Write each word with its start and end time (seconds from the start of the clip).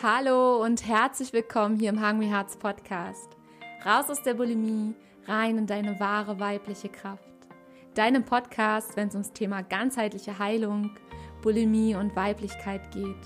Hallo 0.00 0.62
und 0.62 0.86
herzlich 0.86 1.32
willkommen 1.32 1.76
hier 1.76 1.88
im 1.88 2.00
Hungry 2.00 2.28
Hearts 2.28 2.56
Podcast. 2.56 3.36
Raus 3.84 4.08
aus 4.08 4.22
der 4.22 4.34
Bulimie, 4.34 4.94
rein 5.26 5.58
in 5.58 5.66
deine 5.66 5.98
wahre 5.98 6.38
weibliche 6.38 6.88
Kraft. 6.88 7.24
Deinem 7.94 8.24
Podcast, 8.24 8.94
wenn 8.94 9.08
es 9.08 9.14
ums 9.14 9.32
Thema 9.32 9.62
ganzheitliche 9.62 10.38
Heilung, 10.38 10.92
Bulimie 11.42 11.96
und 11.96 12.14
Weiblichkeit 12.14 12.92
geht. 12.92 13.16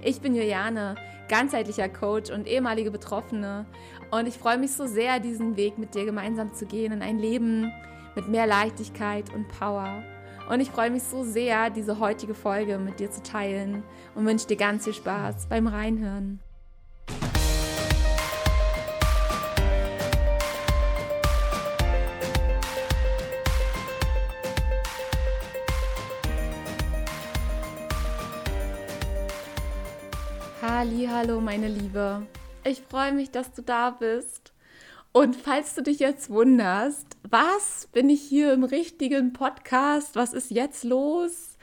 Ich 0.00 0.20
bin 0.20 0.36
Juliane, 0.36 0.94
ganzheitlicher 1.28 1.88
Coach 1.88 2.30
und 2.30 2.46
ehemalige 2.46 2.92
Betroffene 2.92 3.66
und 4.12 4.28
ich 4.28 4.38
freue 4.38 4.58
mich 4.58 4.70
so 4.70 4.86
sehr, 4.86 5.18
diesen 5.18 5.56
Weg 5.56 5.76
mit 5.76 5.96
dir 5.96 6.04
gemeinsam 6.04 6.54
zu 6.54 6.66
gehen 6.66 6.92
in 6.92 7.02
ein 7.02 7.18
Leben 7.18 7.72
mit 8.14 8.28
mehr 8.28 8.46
Leichtigkeit 8.46 9.34
und 9.34 9.48
Power. 9.48 10.04
Und 10.48 10.60
ich 10.60 10.70
freue 10.70 10.90
mich 10.90 11.02
so 11.02 11.24
sehr, 11.24 11.70
diese 11.70 11.98
heutige 11.98 12.34
Folge 12.34 12.78
mit 12.78 13.00
dir 13.00 13.10
zu 13.10 13.22
teilen 13.22 13.82
und 14.14 14.26
wünsche 14.26 14.46
dir 14.46 14.56
ganz 14.56 14.84
viel 14.84 14.94
Spaß 14.94 15.46
beim 15.48 15.66
Reinhören. 15.66 16.40
Hallo, 31.24 31.40
meine 31.40 31.68
Liebe. 31.68 32.26
Ich 32.64 32.82
freue 32.82 33.12
mich, 33.12 33.30
dass 33.30 33.52
du 33.52 33.62
da 33.62 33.90
bist. 33.90 34.52
Und 35.12 35.36
falls 35.36 35.76
du 35.76 35.82
dich 35.82 36.00
jetzt 36.00 36.30
wunderst, 36.30 37.11
was 37.22 37.88
bin 37.92 38.10
ich 38.10 38.22
hier 38.22 38.52
im 38.52 38.64
richtigen 38.64 39.32
Podcast? 39.32 40.16
Was 40.16 40.32
ist 40.32 40.50
jetzt 40.50 40.84
los? 40.84 41.56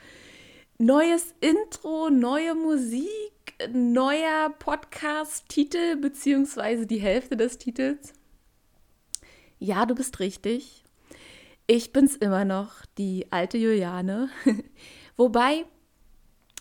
Neues 0.78 1.34
Intro, 1.40 2.10
neue 2.10 2.54
Musik, 2.54 3.08
neuer 3.72 4.50
Podcast-Titel, 4.58 5.96
beziehungsweise 5.96 6.86
die 6.86 7.00
Hälfte 7.00 7.36
des 7.36 7.58
Titels. 7.58 8.14
Ja, 9.58 9.84
du 9.84 9.94
bist 9.94 10.20
richtig. 10.20 10.84
Ich 11.66 11.92
bin's 11.92 12.16
immer 12.16 12.44
noch, 12.44 12.84
die 12.98 13.30
alte 13.30 13.58
Juliane. 13.58 14.30
Wobei, 15.16 15.66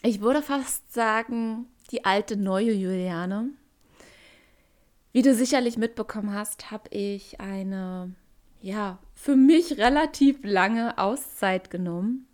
ich 0.03 0.19
würde 0.21 0.41
fast 0.41 0.93
sagen, 0.93 1.67
die 1.91 2.05
alte 2.05 2.35
neue 2.35 2.73
Juliane. 2.73 3.51
Wie 5.11 5.21
du 5.21 5.33
sicherlich 5.33 5.77
mitbekommen 5.77 6.33
hast, 6.33 6.69
habe 6.69 6.89
ich 6.89 7.39
eine, 7.39 8.13
ja, 8.61 8.99
für 9.13 9.35
mich 9.35 9.77
relativ 9.77 10.39
lange 10.43 10.97
Auszeit 10.97 11.69
genommen, 11.69 12.27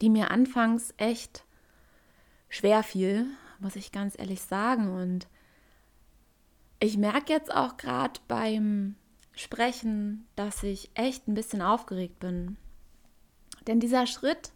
die 0.00 0.10
mir 0.10 0.30
anfangs 0.30 0.94
echt 0.96 1.44
schwer 2.48 2.82
fiel, 2.82 3.26
muss 3.58 3.76
ich 3.76 3.92
ganz 3.92 4.18
ehrlich 4.18 4.42
sagen. 4.42 4.90
Und 4.90 5.28
ich 6.80 6.96
merke 6.96 7.32
jetzt 7.32 7.52
auch 7.52 7.76
gerade 7.76 8.20
beim 8.28 8.94
Sprechen, 9.32 10.26
dass 10.36 10.62
ich 10.62 10.90
echt 10.94 11.28
ein 11.28 11.34
bisschen 11.34 11.62
aufgeregt 11.62 12.18
bin. 12.18 12.56
Denn 13.66 13.80
dieser 13.80 14.06
Schritt, 14.06 14.52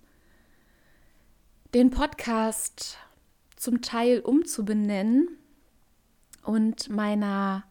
den 1.75 1.91
Podcast 1.91 2.99
zum 3.57 3.83
Teil 3.83 4.21
umzubenennen, 4.21 5.39
und 6.43 6.91
meiner 6.91 7.65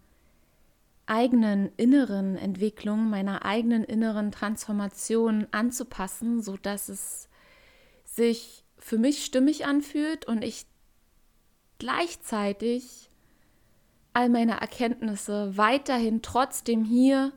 eigenen 1.06 1.72
inneren 1.78 2.38
Entwicklung, 2.38 3.10
meiner 3.10 3.46
eigenen 3.46 3.84
inneren 3.84 4.32
Transformation 4.32 5.48
anzupassen, 5.52 6.42
so 6.42 6.58
dass 6.58 6.90
es 6.90 7.30
sich 8.06 8.64
für 8.78 8.98
mich 8.98 9.26
stimmig 9.26 9.66
anfühlt 9.66 10.26
und 10.26 10.44
ich 10.44 10.66
gleichzeitig 11.80 13.10
all 14.14 14.30
meine 14.30 14.60
Erkenntnisse 14.60 15.58
weiterhin 15.58 16.22
trotzdem 16.22 16.84
hier 16.84 17.32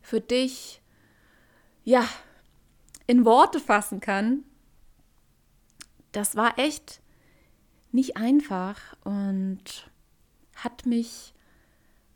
für 0.00 0.20
dich 0.20 0.80
ja 1.84 2.08
in 3.06 3.24
Worte 3.24 3.60
fassen 3.60 4.00
kann. 4.00 4.44
Das 6.12 6.36
war 6.36 6.58
echt 6.58 7.00
nicht 7.92 8.16
einfach 8.16 8.96
und 9.04 9.90
hat 10.54 10.86
mich 10.86 11.34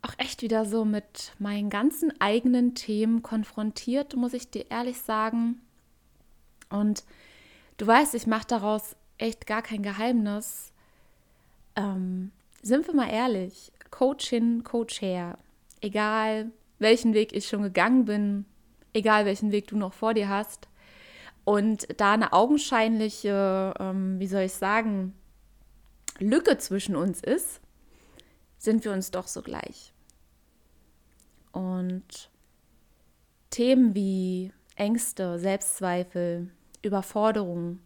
auch 0.01 0.13
echt 0.17 0.41
wieder 0.41 0.65
so 0.65 0.85
mit 0.85 1.33
meinen 1.39 1.69
ganzen 1.69 2.19
eigenen 2.19 2.73
Themen 2.75 3.21
konfrontiert, 3.21 4.15
muss 4.15 4.33
ich 4.33 4.49
dir 4.49 4.69
ehrlich 4.71 4.99
sagen. 5.01 5.61
Und 6.69 7.03
du 7.77 7.85
weißt, 7.85 8.15
ich 8.15 8.25
mache 8.27 8.47
daraus 8.47 8.95
echt 9.17 9.45
gar 9.45 9.61
kein 9.61 9.83
Geheimnis. 9.83 10.71
Ähm, 11.75 12.31
sind 12.61 12.87
wir 12.87 12.95
mal 12.95 13.09
ehrlich, 13.09 13.71
Coach 13.91 14.27
hin, 14.27 14.63
Coach 14.63 15.01
her. 15.01 15.37
Egal, 15.81 16.51
welchen 16.79 17.13
Weg 17.13 17.33
ich 17.33 17.47
schon 17.47 17.61
gegangen 17.61 18.05
bin, 18.05 18.45
egal 18.93 19.25
welchen 19.25 19.51
Weg 19.51 19.67
du 19.67 19.77
noch 19.77 19.93
vor 19.93 20.13
dir 20.13 20.29
hast. 20.29 20.67
Und 21.43 21.87
da 21.99 22.13
eine 22.13 22.33
augenscheinliche, 22.33 23.73
ähm, 23.79 24.19
wie 24.19 24.27
soll 24.27 24.43
ich 24.43 24.53
sagen, 24.53 25.13
Lücke 26.19 26.57
zwischen 26.57 26.95
uns 26.95 27.21
ist, 27.21 27.61
sind 28.57 28.85
wir 28.85 28.91
uns 28.91 29.11
doch 29.11 29.27
so 29.27 29.41
gleich. 29.41 29.90
Und 31.51 32.29
Themen 33.49 33.93
wie 33.95 34.51
Ängste, 34.75 35.39
Selbstzweifel, 35.39 36.49
Überforderung, 36.81 37.79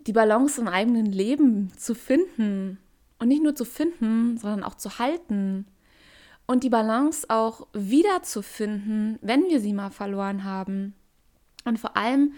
die 0.00 0.12
Balance 0.12 0.60
im 0.60 0.68
eigenen 0.68 1.06
Leben 1.06 1.72
zu 1.76 1.94
finden 1.94 2.78
und 3.18 3.28
nicht 3.28 3.42
nur 3.42 3.54
zu 3.54 3.64
finden, 3.64 4.38
sondern 4.38 4.62
auch 4.62 4.76
zu 4.76 4.98
halten 4.98 5.66
und 6.46 6.62
die 6.62 6.70
Balance 6.70 7.26
auch 7.28 7.66
wiederzufinden, 7.72 9.18
wenn 9.20 9.48
wir 9.48 9.60
sie 9.60 9.72
mal 9.72 9.90
verloren 9.90 10.44
haben. 10.44 10.94
Und 11.64 11.80
vor 11.80 11.96
allem, 11.96 12.34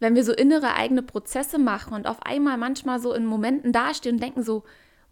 wenn 0.00 0.16
wir 0.16 0.24
so 0.24 0.32
innere 0.32 0.74
eigene 0.74 1.02
Prozesse 1.02 1.60
machen 1.60 1.94
und 1.94 2.08
auf 2.08 2.20
einmal 2.22 2.58
manchmal 2.58 2.98
so 2.98 3.12
in 3.12 3.24
Momenten 3.24 3.70
dastehen 3.72 4.16
und 4.16 4.22
denken 4.22 4.42
so, 4.42 4.64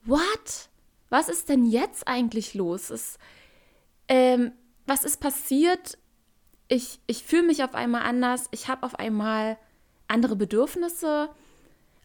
what? 0.05 0.71
was 1.11 1.29
ist 1.29 1.49
denn 1.49 1.67
jetzt 1.67 2.09
eigentlich 2.09 2.55
los? 2.55 2.89
Es, 2.89 3.19
ähm, 4.11 4.53
was 4.87 5.05
ist 5.05 5.21
passiert? 5.21 5.97
Ich, 6.69 7.01
ich 7.07 7.25
fühle 7.25 7.45
mich 7.45 7.65
auf 7.65 7.75
einmal 7.75 8.03
anders, 8.03 8.49
ich 8.51 8.69
habe 8.69 8.83
auf 8.83 8.97
einmal 8.97 9.57
andere 10.09 10.37
Bedürfnisse, 10.37 11.31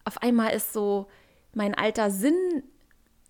auf 0.06 0.22
einmal 0.22 0.54
ist 0.54 0.72
so 0.72 1.08
mein 1.54 1.74
alter 1.74 2.12
Sinn 2.12 2.64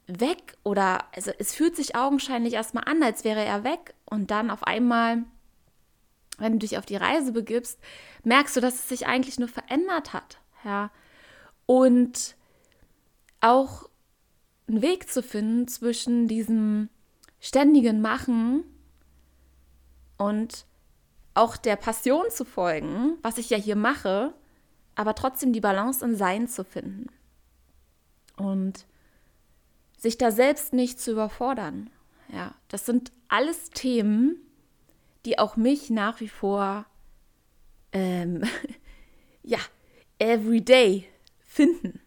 weg 0.07 0.57
oder 0.63 1.05
also 1.15 1.31
es 1.39 1.55
fühlt 1.55 1.75
sich 1.75 1.95
augenscheinlich 1.95 2.53
erstmal 2.53 2.83
an, 2.83 3.01
als 3.01 3.23
wäre 3.23 3.43
er 3.43 3.63
weg 3.63 3.95
und 4.05 4.29
dann 4.29 4.51
auf 4.51 4.63
einmal, 4.63 5.23
wenn 6.37 6.53
du 6.53 6.59
dich 6.59 6.77
auf 6.77 6.85
die 6.85 6.97
Reise 6.97 7.31
begibst, 7.31 7.79
merkst 8.23 8.57
du, 8.57 8.61
dass 8.61 8.75
es 8.75 8.89
sich 8.89 9.07
eigentlich 9.07 9.39
nur 9.39 9.47
verändert 9.49 10.13
hat, 10.13 10.39
ja. 10.63 10.91
Und 11.65 12.35
auch 13.39 13.89
einen 14.67 14.81
Weg 14.81 15.09
zu 15.09 15.23
finden 15.23 15.67
zwischen 15.67 16.27
diesem 16.27 16.89
ständigen 17.45 18.01
Machen 18.01 18.63
und 20.17 20.65
auch 21.35 21.57
der 21.57 21.75
Passion 21.75 22.25
zu 22.31 22.43
folgen, 22.43 23.19
was 23.21 23.37
ich 23.37 23.51
ja 23.51 23.57
hier 23.57 23.75
mache, 23.75 24.33
aber 24.95 25.13
trotzdem 25.13 25.53
die 25.53 25.61
Balance 25.61 26.03
im 26.03 26.15
Sein 26.15 26.47
zu 26.47 26.63
finden. 26.63 27.05
Und 28.35 28.87
sich 29.95 30.17
da 30.17 30.31
selbst 30.31 30.73
nicht 30.73 30.99
zu 30.99 31.11
überfordern. 31.11 31.91
Ja, 32.33 32.55
das 32.67 32.87
sind 32.87 33.11
alles 33.27 33.69
Themen, 33.69 34.37
die 35.25 35.37
auch 35.37 35.55
mich 35.55 35.91
nach 35.91 36.21
wie 36.21 36.29
vor, 36.29 36.85
ähm, 37.91 38.43
ja, 39.43 39.59
everyday 40.17 41.07
finden. 41.37 41.99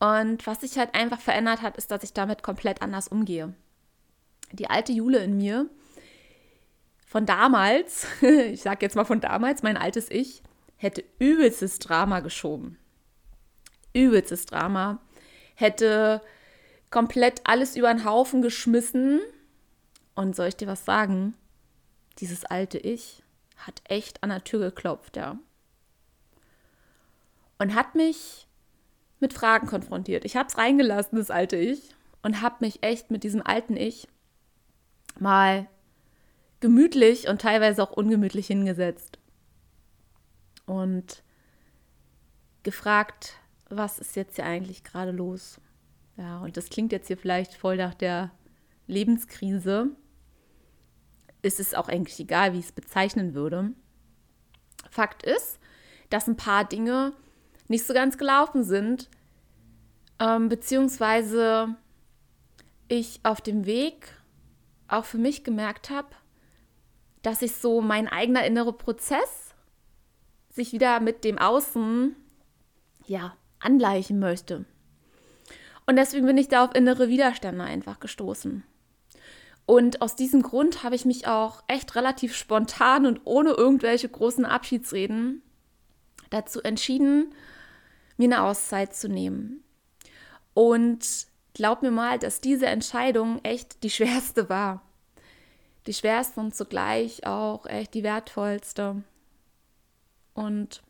Und 0.00 0.46
was 0.46 0.62
sich 0.62 0.78
halt 0.78 0.94
einfach 0.94 1.20
verändert 1.20 1.60
hat, 1.60 1.76
ist, 1.76 1.90
dass 1.90 2.02
ich 2.02 2.14
damit 2.14 2.42
komplett 2.42 2.80
anders 2.80 3.08
umgehe. 3.08 3.54
Die 4.54 4.70
alte 4.70 4.92
Jule 4.92 5.18
in 5.18 5.36
mir 5.36 5.68
von 7.06 7.26
damals, 7.26 8.06
ich 8.22 8.62
sage 8.62 8.84
jetzt 8.84 8.96
mal 8.96 9.04
von 9.04 9.20
damals, 9.20 9.62
mein 9.62 9.76
altes 9.76 10.10
Ich, 10.10 10.42
hätte 10.76 11.04
übelstes 11.18 11.78
Drama 11.78 12.20
geschoben. 12.20 12.78
Übelstes 13.92 14.46
Drama. 14.46 15.00
Hätte 15.54 16.20
komplett 16.90 17.40
alles 17.44 17.76
über 17.76 17.92
den 17.92 18.04
Haufen 18.04 18.42
geschmissen. 18.42 19.20
Und 20.16 20.34
soll 20.34 20.48
ich 20.48 20.56
dir 20.56 20.66
was 20.66 20.84
sagen? 20.84 21.34
Dieses 22.18 22.44
alte 22.44 22.78
Ich 22.78 23.22
hat 23.56 23.82
echt 23.84 24.22
an 24.22 24.30
der 24.30 24.44
Tür 24.44 24.60
geklopft, 24.60 25.16
ja. 25.16 25.38
Und 27.58 27.74
hat 27.74 27.94
mich 27.94 28.46
mit 29.20 29.32
Fragen 29.32 29.66
konfrontiert. 29.66 30.24
Ich 30.24 30.36
habe 30.36 30.48
es 30.48 30.58
reingelassen, 30.58 31.16
das 31.16 31.30
alte 31.30 31.56
Ich, 31.56 31.94
und 32.22 32.42
habe 32.42 32.56
mich 32.60 32.82
echt 32.82 33.10
mit 33.10 33.22
diesem 33.22 33.42
alten 33.42 33.76
Ich 33.76 34.08
mal 35.20 35.68
gemütlich 36.60 37.28
und 37.28 37.40
teilweise 37.40 37.82
auch 37.82 37.92
ungemütlich 37.92 38.46
hingesetzt 38.46 39.18
und 40.66 41.22
gefragt, 42.62 43.34
was 43.68 43.98
ist 43.98 44.16
jetzt 44.16 44.36
hier 44.36 44.46
eigentlich 44.46 44.84
gerade 44.84 45.10
los? 45.10 45.60
Ja, 46.16 46.38
und 46.38 46.56
das 46.56 46.70
klingt 46.70 46.92
jetzt 46.92 47.08
hier 47.08 47.16
vielleicht 47.18 47.54
voll 47.54 47.76
nach 47.76 47.94
der 47.94 48.30
Lebenskrise. 48.86 49.90
Ist 51.42 51.60
es 51.60 51.74
auch 51.74 51.88
eigentlich 51.88 52.18
egal, 52.20 52.52
wie 52.52 52.60
ich 52.60 52.66
es 52.66 52.72
bezeichnen 52.72 53.34
würde. 53.34 53.72
Fakt 54.90 55.22
ist, 55.22 55.58
dass 56.08 56.28
ein 56.28 56.36
paar 56.36 56.64
Dinge 56.64 57.12
nicht 57.68 57.86
so 57.86 57.94
ganz 57.94 58.16
gelaufen 58.16 58.62
sind, 58.62 59.08
ähm, 60.20 60.48
beziehungsweise 60.48 61.76
ich 62.88 63.20
auf 63.24 63.40
dem 63.40 63.66
Weg 63.66 64.16
auch 64.88 65.04
für 65.04 65.18
mich 65.18 65.44
gemerkt 65.44 65.90
habe, 65.90 66.08
dass 67.22 67.42
ich 67.42 67.56
so 67.56 67.80
mein 67.80 68.08
eigener 68.08 68.44
innerer 68.44 68.72
Prozess 68.72 69.54
sich 70.50 70.72
wieder 70.72 71.00
mit 71.00 71.24
dem 71.24 71.38
Außen 71.38 72.14
ja 73.06 73.36
angleichen 73.58 74.18
möchte. 74.18 74.64
Und 75.86 75.96
deswegen 75.96 76.26
bin 76.26 76.38
ich 76.38 76.48
da 76.48 76.64
auf 76.64 76.74
innere 76.74 77.08
Widerstände 77.08 77.64
einfach 77.64 78.00
gestoßen. 78.00 78.62
Und 79.66 80.02
aus 80.02 80.14
diesem 80.14 80.42
Grund 80.42 80.82
habe 80.82 80.94
ich 80.94 81.04
mich 81.04 81.26
auch 81.26 81.62
echt 81.68 81.94
relativ 81.94 82.34
spontan 82.34 83.06
und 83.06 83.22
ohne 83.24 83.50
irgendwelche 83.50 84.08
großen 84.08 84.44
Abschiedsreden 84.44 85.42
dazu 86.30 86.62
entschieden, 86.62 87.34
mir 88.16 88.26
eine 88.26 88.42
Auszeit 88.42 88.94
zu 88.94 89.08
nehmen. 89.08 89.64
Und 90.52 91.26
glaub 91.54 91.82
mir 91.82 91.90
mal, 91.90 92.18
dass 92.18 92.40
diese 92.40 92.66
Entscheidung 92.66 93.42
echt 93.44 93.82
die 93.82 93.90
schwerste 93.90 94.48
war. 94.48 94.82
Die 95.86 95.94
schwerste 95.94 96.40
und 96.40 96.54
zugleich 96.54 97.26
auch 97.26 97.66
echt 97.66 97.94
die 97.94 98.02
wertvollste. 98.02 99.02
Und 100.34 100.82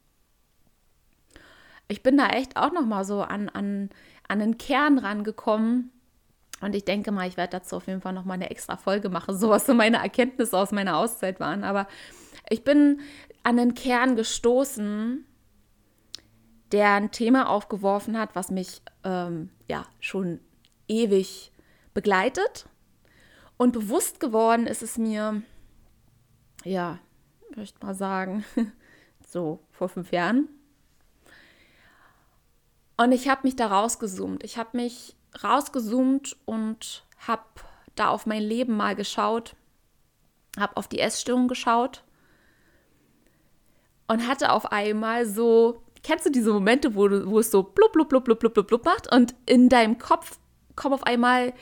ich 1.89 2.03
bin 2.03 2.17
da 2.17 2.29
echt 2.29 2.57
auch 2.57 2.73
noch 2.73 2.87
mal 2.87 3.05
so 3.05 3.23
an, 3.23 3.49
an, 3.51 3.91
an 4.27 4.39
den 4.39 4.59
Kern 4.59 4.99
rangekommen. 4.99 5.91
Und 6.61 6.75
ich 6.75 6.85
denke 6.85 7.13
mal, 7.13 7.29
ich 7.29 7.37
werde 7.37 7.59
dazu 7.59 7.77
auf 7.77 7.87
jeden 7.87 8.01
Fall 8.01 8.15
noch 8.15 8.25
mal 8.25 8.35
eine 8.35 8.51
extra 8.51 8.77
Folge 8.77 9.11
machen, 9.11 9.37
so 9.39 9.51
was 9.51 9.67
so 9.67 9.75
meine 9.75 9.99
Erkenntnisse 9.99 10.57
aus 10.57 10.73
meiner 10.73 10.97
Auszeit 10.97 11.41
waren. 11.41 11.63
Aber 11.65 11.87
ich 12.49 12.65
bin 12.65 13.01
an 13.43 13.57
den 13.57 13.75
Kern 13.75 14.17
gestoßen, 14.17 15.27
der 16.73 16.95
ein 16.95 17.11
Thema 17.11 17.51
aufgeworfen 17.51 18.19
hat, 18.19 18.35
was 18.35 18.51
mich 18.51 18.81
ähm, 19.05 19.51
ja 19.69 19.85
schon 20.01 20.41
ewig 20.89 21.53
begleitet. 21.93 22.67
Und 23.57 23.73
bewusst 23.73 24.21
geworden 24.21 24.67
ist 24.67 24.83
es 24.83 24.99
mir, 24.99 25.43
ja, 26.65 26.99
möchte 27.55 27.85
mal 27.85 27.95
sagen, 27.95 28.45
so 29.27 29.61
vor 29.71 29.89
fünf 29.89 30.13
Jahren. 30.13 30.49
Und 32.97 33.13
ich 33.13 33.29
habe 33.29 33.43
mich 33.45 33.57
da 33.57 33.69
rausgezoomt. 33.69 34.45
Ich 34.45 34.59
habe 34.59 34.77
mich 34.77 35.17
rausgezoomt 35.43 36.37
und 36.45 37.05
habe 37.19 37.45
da 37.95 38.09
auf 38.09 38.27
mein 38.27 38.43
Leben 38.43 38.77
mal 38.77 38.95
geschaut, 38.95 39.57
habe 40.59 40.77
auf 40.77 40.89
die 40.89 41.01
Essstörung 41.01 41.49
geschaut 41.49 42.05
und 44.07 44.27
hatte 44.29 44.53
auf 44.53 44.73
einmal 44.73 45.27
so 45.27 45.85
Kennst 46.05 46.27
du 46.27 46.31
diese 46.31 46.53
Momente, 46.53 46.95
wo, 46.95 47.09
du, 47.09 47.27
wo 47.27 47.39
es 47.39 47.51
so 47.51 47.63
blub, 47.63 47.93
blub, 47.93 48.11
blub, 48.11 48.25
blub, 48.25 48.39
blub, 48.39 48.67
blub 48.67 48.85
macht 48.85 49.11
und 49.11 49.35
in 49.47 49.71
deinem 49.71 49.97
Kopf 49.97 50.39
kommt 50.77 50.95
auf 50.95 51.05
einmal, 51.05 51.53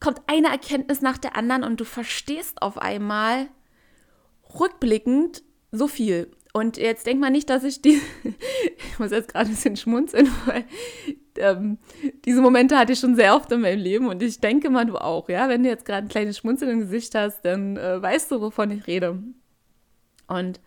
kommt 0.00 0.20
eine 0.26 0.48
Erkenntnis 0.48 1.00
nach 1.00 1.18
der 1.18 1.36
anderen 1.36 1.64
und 1.64 1.80
du 1.80 1.84
verstehst 1.84 2.62
auf 2.62 2.78
einmal 2.78 3.48
rückblickend 4.58 5.42
so 5.70 5.88
viel. 5.88 6.30
Und 6.52 6.76
jetzt 6.76 7.06
denk 7.06 7.20
mal 7.20 7.30
nicht, 7.30 7.50
dass 7.50 7.62
ich 7.64 7.82
die, 7.82 8.00
ich 8.24 8.98
muss 8.98 9.10
jetzt 9.10 9.28
gerade 9.28 9.46
ein 9.46 9.54
bisschen 9.54 9.76
schmunzeln, 9.76 10.28
weil 10.46 10.64
ähm, 11.36 11.78
diese 12.24 12.40
Momente 12.40 12.76
hatte 12.76 12.92
ich 12.92 12.98
schon 12.98 13.14
sehr 13.14 13.34
oft 13.34 13.50
in 13.52 13.60
meinem 13.60 13.80
Leben 13.80 14.08
und 14.08 14.22
ich 14.22 14.40
denke 14.40 14.70
mal, 14.70 14.86
du 14.86 14.96
auch, 14.96 15.28
ja. 15.28 15.48
Wenn 15.48 15.62
du 15.62 15.68
jetzt 15.68 15.84
gerade 15.84 16.06
ein 16.06 16.10
kleines 16.10 16.38
Schmunzeln 16.38 16.70
im 16.70 16.80
Gesicht 16.80 17.14
hast, 17.14 17.42
dann 17.42 17.76
äh, 17.76 18.00
weißt 18.00 18.30
du, 18.30 18.40
wovon 18.40 18.70
ich 18.70 18.86
rede. 18.86 19.22
Und 20.26 20.60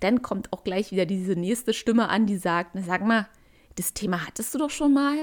dann 0.00 0.22
kommt 0.22 0.52
auch 0.52 0.64
gleich 0.64 0.90
wieder 0.90 1.06
diese 1.06 1.32
nächste 1.32 1.72
Stimme 1.72 2.08
an, 2.08 2.26
die 2.26 2.36
sagt, 2.36 2.74
na 2.74 2.82
sag 2.82 3.04
mal, 3.04 3.28
das 3.76 3.94
Thema 3.94 4.26
hattest 4.26 4.54
du 4.54 4.58
doch 4.58 4.70
schon 4.70 4.92
mal. 4.92 5.16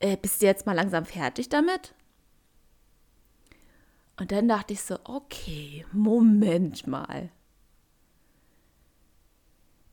Äh, 0.00 0.16
bist 0.16 0.42
du 0.42 0.46
jetzt 0.46 0.66
mal 0.66 0.74
langsam 0.74 1.04
fertig 1.04 1.48
damit? 1.48 1.94
Und 4.18 4.32
dann 4.32 4.48
dachte 4.48 4.72
ich 4.72 4.82
so, 4.82 4.98
okay, 5.04 5.86
Moment 5.92 6.86
mal. 6.86 7.30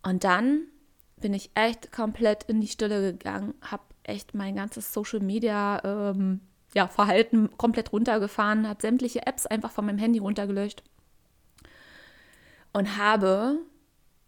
Und 0.01 0.23
dann 0.23 0.67
bin 1.17 1.33
ich 1.33 1.51
echt 1.55 1.91
komplett 1.91 2.43
in 2.43 2.61
die 2.61 2.67
Stille 2.67 3.13
gegangen, 3.13 3.53
habe 3.61 3.83
echt 4.03 4.33
mein 4.35 4.55
ganzes 4.55 4.93
Social 4.93 5.19
Media 5.19 5.81
ähm, 5.83 6.41
ja, 6.73 6.87
Verhalten 6.87 7.49
komplett 7.57 7.93
runtergefahren, 7.93 8.67
habe 8.67 8.81
sämtliche 8.81 9.25
Apps 9.25 9.45
einfach 9.45 9.71
von 9.71 9.85
meinem 9.85 9.97
Handy 9.97 10.19
runtergelöscht 10.19 10.83
und 12.73 12.97
habe 12.97 13.59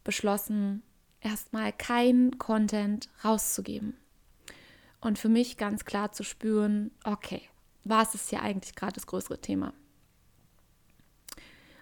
beschlossen, 0.04 0.82
erstmal 1.20 1.74
kein 1.74 2.38
Content 2.38 3.10
rauszugeben. 3.24 3.98
Und 5.00 5.20
für 5.20 5.30
mich 5.30 5.58
ganz 5.58 5.86
klar 5.86 6.12
zu 6.12 6.24
spüren, 6.24 6.92
okay, 7.04 7.42
was 7.84 8.16
ist 8.16 8.30
hier 8.30 8.42
eigentlich 8.42 8.76
gerade 8.76 8.94
das 8.94 9.08
größere 9.08 9.40
Thema? 9.40 9.74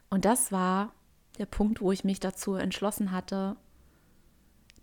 Und 0.09 0.25
das 0.25 0.51
war 0.51 0.93
der 1.37 1.45
Punkt, 1.45 1.81
wo 1.81 1.91
ich 1.91 2.03
mich 2.03 2.19
dazu 2.19 2.55
entschlossen 2.55 3.11
hatte, 3.11 3.57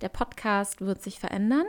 der 0.01 0.09
Podcast 0.09 0.81
wird 0.81 1.03
sich 1.03 1.21
verändern. 1.21 1.67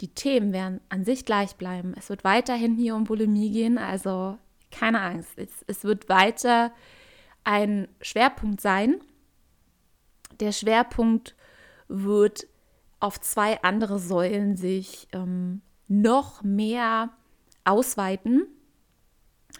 Die 0.00 0.08
Themen 0.08 0.52
werden 0.52 0.80
an 0.88 1.04
sich 1.04 1.24
gleich 1.24 1.54
bleiben. 1.54 1.94
Es 1.96 2.08
wird 2.08 2.24
weiterhin 2.24 2.76
hier 2.76 2.96
um 2.96 3.04
Bulimie 3.04 3.50
gehen, 3.50 3.78
also 3.78 4.38
keine 4.72 5.00
Angst. 5.00 5.30
Es, 5.36 5.64
es 5.68 5.84
wird 5.84 6.08
weiter 6.08 6.72
ein 7.44 7.88
Schwerpunkt 8.00 8.60
sein. 8.60 9.00
Der 10.40 10.50
Schwerpunkt 10.50 11.36
wird 11.86 12.48
auf 13.04 13.20
zwei 13.20 13.62
andere 13.62 13.98
Säulen 13.98 14.56
sich 14.56 15.08
ähm, 15.12 15.60
noch 15.88 16.42
mehr 16.42 17.10
ausweiten, 17.62 18.46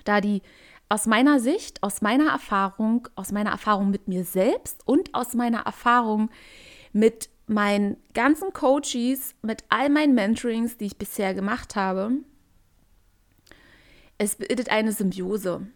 da 0.05 0.23
die 0.23 0.41
aus 0.89 1.05
meiner 1.05 1.39
Sicht, 1.41 1.83
aus 1.83 2.01
meiner 2.01 2.31
Erfahrung, 2.31 3.07
aus 3.17 3.33
meiner 3.33 3.51
Erfahrung 3.51 3.91
mit 3.91 4.09
mir 4.09 4.25
selbst 4.25 4.81
und 4.89 5.15
aus 5.15 5.35
meiner 5.35 5.61
Erfahrung 5.61 6.31
mit 6.95 7.29
meinen 7.47 7.99
ganzen 8.15 8.55
Coaches, 8.55 9.35
mit 9.43 9.63
all 9.69 9.91
meinen 9.91 10.15
Mentorings, 10.15 10.79
die 10.79 10.87
ich 10.87 10.97
bisher 10.97 11.35
gemacht 11.35 11.77
habe, 11.77 12.13
es 14.17 14.37
bildet 14.37 14.71
eine 14.71 14.93
Symbiose. 14.93 15.67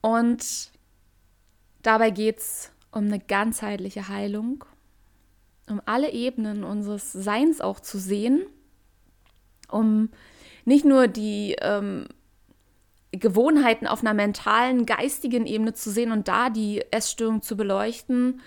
Und 0.00 0.70
dabei 1.82 2.10
geht 2.10 2.38
es 2.38 2.70
um 2.92 3.06
eine 3.06 3.18
ganzheitliche 3.18 4.06
Heilung, 4.06 4.64
um 5.68 5.80
alle 5.84 6.12
Ebenen 6.12 6.64
unseres 6.64 7.12
Seins 7.12 7.60
auch 7.60 7.80
zu 7.80 7.98
sehen, 7.98 8.46
um 9.68 10.10
nicht 10.64 10.84
nur 10.84 11.08
die 11.08 11.56
ähm, 11.60 12.06
Gewohnheiten 13.12 13.86
auf 13.86 14.00
einer 14.00 14.14
mentalen, 14.14 14.86
geistigen 14.86 15.46
Ebene 15.46 15.74
zu 15.74 15.90
sehen 15.90 16.12
und 16.12 16.28
da 16.28 16.50
die 16.50 16.84
Essstörung 16.90 17.42
zu 17.42 17.56
beleuchten, 17.56 18.40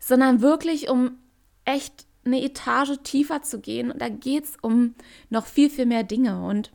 sondern 0.00 0.40
wirklich 0.40 0.88
um 0.88 1.18
echt 1.64 2.06
eine 2.24 2.42
Etage 2.42 2.98
tiefer 3.02 3.42
zu 3.42 3.60
gehen. 3.60 3.90
Und 3.90 4.00
da 4.00 4.08
geht 4.08 4.44
es 4.44 4.56
um 4.60 4.94
noch 5.30 5.46
viel, 5.46 5.70
viel 5.70 5.86
mehr 5.86 6.04
Dinge. 6.04 6.44
Und 6.44 6.72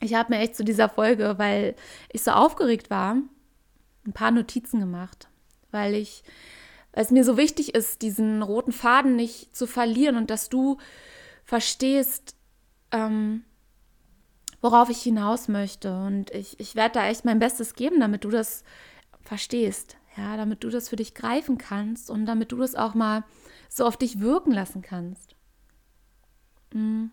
ich 0.00 0.14
habe 0.14 0.32
mir 0.32 0.40
echt 0.40 0.56
zu 0.56 0.64
dieser 0.64 0.88
Folge, 0.88 1.34
weil 1.38 1.74
ich 2.12 2.22
so 2.22 2.30
aufgeregt 2.30 2.90
war, 2.90 3.16
ein 4.06 4.12
paar 4.12 4.30
Notizen 4.30 4.80
gemacht, 4.80 5.28
weil 5.70 5.94
ich, 5.94 6.22
weil 6.92 7.04
es 7.04 7.10
mir 7.10 7.24
so 7.24 7.36
wichtig 7.36 7.74
ist, 7.74 8.02
diesen 8.02 8.42
roten 8.42 8.72
Faden 8.72 9.16
nicht 9.16 9.54
zu 9.54 9.66
verlieren 9.66 10.16
und 10.16 10.30
dass 10.30 10.48
du 10.48 10.78
verstehst, 11.44 12.34
ähm, 12.90 13.44
worauf 14.60 14.90
ich 14.90 15.02
hinaus 15.02 15.48
möchte. 15.48 15.96
Und 15.96 16.30
ich, 16.30 16.58
ich 16.58 16.74
werde 16.74 16.94
da 16.94 17.06
echt 17.06 17.24
mein 17.24 17.38
Bestes 17.38 17.74
geben, 17.74 18.00
damit 18.00 18.24
du 18.24 18.30
das 18.30 18.64
verstehst, 19.22 19.96
ja, 20.16 20.36
damit 20.36 20.64
du 20.64 20.70
das 20.70 20.88
für 20.88 20.96
dich 20.96 21.14
greifen 21.14 21.58
kannst 21.58 22.10
und 22.10 22.26
damit 22.26 22.52
du 22.52 22.56
das 22.56 22.74
auch 22.74 22.94
mal 22.94 23.24
so 23.68 23.84
auf 23.86 23.96
dich 23.96 24.20
wirken 24.20 24.52
lassen 24.52 24.82
kannst. 24.82 25.36
Mhm. 26.72 27.10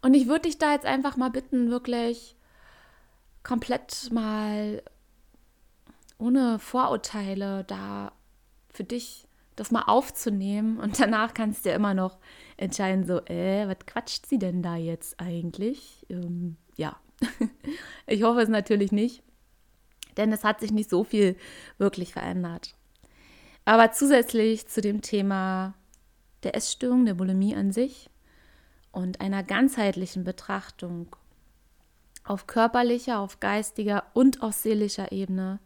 Und 0.00 0.14
ich 0.14 0.28
würde 0.28 0.42
dich 0.42 0.58
da 0.58 0.72
jetzt 0.72 0.86
einfach 0.86 1.16
mal 1.16 1.30
bitten, 1.30 1.70
wirklich 1.70 2.36
komplett 3.42 4.10
mal 4.12 4.82
ohne 6.18 6.58
Vorurteile 6.58 7.64
da 7.64 8.12
für 8.68 8.84
dich 8.84 9.28
das 9.56 9.70
mal 9.70 9.82
aufzunehmen 9.82 10.78
und 10.78 11.00
danach 11.00 11.34
kannst 11.34 11.64
du 11.64 11.70
ja 11.70 11.76
immer 11.76 11.94
noch 11.94 12.18
entscheiden, 12.56 13.06
so, 13.06 13.24
äh, 13.26 13.66
was 13.66 13.86
quatscht 13.86 14.26
sie 14.26 14.38
denn 14.38 14.62
da 14.62 14.76
jetzt 14.76 15.18
eigentlich? 15.20 16.06
Ähm, 16.08 16.56
ja, 16.76 16.96
ich 18.06 18.22
hoffe 18.22 18.40
es 18.40 18.48
natürlich 18.48 18.92
nicht, 18.92 19.22
denn 20.16 20.32
es 20.32 20.44
hat 20.44 20.60
sich 20.60 20.70
nicht 20.70 20.90
so 20.90 21.04
viel 21.04 21.36
wirklich 21.78 22.12
verändert. 22.12 22.74
Aber 23.64 23.92
zusätzlich 23.92 24.66
zu 24.68 24.80
dem 24.80 25.02
Thema 25.02 25.74
der 26.42 26.54
Essstörung, 26.54 27.04
der 27.04 27.14
Bulimie 27.14 27.54
an 27.54 27.72
sich 27.72 28.08
und 28.92 29.20
einer 29.20 29.42
ganzheitlichen 29.42 30.24
Betrachtung 30.24 31.14
auf 32.24 32.46
körperlicher, 32.46 33.18
auf 33.18 33.40
geistiger 33.40 34.04
und 34.14 34.42
auf 34.42 34.54
seelischer 34.54 35.12
Ebene 35.12 35.58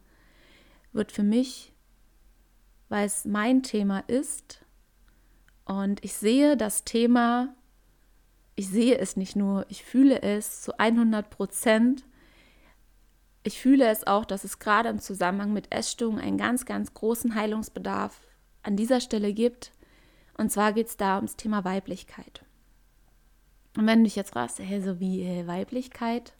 wird 0.92 1.12
für 1.12 1.22
mich, 1.22 1.72
weil 2.88 3.06
es 3.06 3.24
mein 3.24 3.62
Thema 3.62 4.00
ist 4.00 4.62
und 5.64 6.04
ich 6.04 6.14
sehe 6.14 6.56
das 6.56 6.84
Thema, 6.84 7.54
ich 8.54 8.68
sehe 8.68 8.98
es 8.98 9.16
nicht 9.16 9.36
nur, 9.36 9.64
ich 9.68 9.84
fühle 9.84 10.22
es 10.22 10.62
zu 10.62 10.78
100 10.78 11.30
Prozent. 11.30 12.04
Ich 13.44 13.60
fühle 13.60 13.88
es 13.88 14.06
auch, 14.06 14.24
dass 14.24 14.44
es 14.44 14.58
gerade 14.58 14.88
im 14.88 15.00
Zusammenhang 15.00 15.52
mit 15.52 15.72
Essstörungen 15.74 16.20
einen 16.20 16.38
ganz, 16.38 16.66
ganz 16.66 16.94
großen 16.94 17.34
Heilungsbedarf 17.34 18.20
an 18.62 18.76
dieser 18.76 19.00
Stelle 19.00 19.32
gibt. 19.32 19.72
Und 20.36 20.52
zwar 20.52 20.72
geht 20.72 20.88
es 20.88 20.96
da 20.96 21.16
ums 21.16 21.36
Thema 21.36 21.64
Weiblichkeit. 21.64 22.44
Und 23.76 23.86
wenn 23.86 24.00
du 24.00 24.04
dich 24.04 24.16
jetzt 24.16 24.32
fragst, 24.32 24.58
hey, 24.58 24.82
so 24.82 25.00
wie 25.00 25.46
Weiblichkeit, 25.46 26.34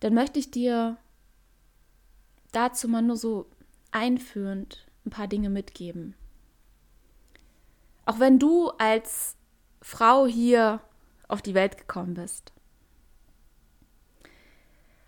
dann 0.00 0.14
möchte 0.14 0.38
ich 0.38 0.50
dir 0.50 0.96
dazu 2.52 2.88
mal 2.88 3.02
nur 3.02 3.16
so 3.16 3.46
einführend 3.90 4.86
ein 5.04 5.10
paar 5.10 5.28
Dinge 5.28 5.50
mitgeben. 5.50 6.14
Auch 8.04 8.20
wenn 8.20 8.38
du 8.38 8.70
als 8.78 9.36
Frau 9.82 10.26
hier 10.26 10.80
auf 11.28 11.42
die 11.42 11.54
Welt 11.54 11.76
gekommen 11.76 12.14
bist, 12.14 12.52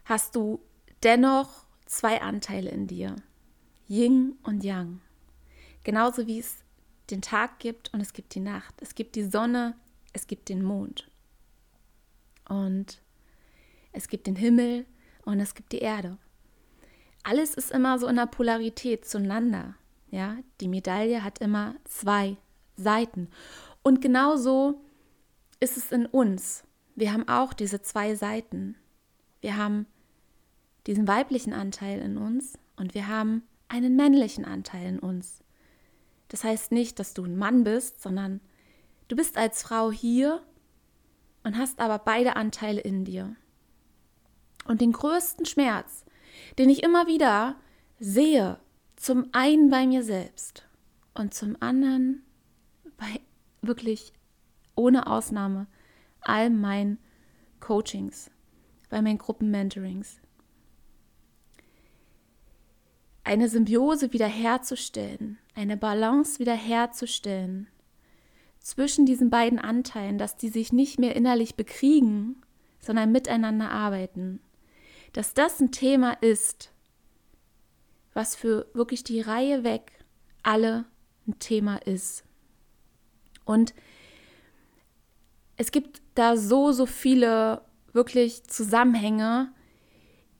hast 0.04 0.36
du 0.36 0.60
dennoch 1.02 1.64
zwei 1.86 2.20
Anteile 2.20 2.70
in 2.70 2.86
dir, 2.86 3.16
Yin 3.88 4.38
und 4.42 4.62
Yang. 4.62 5.00
Genauso 5.82 6.26
wie 6.26 6.38
es 6.38 6.58
den 7.10 7.22
Tag 7.22 7.58
gibt 7.58 7.92
und 7.92 8.00
es 8.00 8.12
gibt 8.12 8.34
die 8.34 8.40
Nacht. 8.40 8.74
Es 8.80 8.94
gibt 8.94 9.16
die 9.16 9.24
Sonne, 9.24 9.74
es 10.12 10.26
gibt 10.26 10.48
den 10.48 10.62
Mond. 10.62 11.10
Und 12.48 13.00
es 13.92 14.08
gibt 14.08 14.26
den 14.26 14.36
Himmel 14.36 14.86
und 15.24 15.40
es 15.40 15.54
gibt 15.54 15.72
die 15.72 15.78
Erde. 15.78 16.18
Alles 17.22 17.54
ist 17.54 17.70
immer 17.70 17.98
so 17.98 18.06
in 18.06 18.16
der 18.16 18.26
Polarität 18.26 19.04
zueinander. 19.04 19.74
Ja, 20.10 20.38
die 20.60 20.68
Medaille 20.68 21.22
hat 21.22 21.38
immer 21.38 21.76
zwei 21.84 22.36
Seiten. 22.76 23.28
Und 23.82 24.00
genauso 24.00 24.80
ist 25.60 25.76
es 25.76 25.92
in 25.92 26.06
uns. 26.06 26.64
Wir 26.96 27.12
haben 27.12 27.28
auch 27.28 27.52
diese 27.52 27.82
zwei 27.82 28.14
Seiten. 28.14 28.76
Wir 29.40 29.56
haben 29.56 29.86
diesen 30.86 31.06
weiblichen 31.06 31.52
Anteil 31.52 32.00
in 32.00 32.16
uns 32.16 32.58
und 32.76 32.94
wir 32.94 33.06
haben 33.06 33.42
einen 33.68 33.96
männlichen 33.96 34.44
Anteil 34.44 34.86
in 34.86 34.98
uns. 34.98 35.42
Das 36.28 36.44
heißt 36.44 36.72
nicht, 36.72 36.98
dass 36.98 37.14
du 37.14 37.24
ein 37.24 37.36
Mann 37.36 37.64
bist, 37.64 38.02
sondern 38.02 38.40
du 39.08 39.16
bist 39.16 39.36
als 39.36 39.62
Frau 39.62 39.90
hier 39.90 40.42
und 41.44 41.56
hast 41.56 41.80
aber 41.80 41.98
beide 41.98 42.36
Anteile 42.36 42.80
in 42.80 43.04
dir. 43.04 43.36
Und 44.64 44.80
den 44.80 44.92
größten 44.92 45.46
Schmerz, 45.46 46.04
den 46.60 46.68
ich 46.68 46.82
immer 46.82 47.06
wieder 47.06 47.56
sehe, 48.00 48.58
zum 48.96 49.30
einen 49.32 49.70
bei 49.70 49.86
mir 49.86 50.02
selbst 50.02 50.68
und 51.14 51.32
zum 51.32 51.56
anderen 51.60 52.22
bei 52.98 53.22
wirklich 53.62 54.12
ohne 54.74 55.06
Ausnahme 55.06 55.68
all 56.20 56.50
meinen 56.50 56.98
Coachings, 57.60 58.30
bei 58.90 59.00
meinen 59.00 59.16
Gruppenmentorings. 59.16 60.20
Eine 63.24 63.48
Symbiose 63.48 64.12
wiederherzustellen, 64.12 65.38
eine 65.54 65.78
Balance 65.78 66.40
wiederherzustellen 66.40 67.68
zwischen 68.58 69.06
diesen 69.06 69.30
beiden 69.30 69.58
Anteilen, 69.58 70.18
dass 70.18 70.36
die 70.36 70.50
sich 70.50 70.74
nicht 70.74 70.98
mehr 70.98 71.16
innerlich 71.16 71.54
bekriegen, 71.54 72.42
sondern 72.80 73.12
miteinander 73.12 73.70
arbeiten. 73.70 74.40
Dass 75.12 75.34
das 75.34 75.60
ein 75.60 75.72
Thema 75.72 76.12
ist, 76.20 76.72
was 78.14 78.36
für 78.36 78.66
wirklich 78.74 79.04
die 79.04 79.20
Reihe 79.20 79.64
weg 79.64 79.92
alle 80.42 80.84
ein 81.26 81.38
Thema 81.38 81.76
ist. 81.76 82.24
Und 83.44 83.74
es 85.56 85.72
gibt 85.72 86.00
da 86.14 86.36
so, 86.36 86.72
so 86.72 86.86
viele 86.86 87.62
wirklich 87.92 88.44
Zusammenhänge, 88.44 89.52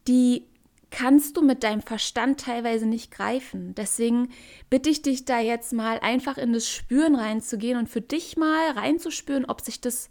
die 0.08 0.46
kannst 0.90 1.36
du 1.36 1.42
mit 1.42 1.62
deinem 1.62 1.82
Verstand 1.82 2.40
teilweise 2.40 2.86
nicht 2.86 3.10
greifen. 3.10 3.74
Deswegen 3.74 4.30
bitte 4.68 4.90
ich 4.90 5.02
dich 5.02 5.24
da 5.24 5.38
jetzt 5.40 5.72
mal 5.72 5.98
einfach 6.00 6.36
in 6.36 6.52
das 6.52 6.68
Spüren 6.68 7.14
reinzugehen 7.14 7.78
und 7.78 7.88
für 7.88 8.00
dich 8.00 8.36
mal 8.36 8.72
reinzuspüren, 8.72 9.44
ob 9.44 9.60
sich 9.60 9.80
das 9.80 10.10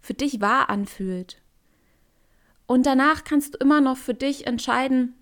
für 0.00 0.14
dich 0.14 0.40
wahr 0.40 0.70
anfühlt. 0.70 1.42
Und 2.70 2.86
danach 2.86 3.24
kannst 3.24 3.54
du 3.54 3.58
immer 3.58 3.80
noch 3.80 3.96
für 3.96 4.14
dich 4.14 4.46
entscheiden, 4.46 5.16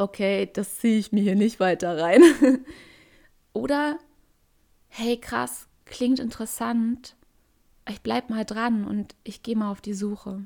okay, 0.00 0.50
das 0.52 0.80
ziehe 0.80 0.98
ich 0.98 1.12
mir 1.12 1.22
hier 1.22 1.36
nicht 1.36 1.60
weiter 1.60 1.96
rein. 1.96 2.22
Oder, 3.52 4.00
hey, 4.88 5.16
krass, 5.16 5.68
klingt 5.84 6.18
interessant, 6.18 7.14
ich 7.88 8.00
bleib 8.00 8.30
mal 8.30 8.44
dran 8.44 8.84
und 8.84 9.14
ich 9.22 9.44
gehe 9.44 9.54
mal 9.54 9.70
auf 9.70 9.80
die 9.80 9.94
Suche. 9.94 10.44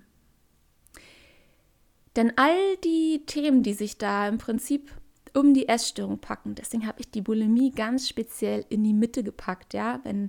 Denn 2.16 2.35
all 2.37 2.76
die 2.85 3.23
Themen, 3.25 3.62
die 3.62 3.73
sich 3.73 3.97
da 3.97 4.28
im 4.28 4.37
Prinzip 4.37 4.92
um 5.33 5.54
die 5.54 5.71
Essstörung 5.71 6.18
packen, 6.18 6.54
deswegen 6.54 6.87
habe 6.87 7.00
ich 7.00 7.11
die 7.11 7.23
Bulimie 7.23 7.71
ganz 7.71 8.11
speziell 8.11 8.66
in 8.68 8.85
die 8.85 8.92
Mitte 8.92 9.23
gepackt, 9.23 9.73
ja, 9.73 10.00
wenn 10.02 10.28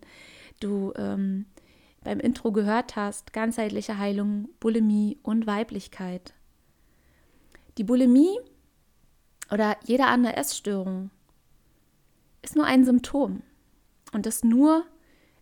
du 0.62 0.94
ähm, 0.96 1.48
beim 2.04 2.20
Intro 2.20 2.52
gehört 2.52 2.96
hast, 2.96 3.34
ganzheitliche 3.34 3.98
Heilung, 3.98 4.50
Bulimie 4.60 5.18
und 5.24 5.48
Weiblichkeit. 5.48 6.34
Die 7.78 7.84
Bulimie 7.84 8.38
oder 9.52 9.78
jede 9.86 10.06
andere 10.06 10.36
Essstörung 10.36 11.12
ist 12.42 12.56
nur 12.56 12.66
ein 12.66 12.86
Symptom 12.86 13.42
und 14.14 14.26
das 14.26 14.44
nur 14.44 14.86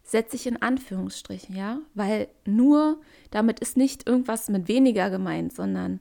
setze 0.04 0.38
ich 0.38 0.48
in 0.48 0.62
Anführungsstrichen, 0.62 1.56
ja, 1.56 1.80
weil 1.94 2.30
nur 2.46 3.02
damit 3.30 3.60
ist 3.60 3.76
nicht 3.76 4.08
irgendwas 4.08 4.48
mit 4.48 4.68
weniger 4.68 5.10
gemeint, 5.10 5.54
sondern 5.54 6.00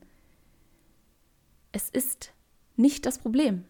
es 1.73 1.91
ist 1.91 2.33
nicht 2.77 3.05
das 3.05 3.19
Problem. 3.19 3.65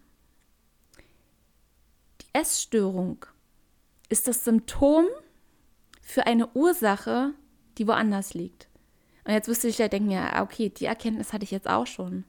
Die 2.21 2.26
Essstörung 2.35 3.25
ist 4.09 4.28
das 4.28 4.45
Symptom 4.45 5.07
für 6.07 6.25
eine 6.25 6.47
Ursache, 6.55 7.35
die 7.79 7.89
woanders 7.89 8.33
liegt. 8.33 8.69
Und 9.25 9.33
jetzt 9.33 9.49
du 9.49 9.53
dich 9.53 9.79
ja 9.79 9.89
denken, 9.89 10.13
ja, 10.13 10.41
okay, 10.41 10.69
die 10.69 10.85
Erkenntnis 10.85 11.33
hatte 11.33 11.43
ich 11.43 11.51
jetzt 11.51 11.69
auch 11.69 11.89
schon. 11.89 12.25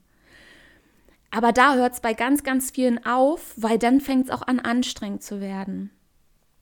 Aber 1.29 1.51
da 1.51 1.75
hört 1.75 1.93
es 1.93 1.99
bei 1.99 2.15
ganz, 2.15 2.41
ganz 2.41 2.71
vielen 2.71 3.05
auf, 3.05 3.53
weil 3.55 3.77
dann 3.77 4.01
fängt 4.01 4.25
es 4.25 4.31
auch 4.31 4.41
an, 4.41 4.59
anstrengend 4.59 5.21
zu 5.21 5.39
werden. 5.41 5.91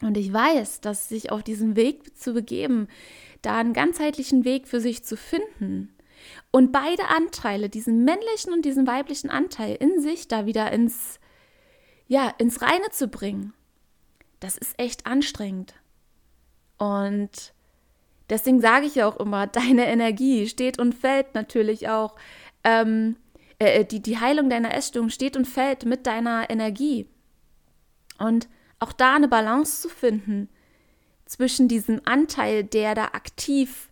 Und 0.01 0.17
ich 0.17 0.31
weiß, 0.31 0.81
dass 0.81 1.07
sich 1.07 1.31
auf 1.31 1.41
diesem 1.41 1.77
Weg 1.77 2.17
zu 2.17 2.34
begeben, 2.34 2.89
da 3.41 3.57
einen 3.57 3.72
ganzheitlichen 3.72 4.43
Weg 4.43 4.67
für 4.67 4.81
sich 4.81 5.05
zu 5.05 5.15
finden 5.15 5.95
und 6.51 6.74
beide 6.74 7.07
Anteile, 7.07 7.69
diesen 7.69 8.03
männlichen 8.03 8.51
und 8.51 8.65
diesen 8.65 8.88
weiblichen 8.88 9.29
Anteil 9.29 9.75
in 9.75 10.01
sich 10.01 10.27
da 10.27 10.45
wieder 10.45 10.69
ins, 10.74 11.22
ja, 12.07 12.27
ins 12.39 12.62
Reine 12.62 12.89
zu 12.91 13.07
bringen, 13.07 13.53
das 14.41 14.57
ist 14.57 14.77
echt 14.77 15.05
anstrengend. 15.05 15.75
Und 16.77 17.53
deswegen 18.29 18.62
sage 18.62 18.86
ich 18.86 18.96
ja 18.96 19.08
auch 19.08 19.17
immer, 19.17 19.48
deine 19.48 19.88
Energie 19.88 20.48
steht 20.48 20.79
und 20.79 20.94
fällt 20.94 21.34
natürlich 21.34 21.89
auch, 21.89 22.15
ähm, 22.63 23.17
äh, 23.60 23.86
die, 23.86 24.01
die 24.01 24.20
Heilung 24.20 24.50
deiner 24.50 24.74
Essstörung 24.74 25.10
steht 25.10 25.38
und 25.38 25.46
fällt 25.46 25.86
mit 25.86 26.08
deiner 26.08 26.50
Energie. 26.50 27.08
Und 28.17 28.48
auch 28.79 28.94
da 28.94 29.15
eine 29.15 29.27
Balance 29.27 29.82
zu 29.82 29.89
finden 29.89 30.50
zwischen 31.25 31.67
diesem 31.67 32.01
Anteil, 32.05 32.63
der 32.63 32.96
da 32.96 33.05
aktiv 33.05 33.89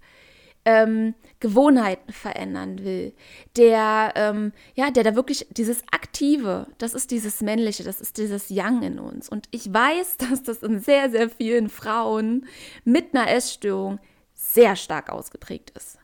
ähm, 0.65 1.13
Gewohnheiten 1.39 2.13
verändern 2.13 2.83
will, 2.83 3.13
der 3.57 4.13
ähm, 4.15 4.53
ja, 4.75 4.91
der 4.91 5.03
da 5.03 5.15
wirklich 5.15 5.47
dieses 5.51 5.83
Aktive, 5.91 6.67
das 6.77 6.93
ist 6.93 7.11
dieses 7.11 7.41
Männliche, 7.41 7.83
das 7.83 7.99
ist 7.99 8.17
dieses 8.17 8.49
Yang 8.49 8.83
in 8.83 8.99
uns. 8.99 9.29
Und 9.29 9.47
ich 9.51 9.71
weiß, 9.73 10.17
dass 10.29 10.43
das 10.43 10.63
in 10.63 10.79
sehr, 10.79 11.09
sehr 11.09 11.29
vielen 11.29 11.69
Frauen 11.69 12.45
mit 12.85 13.13
einer 13.13 13.29
Essstörung 13.29 13.99
sehr 14.33 14.75
stark 14.75 15.09
ausgeprägt 15.09 15.71
ist. 15.71 15.99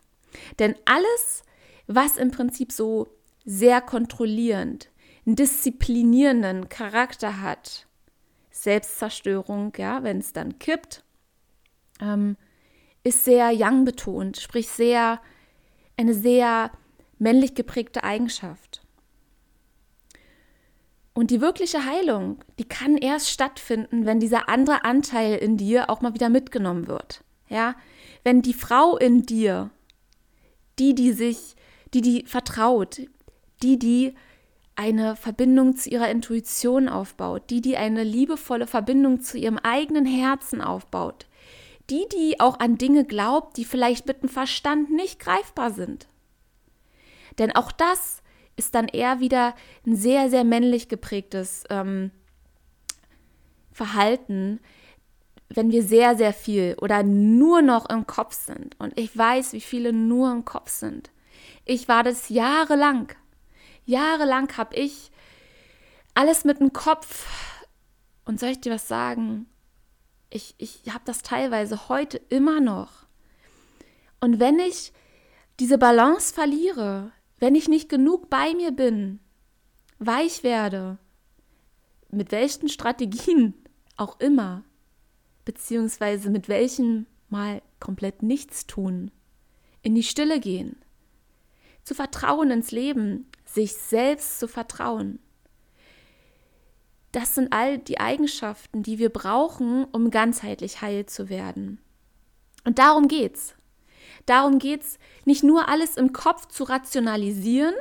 Denn 0.60 0.75
alles, 0.86 1.44
was 1.88 2.18
im 2.18 2.32
Prinzip 2.32 2.72
so 2.72 3.08
sehr 3.46 3.82
kontrollierend, 3.82 4.89
disziplinierenden 5.25 6.70
Charakter 6.70 7.42
hat, 7.42 7.88
Selbstzerstörung, 8.51 9.74
ja, 9.78 10.04
wenn 10.04 10.20
es 10.20 10.34
dann 10.34 10.60
kippt, 10.60 11.04
ähm, 12.01 12.36
ist 13.10 13.25
sehr 13.25 13.51
young 13.54 13.86
betont, 13.86 14.38
sprich 14.38 14.68
sehr 14.68 15.20
eine 15.98 16.13
sehr 16.13 16.72
männlich 17.18 17.54
geprägte 17.54 18.04
Eigenschaft. 18.04 18.82
Und 21.13 21.32
die 21.32 21.42
wirkliche 21.42 21.86
Heilung, 21.86 22.44
die 22.60 22.63
kann 22.63 22.96
erst 22.96 23.30
stattfinden, 23.30 24.06
wenn 24.06 24.22
dieser 24.22 24.48
andere 24.48 24.86
Anteil 24.86 25.36
in 25.36 25.58
dir 25.58 25.89
auch 25.89 26.00
mal 26.00 26.13
wieder 26.13 26.30
mitgenommen 26.30 26.88
wird. 26.88 27.25
Ja, 27.50 27.75
wenn 28.24 28.42
die 28.42 28.54
Frau 28.54 28.96
in 28.96 29.24
dir, 29.24 29.72
die, 30.78 30.96
die 30.96 31.12
sich, 31.12 31.56
die, 31.94 32.01
die 32.01 32.25
vertraut, 32.25 33.01
die, 33.62 33.78
die 33.78 34.16
eine 34.75 35.18
Verbindung 35.18 35.75
zu 35.75 35.89
ihrer 35.89 36.10
Intuition 36.10 36.88
aufbaut, 36.88 37.50
die, 37.50 37.60
die 37.60 37.75
eine 37.75 38.04
liebevolle 38.04 38.66
Verbindung 38.66 39.20
zu 39.20 39.38
ihrem 39.38 39.58
eigenen 39.58 40.06
Herzen 40.06 40.62
aufbaut, 40.62 41.25
die, 41.89 42.08
die 42.12 42.39
auch 42.39 42.60
an 42.60 42.77
Dinge 42.77 43.05
glaubt, 43.05 43.58
die 43.58 43.65
vielleicht 43.65 44.08
mit 44.08 44.22
dem 44.22 44.29
Verstand 44.29 44.91
nicht 44.91 45.19
greifbar 45.19 45.72
sind. 45.72 46.08
Denn 47.38 47.55
auch 47.55 47.72
das 47.72 48.22
ist 48.55 48.75
dann 48.75 48.88
eher 48.88 49.19
wieder 49.19 49.55
ein 49.86 49.96
sehr, 49.96 50.29
sehr 50.29 50.43
männlich 50.43 50.89
geprägtes 50.89 51.63
ähm, 51.69 52.12
Verhalten, 53.72 54.60
wenn 55.48 55.72
wir 55.72 55.84
sehr, 55.84 56.15
sehr 56.15 56.34
viel 56.34 56.75
oder 56.79 57.01
nur 57.01 57.62
noch 57.62 57.89
im 57.89 58.05
Kopf 58.05 58.34
sind. 58.34 58.75
Und 58.79 59.00
ich 59.00 59.17
weiß, 59.17 59.53
wie 59.53 59.62
viele 59.62 59.93
nur 59.93 60.31
im 60.31 60.46
Kopf 60.46 60.69
sind. 60.69 61.10
Ich 61.65 61.88
war 61.88 62.03
das 62.03 62.29
jahrelang. 62.29 63.13
Jahrelang 63.86 64.55
habe 64.58 64.75
ich 64.75 65.12
alles 66.13 66.43
mit 66.43 66.60
dem 66.60 66.74
Kopf. 66.74 67.25
Und 68.25 68.39
soll 68.39 68.50
ich 68.50 68.62
dir 68.62 68.74
was 68.74 68.88
sagen? 68.88 69.48
Ich, 70.30 70.56
ich 70.58 70.82
habe 70.90 71.04
das 71.06 71.22
teilweise 71.22 71.90
heute 71.90 72.18
immer 72.30 72.60
noch. 72.60 73.06
Und 74.20 74.40
wenn 74.40 74.60
ich 74.60 74.94
diese 75.60 75.78
Balance 75.78 76.34
verliere, 76.34 77.12
wenn 77.40 77.56
ich 77.56 77.68
nicht 77.68 77.90
genug 77.90 78.30
bei 78.30 78.54
mir 78.54 78.72
bin, 78.72 79.20
weich 79.98 80.44
werde, 80.44 80.98
mit 82.12 82.32
welchen 82.32 82.70
Strategien 82.70 83.54
auch 83.98 84.20
immer, 84.20 84.64
beziehungsweise 85.46 86.30
mit 86.30 86.50
welchen 86.50 87.06
mal 87.30 87.62
komplett 87.80 88.24
nichts 88.24 88.68
tun, 88.68 89.12
in 89.82 89.96
die 89.96 90.04
Stille 90.04 90.40
gehen, 90.40 90.76
zu 91.84 91.96
vertrauen 91.96 92.52
ins 92.52 92.72
Leben, 92.72 93.26
sich 93.46 93.74
selbst 93.74 94.40
zu 94.40 94.48
vertrauen. 94.48 95.20
Das 97.12 97.36
sind 97.36 97.51
all 97.51 97.80
die 97.80 98.00
Eigenschaften, 98.00 98.84
die 98.84 99.00
wir 99.00 99.10
brauchen, 99.10 99.86
um 99.86 100.12
ganzheitlich 100.12 100.82
heil 100.82 101.06
zu 101.06 101.30
werden. 101.30 101.80
Und 102.66 102.78
darum 102.78 103.08
geht's. 103.08 103.56
Darum 104.25 104.60
geht's, 104.60 105.00
nicht 105.25 105.44
nur 105.44 105.70
alles 105.70 105.98
im 105.98 106.13
Kopf 106.13 106.48
zu 106.48 106.63
rationalisieren 106.66 107.74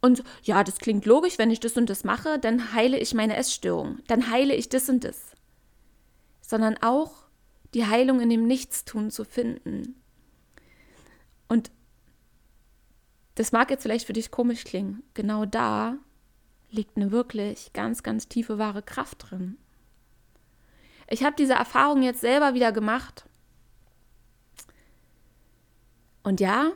und 0.00 0.22
ja, 0.42 0.62
das 0.62 0.78
klingt 0.78 1.06
logisch, 1.06 1.38
wenn 1.38 1.50
ich 1.50 1.60
das 1.60 1.76
und 1.76 1.90
das 1.90 2.04
mache, 2.04 2.38
dann 2.38 2.72
heile 2.72 2.98
ich 2.98 3.14
meine 3.14 3.36
Essstörung, 3.36 3.98
dann 4.06 4.30
heile 4.30 4.54
ich 4.54 4.68
das 4.68 4.88
und 4.88 5.04
das, 5.04 5.32
sondern 6.40 6.76
auch 6.82 7.24
die 7.74 7.86
Heilung 7.86 8.20
in 8.20 8.30
dem 8.30 8.46
Nichtstun 8.46 9.10
zu 9.10 9.24
finden. 9.24 10.00
Und 11.48 11.70
das 13.34 13.52
mag 13.52 13.70
jetzt 13.70 13.82
vielleicht 13.82 14.06
für 14.06 14.12
dich 14.12 14.30
komisch 14.30 14.64
klingen. 14.64 15.02
Genau 15.14 15.44
da 15.44 15.96
liegt 16.70 16.96
eine 16.96 17.10
wirklich 17.10 17.72
ganz, 17.72 18.02
ganz 18.02 18.28
tiefe, 18.28 18.58
wahre 18.58 18.82
Kraft 18.82 19.30
drin. 19.30 19.56
Ich 21.08 21.24
habe 21.24 21.36
diese 21.36 21.54
Erfahrung 21.54 22.02
jetzt 22.02 22.20
selber 22.20 22.54
wieder 22.54 22.72
gemacht. 22.72 23.24
Und 26.22 26.40
ja, 26.40 26.72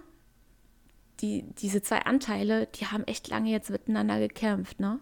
die, 1.21 1.45
diese 1.59 1.83
zwei 1.83 2.01
Anteile, 2.01 2.67
die 2.67 2.87
haben 2.87 3.05
echt 3.05 3.29
lange 3.29 3.51
jetzt 3.51 3.71
miteinander 3.71 4.19
gekämpft, 4.19 4.81
ne? 4.81 4.99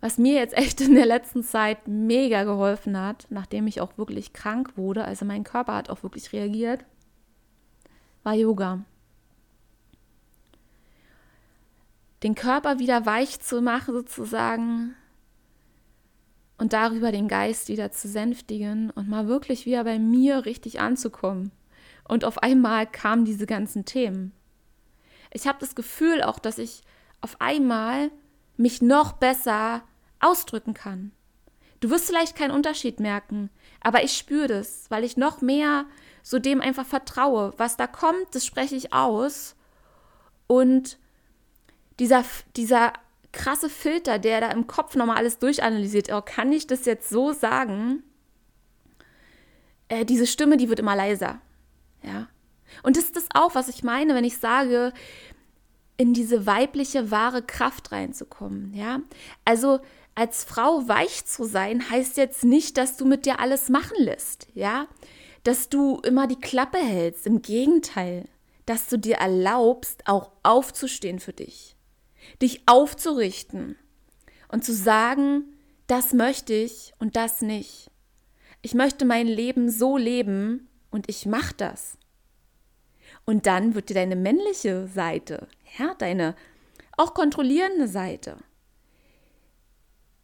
Was 0.00 0.18
mir 0.18 0.34
jetzt 0.34 0.56
echt 0.56 0.80
in 0.80 0.94
der 0.94 1.06
letzten 1.06 1.42
Zeit 1.42 1.88
mega 1.88 2.44
geholfen 2.44 3.00
hat, 3.00 3.26
nachdem 3.30 3.66
ich 3.66 3.80
auch 3.80 3.96
wirklich 3.96 4.32
krank 4.32 4.76
wurde, 4.76 5.04
also 5.04 5.24
mein 5.24 5.42
Körper 5.42 5.74
hat 5.74 5.88
auch 5.88 6.02
wirklich 6.02 6.32
reagiert, 6.32 6.84
war 8.22 8.34
Yoga. 8.34 8.84
Den 12.22 12.34
Körper 12.34 12.78
wieder 12.78 13.06
weich 13.06 13.40
zu 13.40 13.60
machen, 13.60 13.94
sozusagen, 13.94 14.94
und 16.58 16.72
darüber 16.72 17.12
den 17.12 17.28
Geist 17.28 17.68
wieder 17.68 17.92
zu 17.92 18.08
sänftigen 18.08 18.90
und 18.90 19.08
mal 19.08 19.28
wirklich 19.28 19.66
wieder 19.66 19.84
bei 19.84 19.98
mir 19.98 20.46
richtig 20.46 20.80
anzukommen. 20.80 21.52
Und 22.08 22.24
auf 22.24 22.42
einmal 22.42 22.86
kamen 22.86 23.24
diese 23.24 23.46
ganzen 23.46 23.84
Themen. 23.84 24.32
Ich 25.32 25.46
habe 25.46 25.58
das 25.60 25.74
Gefühl 25.74 26.22
auch, 26.22 26.38
dass 26.38 26.58
ich 26.58 26.82
auf 27.20 27.40
einmal 27.40 28.10
mich 28.56 28.80
noch 28.80 29.12
besser 29.12 29.82
ausdrücken 30.20 30.72
kann. 30.72 31.12
Du 31.80 31.90
wirst 31.90 32.06
vielleicht 32.06 32.36
keinen 32.36 32.52
Unterschied 32.52 33.00
merken, 33.00 33.50
aber 33.82 34.02
ich 34.02 34.16
spüre 34.16 34.48
das, 34.48 34.90
weil 34.90 35.04
ich 35.04 35.18
noch 35.18 35.42
mehr 35.42 35.84
so 36.22 36.38
dem 36.38 36.62
einfach 36.62 36.86
vertraue. 36.86 37.52
Was 37.58 37.76
da 37.76 37.86
kommt, 37.86 38.34
das 38.34 38.46
spreche 38.46 38.76
ich 38.76 38.94
aus. 38.94 39.56
Und 40.46 40.98
dieser, 41.98 42.24
dieser 42.56 42.92
krasse 43.36 43.68
Filter, 43.68 44.18
der 44.18 44.40
da 44.40 44.50
im 44.50 44.66
Kopf 44.66 44.96
nochmal 44.96 45.18
alles 45.18 45.38
durchanalysiert, 45.38 46.10
oh, 46.12 46.22
kann 46.22 46.52
ich 46.52 46.66
das 46.66 46.84
jetzt 46.86 47.08
so 47.08 47.32
sagen? 47.32 48.02
Äh, 49.88 50.04
diese 50.04 50.26
Stimme, 50.26 50.56
die 50.56 50.68
wird 50.68 50.80
immer 50.80 50.96
leiser. 50.96 51.40
Ja. 52.02 52.28
Und 52.82 52.96
das 52.96 53.04
ist 53.04 53.16
das 53.16 53.28
auch, 53.34 53.54
was 53.54 53.68
ich 53.68 53.84
meine, 53.84 54.14
wenn 54.14 54.24
ich 54.24 54.38
sage, 54.38 54.92
in 55.96 56.12
diese 56.12 56.46
weibliche 56.46 57.10
wahre 57.10 57.42
Kraft 57.42 57.92
reinzukommen, 57.92 58.74
ja? 58.74 59.00
Also 59.44 59.80
als 60.14 60.44
Frau 60.44 60.88
weich 60.88 61.24
zu 61.26 61.44
sein, 61.44 61.90
heißt 61.90 62.16
jetzt 62.16 62.44
nicht, 62.44 62.76
dass 62.76 62.96
du 62.96 63.04
mit 63.04 63.26
dir 63.26 63.38
alles 63.38 63.68
machen 63.68 63.96
lässt, 63.98 64.48
ja? 64.54 64.88
Dass 65.44 65.68
du 65.68 66.00
immer 66.00 66.26
die 66.26 66.40
Klappe 66.40 66.78
hältst, 66.78 67.26
im 67.26 67.40
Gegenteil, 67.40 68.28
dass 68.66 68.88
du 68.88 68.98
dir 68.98 69.16
erlaubst, 69.16 70.08
auch 70.08 70.32
aufzustehen 70.42 71.20
für 71.20 71.32
dich 71.32 71.75
dich 72.42 72.62
aufzurichten 72.66 73.76
und 74.48 74.64
zu 74.64 74.74
sagen, 74.74 75.44
das 75.86 76.12
möchte 76.12 76.52
ich 76.52 76.92
und 76.98 77.16
das 77.16 77.42
nicht. 77.42 77.90
Ich 78.62 78.74
möchte 78.74 79.04
mein 79.04 79.26
Leben 79.26 79.70
so 79.70 79.96
leben 79.96 80.68
und 80.90 81.08
ich 81.08 81.26
mache 81.26 81.54
das. 81.56 81.98
Und 83.24 83.46
dann 83.46 83.74
wird 83.74 83.88
dir 83.88 83.94
deine 83.94 84.16
männliche 84.16 84.88
Seite, 84.88 85.48
ja, 85.78 85.94
deine 85.94 86.34
auch 86.96 87.14
kontrollierende 87.14 87.88
Seite, 87.88 88.38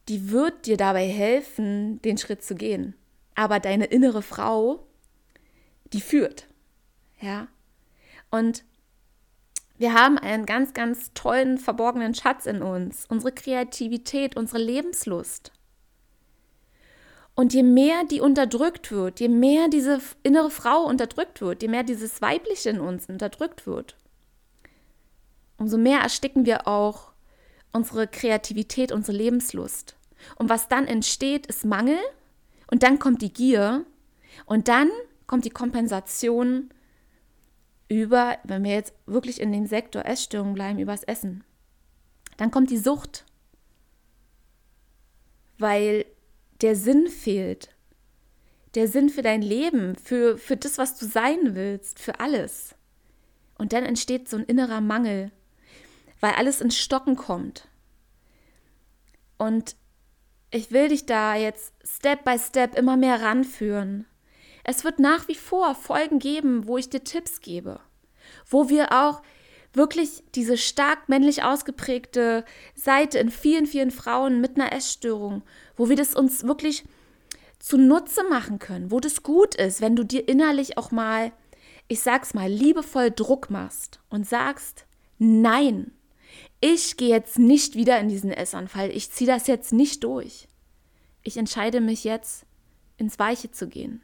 die 0.09 0.31
wird 0.31 0.65
dir 0.65 0.77
dabei 0.77 1.07
helfen, 1.07 2.01
den 2.01 2.17
Schritt 2.17 2.43
zu 2.43 2.55
gehen. 2.55 2.95
Aber 3.35 3.59
deine 3.59 3.85
innere 3.85 4.21
Frau, 4.21 4.85
die 5.93 6.01
führt. 6.01 6.47
Ja. 7.19 7.47
Und 8.29 8.63
wir 9.83 9.93
haben 9.93 10.17
einen 10.17 10.45
ganz, 10.45 10.73
ganz 10.73 11.11
tollen, 11.13 11.57
verborgenen 11.57 12.15
Schatz 12.15 12.45
in 12.45 12.61
uns, 12.61 13.05
unsere 13.09 13.33
Kreativität, 13.33 14.37
unsere 14.37 14.59
Lebenslust. 14.59 15.51
Und 17.35 17.53
je 17.53 17.63
mehr 17.63 18.05
die 18.09 18.21
unterdrückt 18.21 18.93
wird, 18.93 19.19
je 19.19 19.27
mehr 19.27 19.67
diese 19.67 19.99
innere 20.23 20.51
Frau 20.51 20.85
unterdrückt 20.85 21.41
wird, 21.41 21.63
je 21.63 21.67
mehr 21.67 21.83
dieses 21.83 22.21
Weibliche 22.21 22.69
in 22.69 22.79
uns 22.79 23.07
unterdrückt 23.07 23.67
wird, 23.67 23.97
umso 25.57 25.77
mehr 25.77 25.99
ersticken 25.99 26.45
wir 26.45 26.65
auch 26.65 27.11
unsere 27.73 28.07
Kreativität, 28.07 28.93
unsere 28.93 29.17
Lebenslust. 29.17 29.97
Und 30.37 30.47
was 30.47 30.69
dann 30.69 30.87
entsteht, 30.87 31.45
ist 31.47 31.65
Mangel 31.65 31.99
und 32.71 32.83
dann 32.83 32.99
kommt 32.99 33.21
die 33.21 33.33
Gier 33.33 33.83
und 34.45 34.69
dann 34.69 34.89
kommt 35.27 35.43
die 35.43 35.49
Kompensation 35.49 36.69
über, 37.87 38.37
wenn 38.43 38.63
wir 38.63 38.71
jetzt 38.71 38.93
wirklich 39.05 39.39
in 39.41 39.51
dem 39.51 39.65
Sektor 39.65 40.05
Essstörung 40.05 40.53
bleiben, 40.53 40.79
übers 40.79 41.03
Essen. 41.03 41.43
Dann 42.37 42.51
kommt 42.51 42.69
die 42.69 42.77
Sucht, 42.77 43.25
weil 45.57 46.05
der 46.61 46.75
Sinn 46.75 47.07
fehlt. 47.07 47.69
Der 48.75 48.87
Sinn 48.87 49.09
für 49.09 49.21
dein 49.21 49.41
Leben, 49.41 49.95
für, 49.95 50.37
für 50.37 50.57
das, 50.57 50.77
was 50.77 50.97
du 50.97 51.05
sein 51.05 51.55
willst, 51.55 51.99
für 51.99 52.19
alles. 52.19 52.75
Und 53.57 53.71
dann 53.71 53.85
entsteht 53.85 54.27
so 54.27 54.37
ein 54.37 54.45
innerer 54.45 54.81
Mangel, 54.81 55.31
weil 56.19 56.33
alles 56.33 56.59
ins 56.59 56.77
Stocken 56.77 57.15
kommt. 57.15 57.67
Und 59.37 59.75
ich 60.49 60.71
will 60.71 60.87
dich 60.89 61.05
da 61.05 61.35
jetzt 61.35 61.73
Step 61.85 62.23
by 62.23 62.37
Step 62.39 62.75
immer 62.77 62.97
mehr 62.97 63.21
ranführen. 63.21 64.05
Es 64.63 64.83
wird 64.83 64.99
nach 64.99 65.27
wie 65.27 65.35
vor 65.35 65.75
Folgen 65.75 66.19
geben, 66.19 66.67
wo 66.67 66.77
ich 66.77 66.89
dir 66.89 67.03
Tipps 67.03 67.41
gebe, 67.41 67.79
wo 68.49 68.69
wir 68.69 68.91
auch 68.91 69.21
wirklich 69.73 70.23
diese 70.35 70.57
stark 70.57 71.09
männlich 71.09 71.43
ausgeprägte 71.43 72.45
Seite 72.75 73.19
in 73.19 73.29
vielen, 73.29 73.65
vielen 73.65 73.91
Frauen 73.91 74.39
mit 74.39 74.55
einer 74.55 74.71
Essstörung, 74.71 75.43
wo 75.75 75.89
wir 75.89 75.95
das 75.95 76.15
uns 76.15 76.43
wirklich 76.43 76.83
zunutze 77.59 78.23
machen 78.29 78.59
können, 78.59 78.91
wo 78.91 78.99
das 78.99 79.23
gut 79.23 79.55
ist, 79.55 79.81
wenn 79.81 79.95
du 79.95 80.03
dir 80.03 80.27
innerlich 80.27 80.77
auch 80.77 80.91
mal, 80.91 81.31
ich 81.87 82.01
sag's 82.01 82.33
mal, 82.33 82.49
liebevoll 82.49 83.09
Druck 83.11 83.49
machst 83.49 83.99
und 84.09 84.27
sagst, 84.27 84.85
nein, 85.17 85.91
ich 86.59 86.97
gehe 86.97 87.09
jetzt 87.09 87.39
nicht 87.39 87.75
wieder 87.75 87.99
in 87.99 88.09
diesen 88.09 88.31
Essanfall, 88.31 88.89
ich 88.91 89.11
ziehe 89.11 89.29
das 89.29 89.47
jetzt 89.47 89.73
nicht 89.73 90.03
durch. 90.03 90.47
Ich 91.23 91.37
entscheide 91.37 91.81
mich 91.81 92.03
jetzt, 92.03 92.45
ins 92.97 93.17
Weiche 93.17 93.51
zu 93.51 93.67
gehen. 93.67 94.01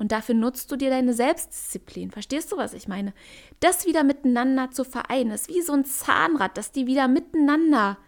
Und 0.00 0.12
dafür 0.12 0.34
nutzt 0.34 0.72
du 0.72 0.76
dir 0.76 0.88
deine 0.88 1.12
Selbstdisziplin. 1.12 2.10
Verstehst 2.10 2.50
du, 2.50 2.56
was 2.56 2.72
ich 2.72 2.88
meine? 2.88 3.12
Das 3.60 3.84
wieder 3.84 4.02
miteinander 4.02 4.70
zu 4.70 4.82
vereinen, 4.84 5.30
ist 5.30 5.50
wie 5.50 5.60
so 5.60 5.74
ein 5.74 5.84
Zahnrad, 5.84 6.56
dass 6.56 6.72
die 6.72 6.86
wieder 6.86 7.06
miteinander 7.06 7.98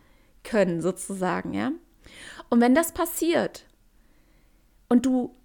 können, 0.42 0.80
sozusagen, 0.80 1.52
ja. 1.52 1.70
Und 2.48 2.62
wenn 2.62 2.74
das 2.74 2.92
passiert 2.92 3.66
und 4.88 5.04
du 5.04 5.36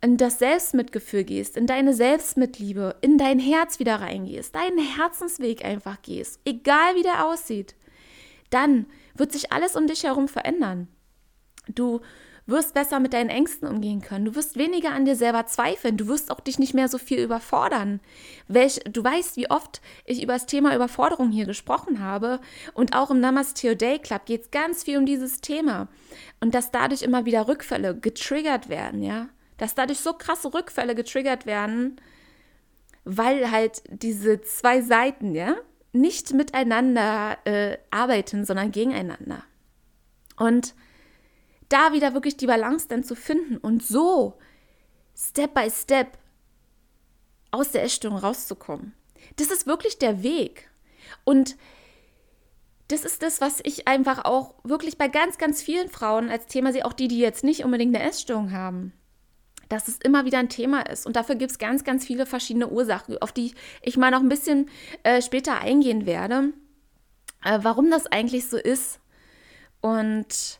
in 0.00 0.16
das 0.16 0.38
Selbstmitgefühl 0.38 1.24
gehst, 1.24 1.56
in 1.56 1.66
deine 1.66 1.92
Selbstmitliebe, 1.92 2.94
in 3.00 3.18
dein 3.18 3.40
Herz 3.40 3.80
wieder 3.80 3.96
reingehst, 3.96 4.54
deinen 4.54 4.78
Herzensweg 4.78 5.64
einfach 5.64 6.00
gehst, 6.02 6.38
egal 6.44 6.94
wie 6.94 7.02
der 7.02 7.26
aussieht, 7.26 7.74
dann 8.50 8.86
wird 9.14 9.32
sich 9.32 9.52
alles 9.52 9.74
um 9.74 9.88
dich 9.88 10.04
herum 10.04 10.28
verändern. 10.28 10.86
Du 11.68 12.00
wirst 12.50 12.74
besser 12.74 13.00
mit 13.00 13.12
deinen 13.12 13.30
Ängsten 13.30 13.68
umgehen 13.68 14.00
können. 14.00 14.24
Du 14.24 14.34
wirst 14.34 14.56
weniger 14.56 14.92
an 14.92 15.04
dir 15.04 15.16
selber 15.16 15.46
zweifeln. 15.46 15.96
Du 15.96 16.08
wirst 16.08 16.30
auch 16.30 16.40
dich 16.40 16.58
nicht 16.58 16.74
mehr 16.74 16.88
so 16.88 16.98
viel 16.98 17.20
überfordern. 17.20 18.00
Welch, 18.48 18.80
du 18.90 19.02
weißt, 19.02 19.36
wie 19.36 19.50
oft 19.50 19.80
ich 20.04 20.22
über 20.22 20.34
das 20.34 20.46
Thema 20.46 20.74
Überforderung 20.74 21.30
hier 21.30 21.46
gesprochen 21.46 22.00
habe. 22.00 22.40
Und 22.74 22.94
auch 22.94 23.10
im 23.10 23.20
Namaste 23.20 23.76
Day 23.76 23.98
Club 23.98 24.26
geht 24.26 24.42
es 24.42 24.50
ganz 24.50 24.84
viel 24.84 24.98
um 24.98 25.06
dieses 25.06 25.40
Thema. 25.40 25.88
Und 26.40 26.54
dass 26.54 26.70
dadurch 26.70 27.02
immer 27.02 27.24
wieder 27.24 27.48
Rückfälle 27.48 27.96
getriggert 27.96 28.68
werden, 28.68 29.02
ja 29.02 29.28
dass 29.60 29.74
dadurch 29.74 30.00
so 30.00 30.14
krasse 30.14 30.54
Rückfälle 30.54 30.94
getriggert 30.94 31.44
werden, 31.44 32.00
weil 33.04 33.50
halt 33.50 33.82
diese 33.88 34.40
zwei 34.40 34.80
Seiten, 34.80 35.34
ja, 35.34 35.54
nicht 35.92 36.32
miteinander 36.32 37.36
äh, 37.44 37.76
arbeiten, 37.90 38.46
sondern 38.46 38.72
gegeneinander. 38.72 39.44
Und 40.38 40.74
da 41.70 41.92
wieder 41.92 42.12
wirklich 42.12 42.36
die 42.36 42.46
Balance 42.46 42.86
dann 42.88 43.02
zu 43.02 43.14
finden 43.14 43.56
und 43.56 43.82
so 43.82 44.38
Step 45.16 45.54
by 45.54 45.70
Step 45.70 46.18
aus 47.50 47.72
der 47.72 47.82
Essstörung 47.82 48.18
rauszukommen. 48.18 48.94
Das 49.36 49.50
ist 49.50 49.66
wirklich 49.66 49.98
der 49.98 50.22
Weg. 50.22 50.68
Und 51.24 51.56
das 52.88 53.04
ist 53.04 53.22
das, 53.22 53.40
was 53.40 53.60
ich 53.62 53.86
einfach 53.88 54.24
auch 54.24 54.54
wirklich 54.64 54.98
bei 54.98 55.08
ganz, 55.08 55.38
ganz 55.38 55.62
vielen 55.62 55.88
Frauen 55.88 56.28
als 56.28 56.46
Thema 56.46 56.72
sehe, 56.72 56.84
auch 56.84 56.92
die, 56.92 57.08
die 57.08 57.18
jetzt 57.18 57.44
nicht 57.44 57.64
unbedingt 57.64 57.94
eine 57.94 58.08
Essstörung 58.08 58.52
haben 58.52 58.92
dass 59.70 59.88
es 59.88 59.98
immer 59.98 60.24
wieder 60.24 60.38
ein 60.38 60.48
Thema 60.48 60.82
ist. 60.82 61.06
Und 61.06 61.16
dafür 61.16 61.36
gibt 61.36 61.52
es 61.52 61.58
ganz, 61.58 61.84
ganz 61.84 62.04
viele 62.04 62.26
verschiedene 62.26 62.68
Ursachen, 62.68 63.16
auf 63.18 63.32
die 63.32 63.54
ich 63.82 63.96
mal 63.96 64.10
noch 64.10 64.20
ein 64.20 64.28
bisschen 64.28 64.68
äh, 65.04 65.22
später 65.22 65.60
eingehen 65.60 66.06
werde, 66.06 66.52
äh, 67.44 67.60
warum 67.62 67.90
das 67.90 68.06
eigentlich 68.08 68.48
so 68.48 68.58
ist. 68.58 68.98
Und 69.80 70.59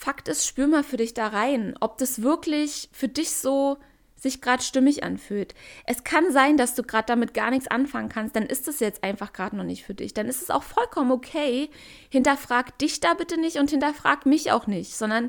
Fakt 0.00 0.28
ist, 0.28 0.46
spür 0.46 0.66
mal 0.66 0.82
für 0.82 0.96
dich 0.96 1.12
da 1.12 1.26
rein, 1.28 1.74
ob 1.78 1.98
das 1.98 2.22
wirklich 2.22 2.88
für 2.90 3.08
dich 3.08 3.32
so 3.32 3.76
sich 4.16 4.40
gerade 4.40 4.62
stimmig 4.62 5.04
anfühlt. 5.04 5.54
Es 5.84 6.04
kann 6.04 6.32
sein, 6.32 6.56
dass 6.56 6.74
du 6.74 6.82
gerade 6.82 7.04
damit 7.04 7.34
gar 7.34 7.50
nichts 7.50 7.68
anfangen 7.68 8.08
kannst, 8.08 8.34
dann 8.34 8.44
ist 8.46 8.66
es 8.66 8.80
jetzt 8.80 9.04
einfach 9.04 9.34
gerade 9.34 9.56
noch 9.56 9.64
nicht 9.64 9.84
für 9.84 9.92
dich. 9.92 10.14
Dann 10.14 10.26
ist 10.26 10.40
es 10.40 10.48
auch 10.48 10.62
vollkommen 10.62 11.10
okay. 11.10 11.68
Hinterfrag 12.08 12.78
dich 12.78 13.00
da 13.00 13.12
bitte 13.12 13.38
nicht 13.38 13.58
und 13.58 13.68
hinterfrag 13.68 14.24
mich 14.24 14.50
auch 14.52 14.66
nicht, 14.66 14.96
sondern 14.96 15.28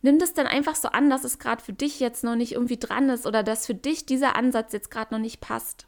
nimm 0.00 0.18
das 0.18 0.32
dann 0.32 0.46
einfach 0.46 0.76
so 0.76 0.88
an, 0.88 1.10
dass 1.10 1.24
es 1.24 1.38
gerade 1.38 1.62
für 1.62 1.74
dich 1.74 2.00
jetzt 2.00 2.24
noch 2.24 2.36
nicht 2.36 2.52
irgendwie 2.52 2.78
dran 2.78 3.10
ist 3.10 3.26
oder 3.26 3.42
dass 3.42 3.66
für 3.66 3.74
dich 3.74 4.06
dieser 4.06 4.34
Ansatz 4.34 4.72
jetzt 4.72 4.90
gerade 4.90 5.12
noch 5.12 5.20
nicht 5.20 5.42
passt. 5.42 5.86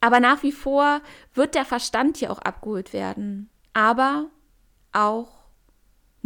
Aber 0.00 0.20
nach 0.20 0.44
wie 0.44 0.52
vor 0.52 1.00
wird 1.34 1.56
der 1.56 1.64
Verstand 1.64 2.18
hier 2.18 2.30
auch 2.30 2.38
abgeholt 2.38 2.92
werden. 2.92 3.50
Aber 3.72 4.30
auch 4.92 5.35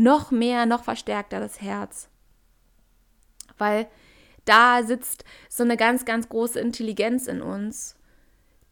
noch 0.00 0.30
mehr, 0.30 0.66
noch 0.66 0.84
verstärkter 0.84 1.40
das 1.40 1.60
Herz. 1.60 2.08
Weil 3.58 3.86
da 4.46 4.82
sitzt 4.82 5.24
so 5.48 5.62
eine 5.62 5.76
ganz, 5.76 6.04
ganz 6.04 6.28
große 6.28 6.58
Intelligenz 6.58 7.26
in 7.26 7.42
uns, 7.42 7.96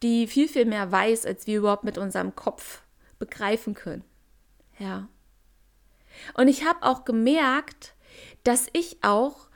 die 0.02 0.26
viel, 0.26 0.48
viel 0.48 0.64
mehr 0.64 0.90
weiß, 0.90 1.26
als 1.26 1.46
wir 1.46 1.58
überhaupt 1.58 1.84
mit 1.84 1.98
unserem 1.98 2.34
Kopf 2.34 2.82
begreifen 3.18 3.74
können. 3.74 4.04
Ja. 4.78 5.08
Und 6.34 6.48
ich 6.48 6.64
habe 6.64 6.82
auch 6.82 7.04
gemerkt, 7.04 7.94
dass 8.44 8.68
ich 8.72 8.98
auch 9.02 9.48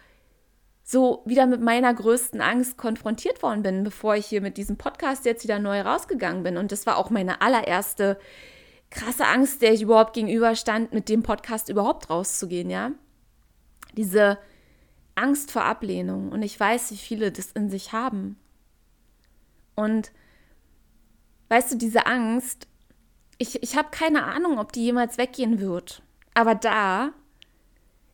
so 0.85 1.23
wieder 1.25 1.47
mit 1.47 1.63
meiner 1.63 1.95
größten 1.95 2.43
Angst 2.43 2.77
konfrontiert 2.77 3.43
worden 3.43 3.63
bin, 3.63 3.83
bevor 3.83 4.15
ich 4.17 4.27
hier 4.27 4.43
mit 4.43 4.59
diesem 4.59 4.77
Podcast 4.77 5.25
jetzt 5.25 5.45
wieder 5.45 5.59
neu 5.59 5.81
rausgegangen 5.81 6.43
bin. 6.43 6.59
Und 6.59 6.71
das 6.71 6.85
war 6.85 6.99
auch 6.99 7.09
meine 7.09 7.41
allererste 7.41 8.19
krasse 8.93 9.27
Angst, 9.27 9.63
der 9.63 9.73
ich 9.73 9.83
überhaupt 9.83 10.15
gegenüberstand, 10.15 10.93
mit 10.93 11.09
dem 11.09 11.23
Podcast 11.23 11.69
überhaupt 11.69 12.11
rauszugehen, 12.11 12.71
ja. 12.71 12.93
Diese 13.97 14.39
Angst 15.15 15.51
vor 15.51 15.65
Ablehnung. 15.65 16.31
Und 16.33 16.43
ich 16.43 16.59
weiß, 16.59 16.91
wie 16.93 16.97
viele 16.97 17.33
das 17.33 17.53
in 17.53 17.71
sich 17.71 17.93
haben. 17.93 18.39
Und 19.75 20.13
weißt 21.49 21.73
du, 21.73 21.77
diese 21.77 22.07
Angst, 22.07 22.67
ich, 23.39 23.63
ich 23.63 23.77
habe 23.77 23.89
keine 23.91 24.25
Ahnung, 24.25 24.59
ob 24.59 24.73
die 24.73 24.85
jemals 24.85 25.19
weggehen 25.19 25.61
wird. 25.61 26.03
Aber 26.35 26.55
da, 26.55 27.13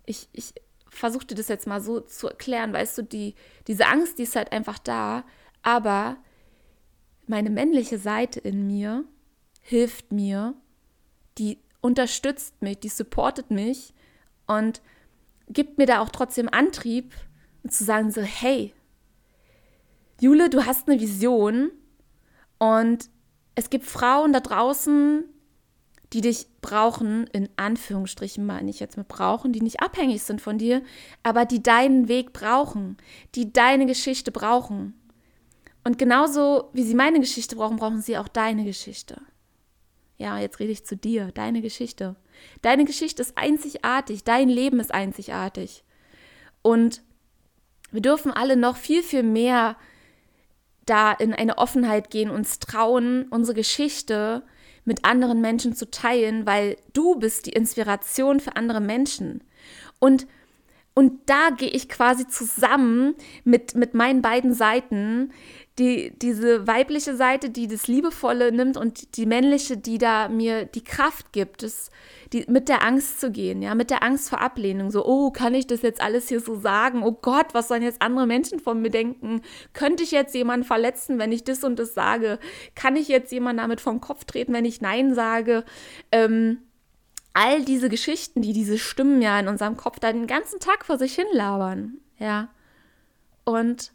ich, 0.06 0.28
ich 0.32 0.54
versuchte 0.88 1.34
das 1.34 1.48
jetzt 1.48 1.66
mal 1.66 1.80
so 1.80 2.00
zu 2.00 2.28
erklären, 2.28 2.72
weißt 2.72 2.98
du, 2.98 3.02
die, 3.02 3.34
diese 3.66 3.86
Angst, 3.86 4.18
die 4.18 4.24
ist 4.24 4.36
halt 4.36 4.52
einfach 4.52 4.78
da, 4.78 5.24
aber 5.62 6.16
meine 7.26 7.50
männliche 7.50 7.98
Seite 7.98 8.40
in 8.40 8.66
mir 8.66 9.04
hilft 9.60 10.12
mir, 10.12 10.54
die 11.38 11.58
unterstützt 11.80 12.60
mich, 12.60 12.80
die 12.80 12.88
supportet 12.88 13.50
mich 13.50 13.94
und 14.46 14.80
gibt 15.48 15.78
mir 15.78 15.86
da 15.86 16.00
auch 16.00 16.10
trotzdem 16.10 16.48
Antrieb 16.48 17.14
zu 17.68 17.84
sagen 17.84 18.10
so, 18.10 18.22
hey, 18.22 18.72
Jule, 20.20 20.50
du 20.50 20.66
hast 20.66 20.88
eine 20.88 21.00
Vision 21.00 21.70
und 22.58 23.08
es 23.54 23.70
gibt 23.70 23.84
Frauen 23.84 24.32
da 24.32 24.40
draußen, 24.40 25.24
die 26.12 26.22
dich 26.22 26.46
brauchen, 26.60 27.26
in 27.28 27.48
Anführungsstrichen 27.56 28.44
meine 28.44 28.70
ich 28.70 28.80
jetzt 28.80 28.96
mit 28.96 29.08
brauchen, 29.08 29.52
die 29.52 29.60
nicht 29.60 29.80
abhängig 29.80 30.22
sind 30.22 30.40
von 30.40 30.58
dir, 30.58 30.82
aber 31.22 31.44
die 31.44 31.62
deinen 31.62 32.08
Weg 32.08 32.32
brauchen, 32.32 32.96
die 33.34 33.52
deine 33.52 33.86
Geschichte 33.86 34.32
brauchen. 34.32 34.94
Und 35.84 35.98
genauso 35.98 36.70
wie 36.72 36.82
sie 36.82 36.94
meine 36.94 37.20
Geschichte 37.20 37.56
brauchen, 37.56 37.76
brauchen 37.76 38.00
sie 38.00 38.16
auch 38.16 38.28
deine 38.28 38.64
Geschichte. 38.64 39.20
Ja, 40.18 40.38
jetzt 40.38 40.58
rede 40.58 40.72
ich 40.72 40.84
zu 40.84 40.96
dir, 40.96 41.30
deine 41.32 41.62
Geschichte. 41.62 42.16
Deine 42.60 42.84
Geschichte 42.84 43.22
ist 43.22 43.38
einzigartig, 43.38 44.24
dein 44.24 44.48
Leben 44.48 44.80
ist 44.80 44.92
einzigartig. 44.92 45.84
Und 46.62 47.02
wir 47.92 48.02
dürfen 48.02 48.32
alle 48.32 48.56
noch 48.56 48.76
viel, 48.76 49.02
viel 49.02 49.22
mehr 49.22 49.76
da 50.84 51.12
in 51.12 51.34
eine 51.34 51.58
Offenheit 51.58 52.10
gehen, 52.10 52.30
uns 52.30 52.58
trauen, 52.58 53.26
unsere 53.30 53.54
Geschichte 53.54 54.42
mit 54.84 55.04
anderen 55.04 55.40
Menschen 55.40 55.74
zu 55.74 55.90
teilen, 55.90 56.46
weil 56.46 56.76
du 56.94 57.16
bist 57.16 57.46
die 57.46 57.52
Inspiration 57.52 58.40
für 58.40 58.56
andere 58.56 58.80
Menschen. 58.80 59.44
Und 60.00 60.26
und 60.98 61.30
da 61.30 61.50
gehe 61.50 61.68
ich 61.68 61.88
quasi 61.88 62.26
zusammen 62.26 63.14
mit, 63.44 63.76
mit 63.76 63.94
meinen 63.94 64.20
beiden 64.20 64.52
Seiten, 64.52 65.30
die, 65.78 66.12
diese 66.18 66.66
weibliche 66.66 67.14
Seite, 67.16 67.50
die 67.50 67.68
das 67.68 67.86
Liebevolle 67.86 68.52
nimmt 68.52 68.76
und 68.76 69.16
die 69.16 69.26
männliche, 69.26 69.76
die 69.76 69.98
da 69.98 70.28
mir 70.28 70.64
die 70.64 70.82
Kraft 70.82 71.32
gibt, 71.32 71.62
das, 71.62 71.90
die, 72.32 72.44
mit 72.48 72.68
der 72.68 72.84
Angst 72.84 73.20
zu 73.20 73.30
gehen, 73.30 73.62
ja, 73.62 73.74
mit 73.74 73.90
der 73.90 74.02
Angst 74.02 74.28
vor 74.28 74.40
Ablehnung. 74.40 74.90
So, 74.90 75.06
oh, 75.06 75.30
kann 75.30 75.54
ich 75.54 75.66
das 75.66 75.82
jetzt 75.82 76.00
alles 76.00 76.28
hier 76.28 76.40
so 76.40 76.56
sagen? 76.56 77.02
Oh 77.02 77.12
Gott, 77.12 77.54
was 77.54 77.68
sollen 77.68 77.82
jetzt 77.82 78.02
andere 78.02 78.26
Menschen 78.26 78.58
von 78.58 78.82
mir 78.82 78.90
denken? 78.90 79.42
Könnte 79.72 80.02
ich 80.02 80.10
jetzt 80.10 80.34
jemanden 80.34 80.66
verletzen, 80.66 81.18
wenn 81.18 81.32
ich 81.32 81.44
das 81.44 81.62
und 81.62 81.78
das 81.78 81.94
sage? 81.94 82.38
Kann 82.74 82.96
ich 82.96 83.08
jetzt 83.08 83.30
jemanden 83.30 83.62
damit 83.62 83.80
vom 83.80 84.00
Kopf 84.00 84.24
treten, 84.24 84.52
wenn 84.52 84.64
ich 84.64 84.80
Nein 84.80 85.14
sage? 85.14 85.64
Ähm, 86.10 86.58
all 87.34 87.64
diese 87.64 87.88
Geschichten, 87.88 88.42
die 88.42 88.52
diese 88.52 88.78
Stimmen 88.78 89.22
ja 89.22 89.38
in 89.38 89.48
unserem 89.48 89.76
Kopf 89.76 90.00
da 90.00 90.12
den 90.12 90.26
ganzen 90.26 90.58
Tag 90.58 90.84
vor 90.84 90.98
sich 90.98 91.14
hin 91.14 91.26
labern, 91.32 91.98
ja. 92.18 92.48
Und 93.44 93.92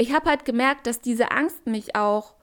ich 0.00 0.14
habe 0.14 0.30
halt 0.30 0.46
gemerkt, 0.46 0.86
dass 0.86 1.00
diese 1.00 1.30
Angst 1.30 1.66
mich 1.66 1.94
auch 1.94 2.34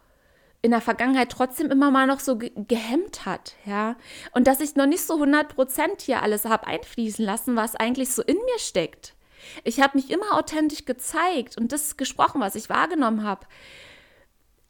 in 0.62 0.70
der 0.70 0.82
Vergangenheit 0.82 1.32
trotzdem 1.32 1.72
immer 1.72 1.90
mal 1.90 2.06
noch 2.06 2.20
so 2.20 2.38
ge 2.38 2.52
gehemmt 2.56 3.26
hat, 3.26 3.56
ja. 3.66 3.96
Und 4.34 4.46
dass 4.46 4.60
ich 4.60 4.76
noch 4.76 4.86
nicht 4.86 5.02
so 5.02 5.16
100% 5.16 6.02
hier 6.02 6.22
alles 6.22 6.46
habe 6.46 6.68
einfließen 6.68 7.26
lassen, 7.26 7.56
was 7.56 7.76
eigentlich 7.76 8.12
so 8.14 8.22
in 8.22 8.36
mir 8.36 8.60
steckt. 8.60 9.16
Ich 9.64 9.82
habe 9.82 9.98
mich 9.98 10.12
immer 10.12 10.36
authentisch 10.36 10.86
gezeigt 10.86 11.58
und 11.58 11.72
das 11.72 11.98
gesprochen, 11.98 12.42
was 12.42 12.54
ich 12.54 12.70
wahrgenommen 12.70 13.24
habe. 13.24 13.48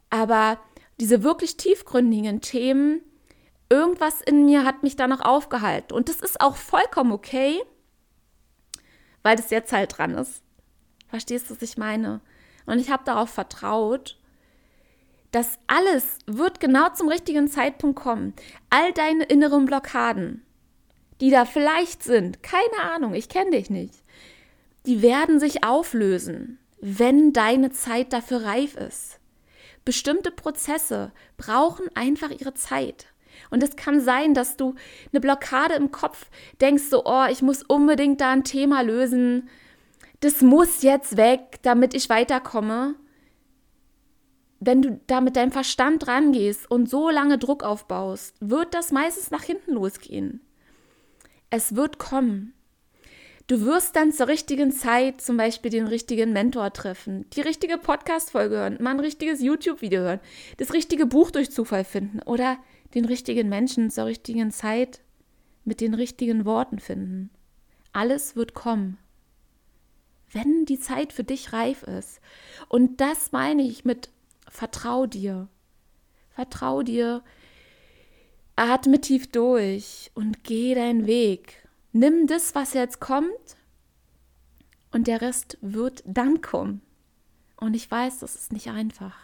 Aber 0.10 0.58
diese 0.98 1.24
wirklich 1.24 1.58
tiefgründigen 1.58 2.40
Themen, 2.40 3.02
irgendwas 3.70 4.22
in 4.22 4.46
mir 4.46 4.64
hat 4.64 4.84
mich 4.84 4.96
da 4.96 5.08
noch 5.08 5.22
aufgehalten. 5.22 5.94
Und 5.94 6.08
das 6.08 6.22
ist 6.22 6.40
auch 6.40 6.56
vollkommen 6.56 7.12
okay, 7.12 7.62
weil 9.24 9.36
das 9.36 9.50
jetzt 9.50 9.74
halt 9.74 9.98
dran 9.98 10.16
ist. 10.16 10.42
Verstehst 11.10 11.50
du, 11.50 11.56
was 11.56 11.62
ich 11.62 11.78
meine? 11.78 12.22
Und 12.68 12.78
ich 12.78 12.92
habe 12.92 13.04
darauf 13.04 13.32
vertraut, 13.32 14.18
Das 15.32 15.60
alles 15.68 16.20
wird 16.26 16.60
genau 16.60 16.90
zum 16.94 17.10
richtigen 17.10 17.48
Zeitpunkt 17.48 18.00
kommen. 18.00 18.34
All 18.70 18.94
deine 18.94 19.26
inneren 19.26 19.66
Blockaden, 19.66 20.44
die 21.20 21.30
da 21.30 21.46
vielleicht 21.46 22.02
sind, 22.02 22.44
keine 22.44 22.80
Ahnung, 22.82 23.14
ich 23.14 23.28
kenne 23.28 23.52
dich 23.52 23.70
nicht, 23.70 23.94
die 24.86 25.02
werden 25.02 25.40
sich 25.40 25.64
auflösen, 25.66 26.60
wenn 26.80 27.34
deine 27.34 27.72
Zeit 27.72 28.14
dafür 28.14 28.46
reif 28.46 28.76
ist. 28.76 29.20
Bestimmte 29.84 30.32
Prozesse 30.32 31.12
brauchen 31.38 31.88
einfach 31.94 32.32
ihre 32.32 32.54
Zeit. 32.54 33.08
Und 33.50 33.64
es 33.64 33.76
kann 33.76 34.00
sein, 34.02 34.34
dass 34.34 34.58
du 34.58 34.76
eine 35.12 35.22
Blockade 35.22 35.76
im 35.76 35.92
Kopf 35.92 36.30
denkst, 36.62 36.84
so, 36.90 37.06
oh, 37.06 37.26
ich 37.30 37.42
muss 37.42 37.64
unbedingt 37.64 38.22
da 38.22 38.32
ein 38.32 38.44
Thema 38.44 38.82
lösen. 38.82 39.50
Das 40.20 40.42
muss 40.42 40.82
jetzt 40.82 41.18
weg, 41.18 41.60
damit 41.62 41.94
ich 41.94 42.10
weiterkomme. 42.10 42.96
Wenn 44.60 44.82
du 44.82 45.00
da 45.06 45.22
mit 45.22 45.36
deinem 45.36 45.52
Verstand 45.52 46.08
rangehst 46.08 46.70
und 46.70 46.90
so 46.90 47.10
lange 47.10 47.38
Druck 47.38 47.64
aufbaust, 47.64 48.36
wird 48.40 48.74
das 48.74 48.92
meistens 48.92 49.30
nach 49.30 49.44
hinten 49.44 49.74
losgehen. 49.74 50.42
Es 51.52 51.76
wird 51.76 52.00
kommen. 52.00 52.54
Du 53.46 53.62
wirst 53.62 53.96
dann 53.96 54.12
zur 54.12 54.28
richtigen 54.28 54.72
Zeit 54.72 55.22
zum 55.22 55.38
Beispiel 55.38 55.72
den 55.72 55.88
richtigen 55.88 56.34
Mentor 56.34 56.74
treffen, 56.74 57.30
die 57.30 57.40
richtige 57.40 57.78
Podcast-Folge 57.78 58.58
hören, 58.58 58.78
mal 58.82 58.90
ein 58.90 59.00
richtiges 59.00 59.42
YouTube-Video 59.42 60.02
hören, 60.02 60.20
das 60.58 60.74
richtige 60.74 61.06
Buch 61.06 61.32
durch 61.32 61.50
Zufall 61.52 61.86
finden 61.86 62.22
oder 62.24 62.58
den 62.94 63.06
richtigen 63.06 63.48
Menschen 63.48 63.90
zur 63.90 64.08
richtigen 64.08 64.52
Zeit 64.52 65.00
mit 65.64 65.80
den 65.80 65.94
richtigen 65.94 66.44
Worten 66.44 66.80
finden. 66.80 67.30
Alles 67.94 68.36
wird 68.36 68.54
kommen, 68.54 68.98
wenn 70.32 70.66
die 70.66 70.80
Zeit 70.80 71.14
für 71.14 71.24
dich 71.24 71.54
reif 71.54 71.84
ist. 71.84 72.20
Und 72.70 73.00
das 73.02 73.32
meine 73.32 73.64
ich 73.64 73.86
mit 73.86 74.10
Vertrau 74.50 75.06
dir. 75.06 75.48
Vertrau 76.30 76.84
dir. 76.84 77.24
Atme 78.56 79.00
tief 79.00 79.32
durch 79.32 80.12
und 80.16 80.44
geh 80.44 80.74
deinen 80.76 81.06
Weg. 81.06 81.68
Nimm 81.92 82.28
das, 82.28 82.56
was 82.56 82.74
jetzt 82.74 83.00
kommt, 83.00 83.58
und 84.92 85.08
der 85.08 85.22
Rest 85.22 85.58
wird 85.62 86.04
dann 86.06 86.42
kommen. 86.42 86.82
Und 87.56 87.76
ich 87.76 87.90
weiß, 87.90 88.20
das 88.20 88.36
ist 88.36 88.54
nicht 88.54 88.70
einfach, 88.70 89.16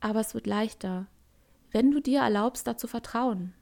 aber 0.00 0.20
es 0.20 0.34
wird 0.34 0.46
leichter, 0.46 1.06
wenn 1.70 1.90
du 1.90 2.00
dir 2.00 2.20
erlaubst, 2.20 2.66
da 2.66 2.76
zu 2.76 2.88
vertrauen. 2.88 3.52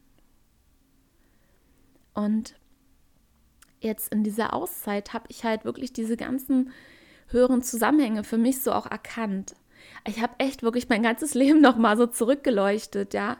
Und 2.15 2.58
jetzt 3.81 4.13
in 4.13 4.25
dieser 4.25 4.55
Auszeit 4.55 5.13
habe 5.13 5.27
ich 5.29 5.45
halt 5.45 5.65
wirklich 5.65 5.93
diese 5.93 6.17
ganzen 6.17 6.73
höheren 7.29 7.63
Zusammenhänge 7.63 8.25
für 8.25 8.39
mich 8.39 8.63
so 8.63 8.73
auch 8.73 8.87
erkannt. 8.87 9.55
Ich 10.07 10.21
habe 10.21 10.35
echt 10.39 10.63
wirklich 10.63 10.89
mein 10.89 11.03
ganzes 11.03 11.35
Leben 11.35 11.61
noch 11.61 11.77
mal 11.77 11.97
so 11.97 12.07
zurückgeleuchtet, 12.07 13.15
ja. 13.15 13.39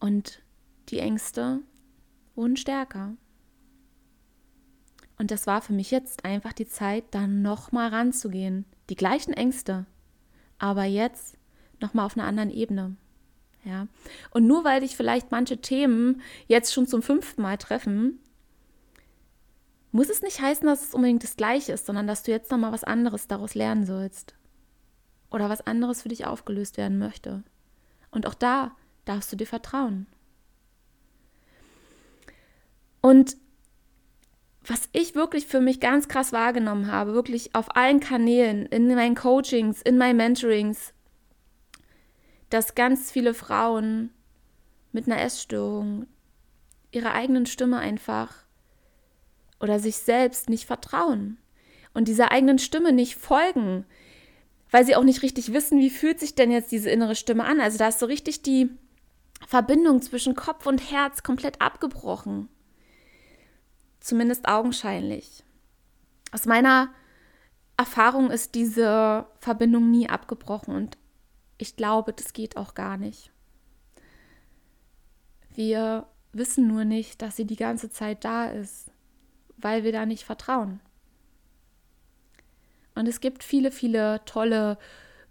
Und 0.00 0.42
die 0.88 1.00
Ängste 1.00 1.60
wurden 2.34 2.56
stärker. 2.56 3.16
Und 5.18 5.32
das 5.32 5.48
war 5.48 5.60
für 5.60 5.72
mich 5.72 5.90
jetzt 5.90 6.24
einfach 6.24 6.52
die 6.52 6.68
Zeit, 6.68 7.04
da 7.10 7.26
noch 7.26 7.72
mal 7.72 7.88
ranzugehen. 7.88 8.64
Die 8.88 8.94
gleichen 8.94 9.32
Ängste, 9.32 9.84
aber 10.58 10.84
jetzt 10.84 11.36
noch 11.80 11.92
mal 11.92 12.06
auf 12.06 12.16
einer 12.16 12.26
anderen 12.26 12.50
Ebene. 12.50 12.96
Ja. 13.64 13.86
Und 14.30 14.46
nur 14.46 14.64
weil 14.64 14.80
dich 14.80 14.96
vielleicht 14.96 15.30
manche 15.30 15.58
Themen 15.58 16.22
jetzt 16.46 16.72
schon 16.72 16.86
zum 16.86 17.02
fünften 17.02 17.42
Mal 17.42 17.58
treffen, 17.58 18.18
muss 19.90 20.10
es 20.10 20.22
nicht 20.22 20.40
heißen, 20.40 20.66
dass 20.66 20.82
es 20.82 20.94
unbedingt 20.94 21.24
das 21.24 21.36
Gleiche 21.36 21.72
ist, 21.72 21.86
sondern 21.86 22.06
dass 22.06 22.22
du 22.22 22.30
jetzt 22.30 22.50
noch 22.50 22.58
mal 22.58 22.72
was 22.72 22.84
anderes 22.84 23.26
daraus 23.26 23.54
lernen 23.54 23.84
sollst. 23.84 24.34
Oder 25.30 25.48
was 25.48 25.66
anderes 25.66 26.02
für 26.02 26.08
dich 26.08 26.26
aufgelöst 26.26 26.76
werden 26.76 26.98
möchte. 26.98 27.42
Und 28.10 28.26
auch 28.26 28.34
da 28.34 28.72
darfst 29.04 29.32
du 29.32 29.36
dir 29.36 29.46
vertrauen. 29.46 30.06
Und 33.00 33.36
was 34.64 34.88
ich 34.92 35.14
wirklich 35.14 35.46
für 35.46 35.60
mich 35.60 35.80
ganz 35.80 36.08
krass 36.08 36.32
wahrgenommen 36.32 36.92
habe, 36.92 37.14
wirklich 37.14 37.54
auf 37.54 37.74
allen 37.74 38.00
Kanälen, 38.00 38.66
in 38.66 38.94
meinen 38.94 39.14
Coachings, 39.14 39.80
in 39.80 39.96
meinen 39.96 40.18
Mentorings, 40.18 40.92
dass 42.50 42.74
ganz 42.74 43.10
viele 43.10 43.34
Frauen 43.34 44.10
mit 44.92 45.06
einer 45.06 45.20
Essstörung 45.20 46.06
ihrer 46.90 47.12
eigenen 47.12 47.46
Stimme 47.46 47.78
einfach 47.78 48.34
oder 49.60 49.78
sich 49.78 49.96
selbst 49.96 50.48
nicht 50.48 50.66
vertrauen 50.66 51.38
und 51.94 52.08
dieser 52.08 52.30
eigenen 52.30 52.58
Stimme 52.58 52.92
nicht 52.92 53.16
folgen, 53.16 53.84
weil 54.70 54.84
sie 54.84 54.96
auch 54.96 55.04
nicht 55.04 55.22
richtig 55.22 55.52
wissen, 55.52 55.80
wie 55.80 55.90
fühlt 55.90 56.20
sich 56.20 56.34
denn 56.34 56.50
jetzt 56.50 56.72
diese 56.72 56.90
innere 56.90 57.14
Stimme 57.14 57.44
an. 57.44 57.60
Also 57.60 57.78
da 57.78 57.88
ist 57.88 57.98
so 57.98 58.06
richtig 58.06 58.42
die 58.42 58.70
Verbindung 59.46 60.02
zwischen 60.02 60.34
Kopf 60.34 60.66
und 60.66 60.90
Herz 60.90 61.22
komplett 61.22 61.60
abgebrochen. 61.60 62.48
Zumindest 64.00 64.46
augenscheinlich. 64.48 65.44
Aus 66.32 66.46
meiner 66.46 66.90
Erfahrung 67.76 68.30
ist 68.30 68.54
diese 68.54 69.26
Verbindung 69.38 69.90
nie 69.90 70.08
abgebrochen 70.08 70.74
und 70.74 70.98
ich 71.58 71.76
glaube, 71.76 72.12
das 72.12 72.32
geht 72.32 72.56
auch 72.56 72.74
gar 72.74 72.96
nicht. 72.96 73.32
Wir 75.54 76.06
wissen 76.32 76.68
nur 76.68 76.84
nicht, 76.84 77.20
dass 77.20 77.36
sie 77.36 77.44
die 77.44 77.56
ganze 77.56 77.90
Zeit 77.90 78.24
da 78.24 78.46
ist, 78.46 78.92
weil 79.56 79.82
wir 79.82 79.92
da 79.92 80.06
nicht 80.06 80.24
vertrauen. 80.24 80.80
Und 82.94 83.08
es 83.08 83.20
gibt 83.20 83.42
viele, 83.42 83.72
viele 83.72 84.24
tolle 84.24 84.78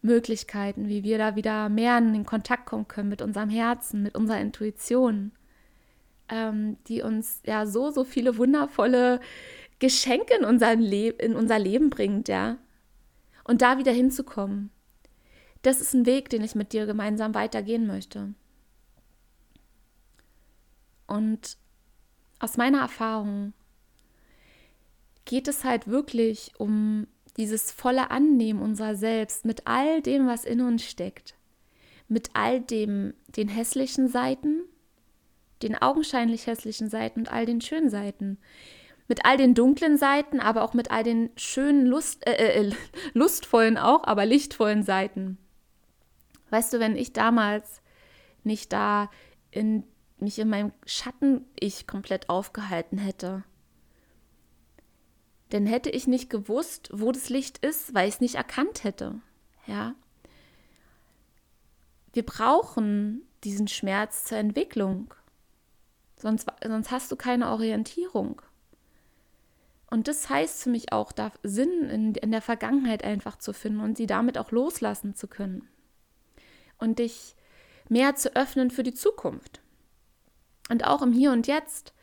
Möglichkeiten, 0.02 0.90
wie 0.90 1.04
wir 1.04 1.18
da 1.18 1.36
wieder 1.36 1.70
mehr 1.70 1.98
in 1.98 2.26
Kontakt 2.26 2.66
kommen 2.66 2.88
können 2.88 3.10
mit 3.10 3.22
unserem 3.22 3.50
Herzen, 3.50 4.04
mit 4.04 4.16
unserer 4.16 4.40
Intuition, 4.40 5.32
ähm, 6.30 6.78
die 6.88 7.02
uns 7.02 7.42
ja 7.46 7.66
so, 7.66 7.90
so 7.90 8.04
viele 8.04 8.38
wundervolle 8.38 9.22
Geschenke 9.80 10.36
in, 10.36 10.46
unser 10.46 10.76
Leb 10.76 11.22
in 11.22 11.36
unser 11.36 11.60
Leben 11.60 11.90
bringt, 11.90 12.28
ja. 12.28 12.58
Und 13.44 13.62
da 13.62 13.78
wieder 13.78 13.92
hinzukommen 13.94 14.72
das 15.68 15.82
ist 15.82 15.94
ein 15.94 16.06
Weg, 16.06 16.30
den 16.30 16.44
ich 16.44 16.56
mit 16.56 16.72
dir 16.72 16.86
gemeinsam 16.86 17.36
weitergehen 17.36 17.88
möchte. 17.88 18.34
Und 21.08 21.58
aus 22.40 22.56
meiner 22.56 22.80
Erfahrung 22.80 23.52
geht 25.26 25.50
es 25.50 25.66
halt 25.66 25.88
wirklich 25.88 26.54
um 26.58 27.08
dieses 27.36 27.72
volle 27.72 28.12
Annehmen 28.12 28.62
unserer 28.62 28.96
selbst 28.96 29.44
mit 29.44 29.68
all 29.68 30.02
dem, 30.02 30.26
was 30.26 30.46
in 30.46 30.62
uns 30.62 30.86
steckt. 30.86 31.36
Mit 32.08 32.30
all 32.34 32.62
dem, 32.62 33.14
den 33.28 33.50
hässlichen 33.50 34.08
Seiten, 34.08 34.62
den 35.62 35.76
augenscheinlich 35.76 36.48
hässlichen 36.48 36.90
Seiten 36.90 37.22
und 37.22 37.32
all 37.32 37.46
den 37.46 37.60
schönen 37.60 37.90
Seiten. 37.90 38.38
Mit 39.10 39.26
all 39.26 39.36
den 39.36 39.54
dunklen 39.54 39.98
Seiten, 39.98 40.40
aber 40.40 40.64
auch 40.64 40.74
mit 40.74 40.92
all 40.92 41.04
den 41.04 41.30
schönen, 41.36 41.86
Lust, 41.86 42.26
äh, 42.26 42.62
äh, 42.62 42.72
lustvollen 43.14 43.78
auch, 43.78 44.06
aber 44.06 44.26
lichtvollen 44.26 44.84
Seiten. 44.84 45.38
Weißt 46.50 46.74
du, 46.74 46.80
wenn 46.80 46.96
ich 46.96 47.14
damals 47.14 47.82
nicht 48.44 48.72
da 48.74 49.10
in 49.52 49.84
mich 50.20 50.40
in 50.40 50.50
meinem 50.50 50.72
Schatten 50.86 51.46
ich 51.60 51.88
komplett 51.88 52.30
aufgehalten 52.30 52.98
hätte, 52.98 53.44
dann 55.50 55.66
hätte 55.66 55.90
ich 55.90 56.08
nicht 56.08 56.30
gewusst, 56.30 56.90
wo 56.92 57.12
das 57.12 57.30
Licht 57.30 57.60
ist, 57.60 57.94
weil 57.94 58.08
ich 58.08 58.16
es 58.16 58.22
nicht 58.22 58.36
erkannt 58.36 58.84
hätte. 58.84 59.22
Ja. 59.66 59.96
Wir 62.14 62.26
brauchen 62.26 63.22
diesen 63.44 63.68
Schmerz 63.68 64.26
zur 64.26 64.40
Entwicklung. 64.40 65.14
Sonst, 66.16 66.48
sonst 66.66 66.92
hast 66.92 67.12
du 67.12 67.16
keine 67.16 67.52
Orientierung. 67.52 68.42
Und 69.90 70.08
das 70.08 70.28
heißt 70.30 70.64
für 70.64 70.70
mich 70.70 70.92
auch, 70.92 71.12
da 71.12 71.32
Sinn 71.44 71.84
in, 71.84 72.16
in 72.16 72.32
der 72.32 72.42
Vergangenheit 72.42 73.04
einfach 73.04 73.38
zu 73.38 73.54
finden 73.54 73.80
und 73.80 73.96
sie 73.98 74.08
damit 74.08 74.38
auch 74.38 74.52
loslassen 74.52 75.16
zu 75.16 75.28
können 75.28 75.70
und 76.78 77.00
dich 77.00 77.36
mehr 77.90 78.16
zu 78.16 78.36
öffnen 78.36 78.72
für 78.72 78.84
die 78.84 78.94
Zukunft. 78.94 79.62
Und 80.70 80.86
auch 80.86 81.02
im 81.02 81.14
Hier 81.14 81.32
und 81.32 81.48
Jetzt 81.48 81.94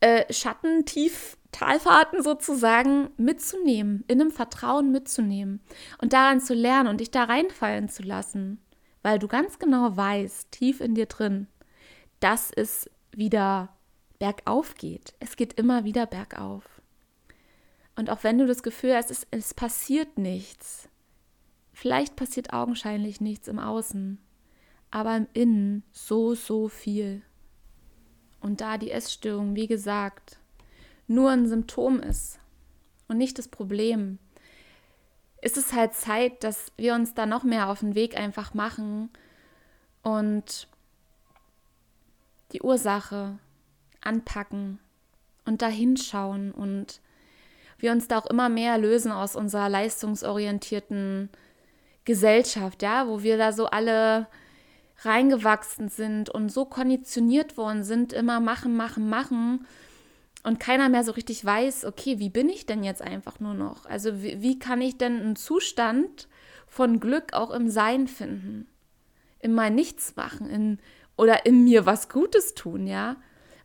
äh, 0.00 0.30
Schatten, 0.32 0.84
Tief, 0.84 1.36
Talfahrten 1.52 2.22
sozusagen 2.22 3.10
mitzunehmen, 3.16 4.04
in 4.08 4.20
einem 4.20 4.30
Vertrauen 4.30 4.90
mitzunehmen 4.90 5.60
und 6.00 6.12
daran 6.12 6.40
zu 6.40 6.54
lernen 6.54 6.88
und 6.88 7.00
dich 7.00 7.10
da 7.10 7.24
reinfallen 7.24 7.88
zu 7.88 8.02
lassen, 8.02 8.60
weil 9.02 9.18
du 9.18 9.28
ganz 9.28 9.58
genau 9.58 9.96
weißt, 9.96 10.50
tief 10.50 10.80
in 10.80 10.94
dir 10.94 11.06
drin, 11.06 11.46
dass 12.20 12.50
es 12.50 12.90
wieder 13.12 13.76
bergauf 14.18 14.74
geht. 14.74 15.14
Es 15.20 15.36
geht 15.36 15.54
immer 15.54 15.84
wieder 15.84 16.06
bergauf. 16.06 16.64
Und 17.96 18.08
auch 18.10 18.24
wenn 18.24 18.38
du 18.38 18.46
das 18.46 18.62
Gefühl 18.62 18.96
hast, 18.96 19.10
es, 19.10 19.26
es 19.30 19.54
passiert 19.54 20.16
nichts, 20.18 20.88
Vielleicht 21.82 22.14
passiert 22.14 22.52
augenscheinlich 22.52 23.20
nichts 23.20 23.48
im 23.48 23.58
Außen, 23.58 24.20
aber 24.92 25.16
im 25.16 25.26
Innen 25.32 25.82
so, 25.90 26.36
so 26.36 26.68
viel. 26.68 27.22
Und 28.38 28.60
da 28.60 28.78
die 28.78 28.92
Essstörung, 28.92 29.56
wie 29.56 29.66
gesagt, 29.66 30.38
nur 31.08 31.30
ein 31.30 31.48
Symptom 31.48 31.98
ist 31.98 32.38
und 33.08 33.18
nicht 33.18 33.36
das 33.36 33.48
Problem, 33.48 34.20
ist 35.40 35.56
es 35.56 35.72
halt 35.72 35.94
Zeit, 35.94 36.44
dass 36.44 36.70
wir 36.76 36.94
uns 36.94 37.14
da 37.14 37.26
noch 37.26 37.42
mehr 37.42 37.68
auf 37.68 37.80
den 37.80 37.96
Weg 37.96 38.16
einfach 38.16 38.54
machen 38.54 39.10
und 40.04 40.68
die 42.52 42.62
Ursache 42.62 43.40
anpacken 44.00 44.78
und 45.46 45.62
da 45.62 45.66
hinschauen 45.66 46.52
und 46.52 47.00
wir 47.78 47.90
uns 47.90 48.06
da 48.06 48.18
auch 48.18 48.26
immer 48.26 48.48
mehr 48.48 48.78
lösen 48.78 49.10
aus 49.10 49.34
unserer 49.34 49.68
leistungsorientierten 49.68 51.28
Gesellschaft, 52.04 52.82
ja, 52.82 53.06
wo 53.08 53.22
wir 53.22 53.38
da 53.38 53.52
so 53.52 53.66
alle 53.66 54.26
reingewachsen 55.04 55.88
sind 55.88 56.30
und 56.30 56.50
so 56.50 56.64
konditioniert 56.64 57.56
worden 57.56 57.84
sind, 57.84 58.12
immer 58.12 58.40
machen, 58.40 58.76
machen, 58.76 59.08
machen 59.08 59.66
und 60.42 60.60
keiner 60.60 60.88
mehr 60.88 61.04
so 61.04 61.12
richtig 61.12 61.44
weiß, 61.44 61.84
okay, 61.84 62.18
wie 62.18 62.30
bin 62.30 62.48
ich 62.48 62.66
denn 62.66 62.82
jetzt 62.84 63.02
einfach 63.02 63.40
nur 63.40 63.54
noch? 63.54 63.86
Also 63.86 64.22
wie, 64.22 64.42
wie 64.42 64.58
kann 64.58 64.80
ich 64.80 64.98
denn 64.98 65.20
einen 65.20 65.36
Zustand 65.36 66.28
von 66.66 67.00
Glück 67.00 67.32
auch 67.32 67.50
im 67.50 67.68
Sein 67.68 68.06
finden? 68.08 68.66
In 69.38 69.54
mein 69.54 69.74
Nichts 69.74 70.16
machen, 70.16 70.48
in 70.48 70.78
oder 71.16 71.46
in 71.46 71.64
mir 71.64 71.84
was 71.84 72.08
Gutes 72.08 72.54
tun, 72.54 72.86
ja? 72.86 73.16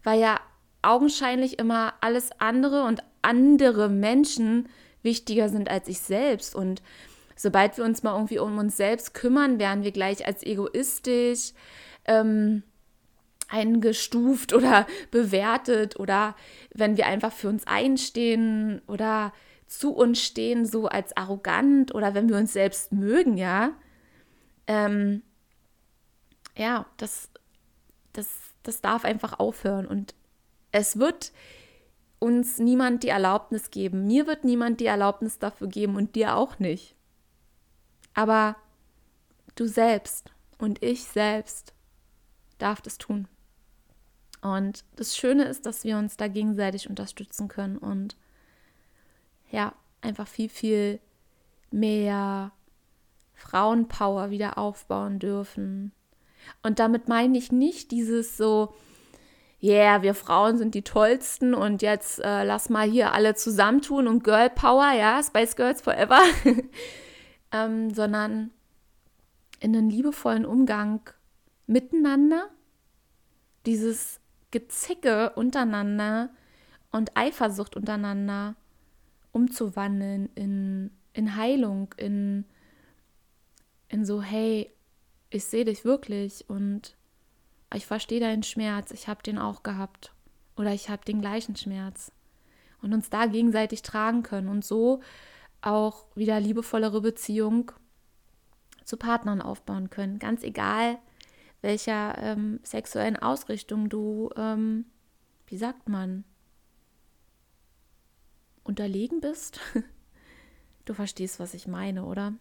Weil 0.04 0.20
ja 0.20 0.40
augenscheinlich 0.82 1.60
immer 1.60 1.94
alles 2.02 2.30
andere 2.40 2.84
und 2.84 3.04
andere 3.22 3.90
Menschen 3.90 4.70
wichtiger 5.02 5.50
sind 5.50 5.70
als 5.70 5.88
ich 5.88 6.00
selbst 6.00 6.56
und 6.56 6.82
sobald 7.38 7.78
wir 7.78 7.86
uns 7.86 8.04
mal 8.04 8.14
irgendwie 8.14 8.40
um 8.40 8.58
uns 8.58 8.76
selbst 8.76 9.14
kümmern, 9.14 9.60
werden 9.60 9.84
wir 9.84 9.92
gleich 9.92 10.28
als 10.28 10.44
egoistisch 10.44 11.54
ähm, 12.06 12.64
eingestuft 13.48 14.54
oder 14.54 14.86
bewertet 15.12 15.98
oder 16.00 16.36
wenn 16.74 16.98
wir 16.98 17.06
einfach 17.06 17.32
für 17.32 17.48
uns 17.48 17.66
einstehen 17.66 18.82
oder 18.88 19.32
zu 19.68 19.94
uns 19.94 20.22
stehen, 20.22 20.66
so 20.66 20.88
als 20.88 21.16
arrogant 21.16 21.94
oder 21.94 22.14
wenn 22.14 22.30
wir 22.30 22.38
uns 22.38 22.54
selbst 22.54 22.92
mögen, 22.92 23.38
ja. 23.38 23.72
Ähm, 24.66 25.22
ja, 26.58 26.86
das, 26.98 27.30
das, 28.14 28.28
das 28.64 28.82
darf 28.82 29.06
einfach 29.06 29.40
aufhören 29.40 29.86
und 29.86 30.16
es 30.72 30.98
wird 31.00 31.32
uns 32.20 32.60
niemand 32.60 33.04
die 33.04 33.10
Erlaubnis 33.10 33.72
geben. 33.72 34.08
Mir 34.08 34.26
wird 34.28 34.44
niemand 34.44 34.80
die 34.80 34.88
Erlaubnis 34.88 35.40
dafür 35.40 35.68
geben 35.68 35.96
und 35.96 36.16
dir 36.16 36.36
auch 36.36 36.60
nicht. 36.60 36.97
Aber 38.18 38.56
du 39.54 39.68
selbst 39.68 40.32
und 40.58 40.82
ich 40.82 41.04
selbst 41.04 41.76
darf 42.58 42.82
das 42.82 42.98
tun. 42.98 43.28
Und 44.42 44.84
das 44.96 45.16
Schöne 45.16 45.44
ist, 45.44 45.68
dass 45.68 45.84
wir 45.84 46.00
uns 46.00 46.18
da 46.18 46.28
gegenseitig 46.28 46.90
unterstützen 46.90 47.48
können 47.48 47.78
und 47.78 48.18
ja, 49.52 49.74
einfach 50.02 50.28
viel, 50.28 50.50
viel 50.50 51.00
mehr 51.70 52.52
Frauenpower 53.36 54.32
wieder 54.32 54.58
aufbauen 54.58 55.20
dürfen. 55.20 55.92
Und 56.64 56.80
damit 56.80 57.08
meine 57.08 57.38
ich 57.38 57.52
nicht 57.52 57.92
dieses 57.92 58.36
so, 58.36 58.74
yeah, 59.62 60.02
wir 60.02 60.16
Frauen 60.16 60.58
sind 60.58 60.74
die 60.74 60.84
tollsten 60.84 61.54
und 61.54 61.84
jetzt 61.84 62.18
äh, 62.24 62.44
lass 62.44 62.70
mal 62.70 62.90
hier 62.90 63.12
alle 63.14 63.36
zusammentun 63.36 64.08
und 64.08 64.24
Girl 64.24 64.50
Power, 64.50 64.92
ja, 64.94 65.22
Spice 65.22 65.56
Girls 65.56 65.82
Forever. 65.82 66.22
ähm, 67.52 67.94
sondern 67.94 68.52
in 69.60 69.76
einen 69.76 69.90
liebevollen 69.90 70.46
Umgang 70.46 71.02
miteinander, 71.66 72.50
dieses 73.66 74.20
Gezicke 74.52 75.32
untereinander 75.32 76.30
und 76.92 77.16
Eifersucht 77.18 77.76
untereinander 77.76 78.56
umzuwandeln 79.32 80.30
in, 80.36 80.92
in 81.14 81.36
Heilung, 81.36 81.94
in, 81.98 82.46
in 83.90 84.06
so, 84.06 84.22
hey, 84.22 84.72
ich 85.30 85.44
sehe 85.44 85.66
dich 85.66 85.84
wirklich 85.84 86.50
und 86.50 86.96
ich 87.74 87.86
verstehe 87.86 88.20
deinen 88.20 88.44
Schmerz, 88.44 88.92
ich 88.92 89.08
habe 89.08 89.22
den 89.24 89.38
auch 89.38 89.64
gehabt 89.64 90.14
oder 90.56 90.74
ich 90.74 90.90
habe 90.90 91.04
den 91.04 91.22
gleichen 91.22 91.56
Schmerz 91.56 92.12
und 92.82 92.94
uns 92.94 93.10
da 93.10 93.26
gegenseitig 93.26 93.82
tragen 93.82 94.24
können. 94.24 94.48
Und 94.48 94.64
so 94.64 95.02
auch 95.62 96.06
wieder 96.16 96.40
liebevollere 96.40 97.02
Beziehung 97.02 97.72
zu 98.84 98.98
Partnern 98.98 99.42
aufbauen 99.42 99.90
können. 99.90 100.20
Ganz 100.20 100.44
egal, 100.44 100.98
welcher 101.62 102.18
ähm, 102.20 102.60
sexuellen 102.64 103.18
Ausrichtung 103.18 103.90
du, 103.90 104.30
ähm, 104.36 104.86
wie 105.48 105.58
sagt 105.58 105.90
man, 105.90 106.24
unterlegen 108.64 109.22
bist. 109.22 109.60
Du 110.86 110.94
verstehst, 110.94 111.42
was 111.42 111.54
ich 111.54 111.68
meine, 111.68 112.06
oder? 112.06 112.34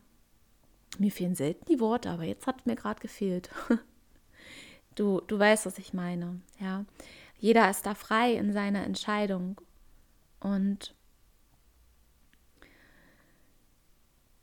Mir 0.98 1.10
fehlen 1.10 1.34
selten 1.34 1.64
die 1.64 1.80
Worte, 1.80 2.10
aber 2.10 2.22
jetzt 2.22 2.46
hat 2.46 2.64
mir 2.64 2.76
gerade 2.76 3.00
gefehlt. 3.00 3.50
Du, 4.94 5.20
du 5.20 5.38
weißt, 5.38 5.66
was 5.66 5.76
ich 5.78 5.92
meine, 5.92 6.40
ja. 6.58 6.86
Jeder 7.38 7.68
ist 7.68 7.84
da 7.84 7.94
frei 7.94 8.32
in 8.32 8.52
seiner 8.52 8.82
Entscheidung. 8.84 9.60
Und 10.40 10.94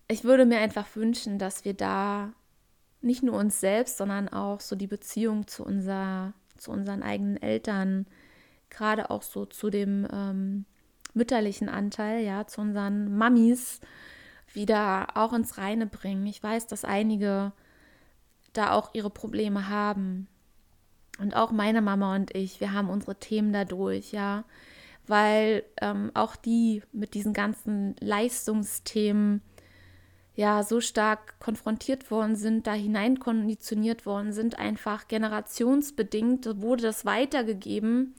ich 0.07 0.23
würde 0.23 0.45
mir 0.45 0.59
einfach 0.59 0.95
wünschen, 0.95 1.39
dass 1.39 1.65
wir 1.65 1.73
da 1.73 2.33
nicht 3.01 3.23
nur 3.23 3.35
uns 3.35 3.59
selbst, 3.59 3.97
sondern 3.97 4.29
auch 4.29 4.59
so 4.59 4.75
die 4.75 4.87
Beziehung 4.87 5.47
zu, 5.47 5.63
unser, 5.63 6.33
zu 6.57 6.71
unseren 6.71 7.03
eigenen 7.03 7.41
Eltern, 7.41 8.05
gerade 8.69 9.09
auch 9.09 9.21
so 9.21 9.45
zu 9.45 9.69
dem 9.69 10.07
ähm, 10.11 10.65
mütterlichen 11.13 11.69
Anteil, 11.69 12.23
ja, 12.23 12.47
zu 12.47 12.61
unseren 12.61 13.15
Mamis 13.15 13.81
wieder 14.53 15.17
auch 15.17 15.33
ins 15.33 15.57
Reine 15.57 15.85
bringen. 15.85 16.25
Ich 16.25 16.41
weiß, 16.41 16.67
dass 16.67 16.85
einige 16.85 17.51
da 18.53 18.71
auch 18.71 18.91
ihre 18.93 19.09
Probleme 19.09 19.67
haben. 19.69 20.27
Und 21.19 21.35
auch 21.35 21.51
meine 21.51 21.81
Mama 21.81 22.15
und 22.15 22.35
ich, 22.35 22.59
wir 22.59 22.73
haben 22.73 22.89
unsere 22.89 23.15
Themen 23.15 23.53
dadurch, 23.53 24.11
ja, 24.11 24.45
weil 25.05 25.63
ähm, 25.81 26.11
auch 26.13 26.35
die 26.35 26.81
mit 26.91 27.13
diesen 27.13 27.33
ganzen 27.33 27.95
Leistungsthemen 27.99 29.41
ja 30.35 30.63
so 30.63 30.81
stark 30.81 31.39
konfrontiert 31.39 32.09
worden 32.09 32.35
sind, 32.35 32.65
da 32.65 32.73
hineinkonditioniert 32.73 34.05
worden 34.05 34.33
sind, 34.33 34.57
einfach 34.57 35.07
generationsbedingt 35.07 36.61
wurde 36.61 36.83
das 36.83 37.05
weitergegeben. 37.05 38.15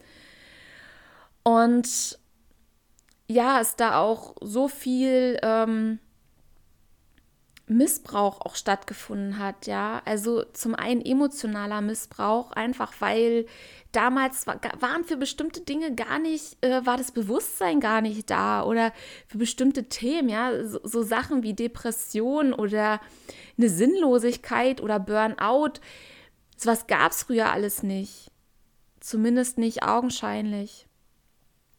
Und 1.42 2.18
ja, 3.26 3.60
es 3.60 3.76
da 3.76 3.98
auch 3.98 4.36
so 4.40 4.68
viel 4.68 5.38
ähm, 5.42 5.98
Missbrauch 7.66 8.42
auch 8.42 8.56
stattgefunden 8.56 9.38
hat, 9.38 9.66
ja. 9.66 10.02
Also 10.04 10.44
zum 10.52 10.74
einen 10.74 11.00
emotionaler 11.00 11.80
Missbrauch, 11.80 12.52
einfach 12.52 12.92
weil 13.00 13.46
damals 13.92 14.46
war, 14.46 14.60
waren 14.80 15.04
für 15.04 15.16
bestimmte 15.16 15.62
Dinge 15.62 15.94
gar 15.94 16.18
nicht, 16.18 16.62
äh, 16.62 16.84
war 16.84 16.98
das 16.98 17.12
Bewusstsein 17.12 17.80
gar 17.80 18.02
nicht 18.02 18.28
da 18.28 18.64
oder 18.64 18.92
für 19.28 19.38
bestimmte 19.38 19.88
Themen, 19.88 20.28
ja, 20.28 20.64
so, 20.64 20.80
so 20.82 21.02
Sachen 21.02 21.42
wie 21.42 21.54
Depression 21.54 22.52
oder 22.52 23.00
eine 23.56 23.70
Sinnlosigkeit 23.70 24.82
oder 24.82 25.00
Burnout. 25.00 25.80
Was 26.62 26.86
gab 26.86 27.12
es 27.12 27.22
früher 27.22 27.50
alles 27.50 27.82
nicht. 27.82 28.30
Zumindest 29.00 29.58
nicht 29.58 29.82
augenscheinlich. 29.82 30.86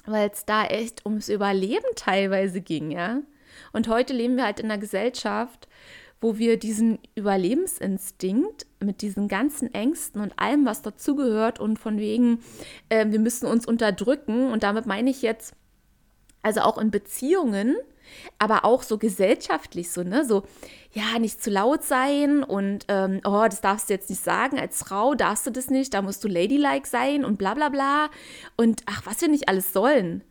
Weil 0.06 0.30
es 0.32 0.46
da 0.46 0.66
echt 0.66 1.06
ums 1.06 1.30
Überleben 1.30 1.86
teilweise 1.96 2.62
ging, 2.62 2.92
ja. 2.92 3.22
Und 3.74 3.88
heute 3.88 4.14
leben 4.14 4.38
wir 4.38 4.46
halt 4.46 4.60
in 4.60 4.72
einer 4.72 4.80
Gesellschaft, 4.80 5.68
wo 6.22 6.38
wir 6.38 6.58
diesen 6.58 7.00
Überlebensinstinkt 7.16 8.66
mit 8.80 9.02
diesen 9.02 9.28
ganzen 9.28 9.74
Ängsten 9.74 10.22
und 10.22 10.40
allem, 10.40 10.66
was 10.66 10.82
dazugehört 10.82 11.60
und 11.60 11.78
von 11.78 12.00
wegen, 12.00 12.40
äh, 12.90 13.06
wir 13.10 13.20
müssen 13.20 13.46
uns 13.46 13.68
unterdrücken. 13.68 14.52
Und 14.52 14.64
damit 14.64 14.86
meine 14.86 15.10
ich 15.10 15.22
jetzt, 15.22 15.54
also 16.42 16.62
auch 16.62 16.78
in 16.78 16.92
Beziehungen, 16.92 17.76
aber 18.40 18.66
auch 18.66 18.84
so 18.84 18.98
gesellschaftlich 18.98 19.92
so, 19.92 20.04
ne? 20.04 20.26
So, 20.26 20.44
ja, 20.94 21.20
nicht 21.20 21.44
zu 21.44 21.50
laut 21.50 21.84
sein 21.84 22.44
und 22.44 22.86
ähm, 22.88 23.20
oh, 23.26 23.46
das 23.46 23.62
darfst 23.62 23.90
du 23.90 23.94
jetzt 23.94 24.10
nicht 24.10 24.24
sagen. 24.24 24.60
Als 24.60 24.80
Frau 24.80 25.16
darfst 25.16 25.46
du 25.46 25.52
das 25.52 25.70
nicht, 25.70 25.94
da 25.94 26.02
musst 26.02 26.24
du 26.24 26.28
ladylike 26.28 26.88
sein 26.88 27.26
und 27.26 27.38
bla 27.38 27.54
bla 27.54 27.70
bla. 27.70 28.10
Und 28.58 28.84
ach, 28.86 29.06
was 29.06 29.22
wir 29.22 29.28
nicht 29.28 29.50
alles 29.50 29.74
sollen. 29.74 30.24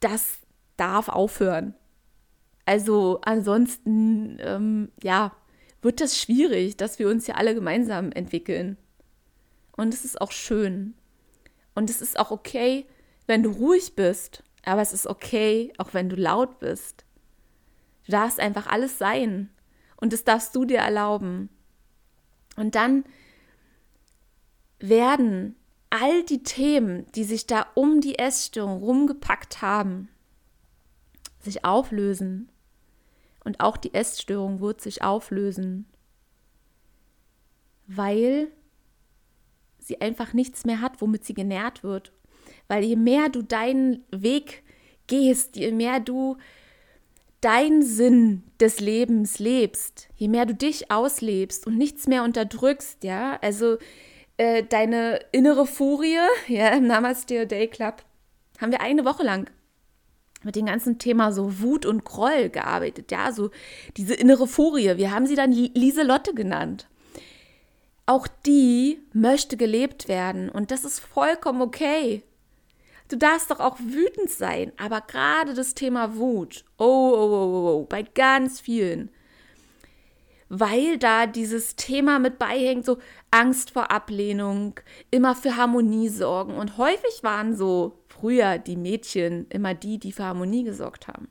Das 0.00 0.38
darf 0.78 1.08
aufhören. 1.08 1.74
Also 2.64 3.20
ansonsten, 3.22 4.38
ähm, 4.40 4.92
ja, 5.02 5.32
wird 5.80 6.00
das 6.00 6.18
schwierig, 6.18 6.76
dass 6.76 6.98
wir 6.98 7.08
uns 7.08 7.26
ja 7.26 7.34
alle 7.36 7.54
gemeinsam 7.54 8.12
entwickeln. 8.12 8.76
Und 9.76 9.94
es 9.94 10.04
ist 10.04 10.20
auch 10.20 10.32
schön. 10.32 10.94
Und 11.74 11.88
es 11.88 12.02
ist 12.02 12.18
auch 12.18 12.30
okay, 12.30 12.86
wenn 13.26 13.42
du 13.42 13.50
ruhig 13.50 13.94
bist. 13.94 14.42
Aber 14.64 14.82
es 14.82 14.92
ist 14.92 15.06
okay, 15.06 15.72
auch 15.78 15.94
wenn 15.94 16.08
du 16.08 16.16
laut 16.16 16.58
bist. 16.58 17.04
Du 18.04 18.12
darfst 18.12 18.40
einfach 18.40 18.66
alles 18.66 18.98
sein. 18.98 19.50
Und 19.96 20.12
das 20.12 20.24
darfst 20.24 20.54
du 20.56 20.64
dir 20.64 20.78
erlauben. 20.78 21.48
Und 22.56 22.74
dann 22.74 23.04
werden 24.80 25.56
all 25.90 26.22
die 26.24 26.42
Themen, 26.42 27.06
die 27.14 27.24
sich 27.24 27.46
da 27.46 27.66
um 27.74 28.00
die 28.00 28.18
Essstörung 28.18 28.82
rumgepackt 28.82 29.62
haben, 29.62 30.08
sich 31.40 31.64
auflösen 31.64 32.50
Und 33.44 33.60
auch 33.60 33.76
die 33.76 33.94
Essstörung 33.94 34.60
wird 34.60 34.80
sich 34.80 35.02
auflösen, 35.02 35.86
weil 37.86 38.48
sie 39.78 40.00
einfach 40.00 40.34
nichts 40.34 40.64
mehr 40.66 40.80
hat, 40.80 41.00
womit 41.00 41.24
sie 41.24 41.34
genährt 41.34 41.82
wird. 41.82 42.12
Weil 42.66 42.84
je 42.84 42.96
mehr 42.96 43.28
du 43.30 43.42
deinen 43.42 44.04
Weg 44.10 44.62
gehst, 45.06 45.56
je 45.56 45.72
mehr 45.72 46.00
du 46.00 46.36
deinen 47.40 47.82
Sinn 47.82 48.42
des 48.60 48.80
Lebens 48.80 49.38
lebst, 49.38 50.08
je 50.16 50.28
mehr 50.28 50.44
du 50.44 50.54
dich 50.54 50.90
auslebst 50.90 51.66
und 51.66 51.78
nichts 51.78 52.06
mehr 52.06 52.24
unterdrückst, 52.24 53.04
ja, 53.04 53.38
also 53.40 53.78
äh, 54.36 54.64
deine 54.64 55.20
innere 55.32 55.66
Furie, 55.66 56.18
ja, 56.48 56.70
im 56.70 56.86
Namaste 56.86 57.46
Day 57.46 57.68
Club, 57.68 58.04
haben 58.60 58.72
wir 58.72 58.80
eine 58.80 59.04
Woche 59.04 59.22
lang 59.22 59.48
mit 60.42 60.56
dem 60.56 60.66
ganzen 60.66 60.98
Thema 60.98 61.32
so 61.32 61.60
Wut 61.60 61.84
und 61.86 62.04
Groll 62.04 62.48
gearbeitet, 62.48 63.10
ja, 63.10 63.32
so 63.32 63.50
diese 63.96 64.14
innere 64.14 64.46
Furie. 64.46 64.96
Wir 64.96 65.10
haben 65.10 65.26
sie 65.26 65.34
dann 65.34 65.52
Lieselotte 65.52 66.34
genannt. 66.34 66.88
Auch 68.06 68.26
die 68.46 69.00
möchte 69.12 69.56
gelebt 69.56 70.08
werden 70.08 70.48
und 70.48 70.70
das 70.70 70.84
ist 70.84 71.00
vollkommen 71.00 71.60
okay. 71.60 72.22
Du 73.08 73.16
darfst 73.16 73.50
doch 73.50 73.60
auch 73.60 73.78
wütend 73.80 74.30
sein, 74.30 74.72
aber 74.76 75.00
gerade 75.00 75.54
das 75.54 75.74
Thema 75.74 76.16
Wut, 76.16 76.64
oh, 76.76 76.84
oh, 76.84 77.16
oh, 77.16 77.68
oh, 77.68 77.80
oh, 77.80 77.86
bei 77.88 78.02
ganz 78.02 78.60
vielen, 78.60 79.10
weil 80.50 80.98
da 80.98 81.26
dieses 81.26 81.76
Thema 81.76 82.18
mit 82.18 82.38
beihängt, 82.38 82.84
so 82.84 82.98
Angst 83.30 83.70
vor 83.70 83.90
Ablehnung, 83.90 84.80
immer 85.10 85.34
für 85.34 85.56
Harmonie 85.56 86.08
sorgen. 86.08 86.54
Und 86.54 86.78
häufig 86.78 87.22
waren 87.22 87.56
so 87.56 87.97
früher 88.18 88.58
die 88.58 88.76
Mädchen 88.76 89.46
immer 89.48 89.74
die, 89.74 89.98
die 89.98 90.12
für 90.12 90.24
Harmonie 90.24 90.64
gesorgt 90.64 91.08
haben. 91.08 91.28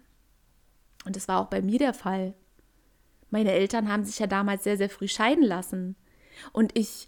Und 1.05 1.15
das 1.15 1.27
war 1.27 1.41
auch 1.41 1.47
bei 1.47 1.61
mir 1.61 1.79
der 1.79 1.93
Fall. 1.93 2.33
Meine 3.29 3.51
Eltern 3.51 3.91
haben 3.91 4.05
sich 4.05 4.19
ja 4.19 4.27
damals 4.27 4.63
sehr, 4.63 4.77
sehr 4.77 4.89
früh 4.89 5.07
scheiden 5.07 5.43
lassen. 5.43 5.95
Und 6.53 6.77
ich 6.77 7.07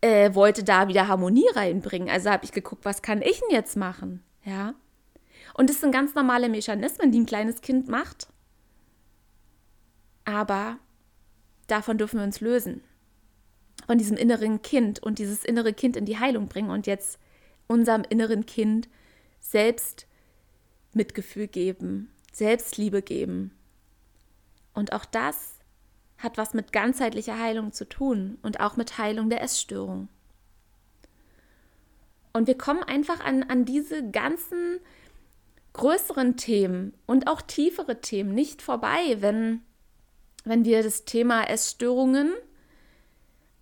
äh, 0.00 0.34
wollte 0.34 0.64
da 0.64 0.88
wieder 0.88 1.08
Harmonie 1.08 1.48
reinbringen. 1.54 2.08
Also 2.08 2.30
habe 2.30 2.44
ich 2.44 2.52
geguckt, 2.52 2.84
was 2.84 3.02
kann 3.02 3.22
ich 3.22 3.40
denn 3.40 3.50
jetzt 3.50 3.76
machen? 3.76 4.22
Ja. 4.44 4.74
Und 5.54 5.70
das 5.70 5.80
sind 5.80 5.92
ganz 5.92 6.14
normale 6.14 6.48
Mechanismen, 6.48 7.10
die 7.10 7.20
ein 7.20 7.26
kleines 7.26 7.60
Kind 7.60 7.88
macht. 7.88 8.28
Aber 10.24 10.78
davon 11.66 11.98
dürfen 11.98 12.18
wir 12.18 12.24
uns 12.24 12.40
lösen. 12.40 12.82
Von 13.86 13.98
diesem 13.98 14.16
inneren 14.16 14.62
Kind 14.62 15.02
und 15.02 15.18
dieses 15.18 15.44
innere 15.44 15.72
Kind 15.72 15.96
in 15.96 16.04
die 16.04 16.18
Heilung 16.18 16.48
bringen 16.48 16.70
und 16.70 16.86
jetzt 16.86 17.18
unserem 17.68 18.02
inneren 18.08 18.46
Kind 18.46 18.88
selbst 19.50 20.06
Mitgefühl 20.92 21.46
geben, 21.46 22.10
Selbstliebe 22.32 23.02
geben. 23.02 23.52
Und 24.74 24.92
auch 24.92 25.04
das 25.04 25.54
hat 26.18 26.38
was 26.38 26.54
mit 26.54 26.72
ganzheitlicher 26.72 27.38
Heilung 27.38 27.72
zu 27.72 27.88
tun 27.88 28.38
und 28.42 28.60
auch 28.60 28.76
mit 28.76 28.98
Heilung 28.98 29.30
der 29.30 29.42
Essstörung. 29.42 30.08
Und 32.32 32.46
wir 32.46 32.58
kommen 32.58 32.82
einfach 32.82 33.20
an, 33.20 33.44
an 33.44 33.64
diese 33.64 34.10
ganzen 34.10 34.78
größeren 35.72 36.36
Themen 36.36 36.94
und 37.06 37.28
auch 37.28 37.40
tiefere 37.42 38.00
Themen 38.00 38.34
nicht 38.34 38.62
vorbei, 38.62 39.16
wenn, 39.20 39.62
wenn 40.44 40.64
wir 40.64 40.82
das 40.82 41.04
Thema 41.04 41.44
Essstörungen 41.44 42.32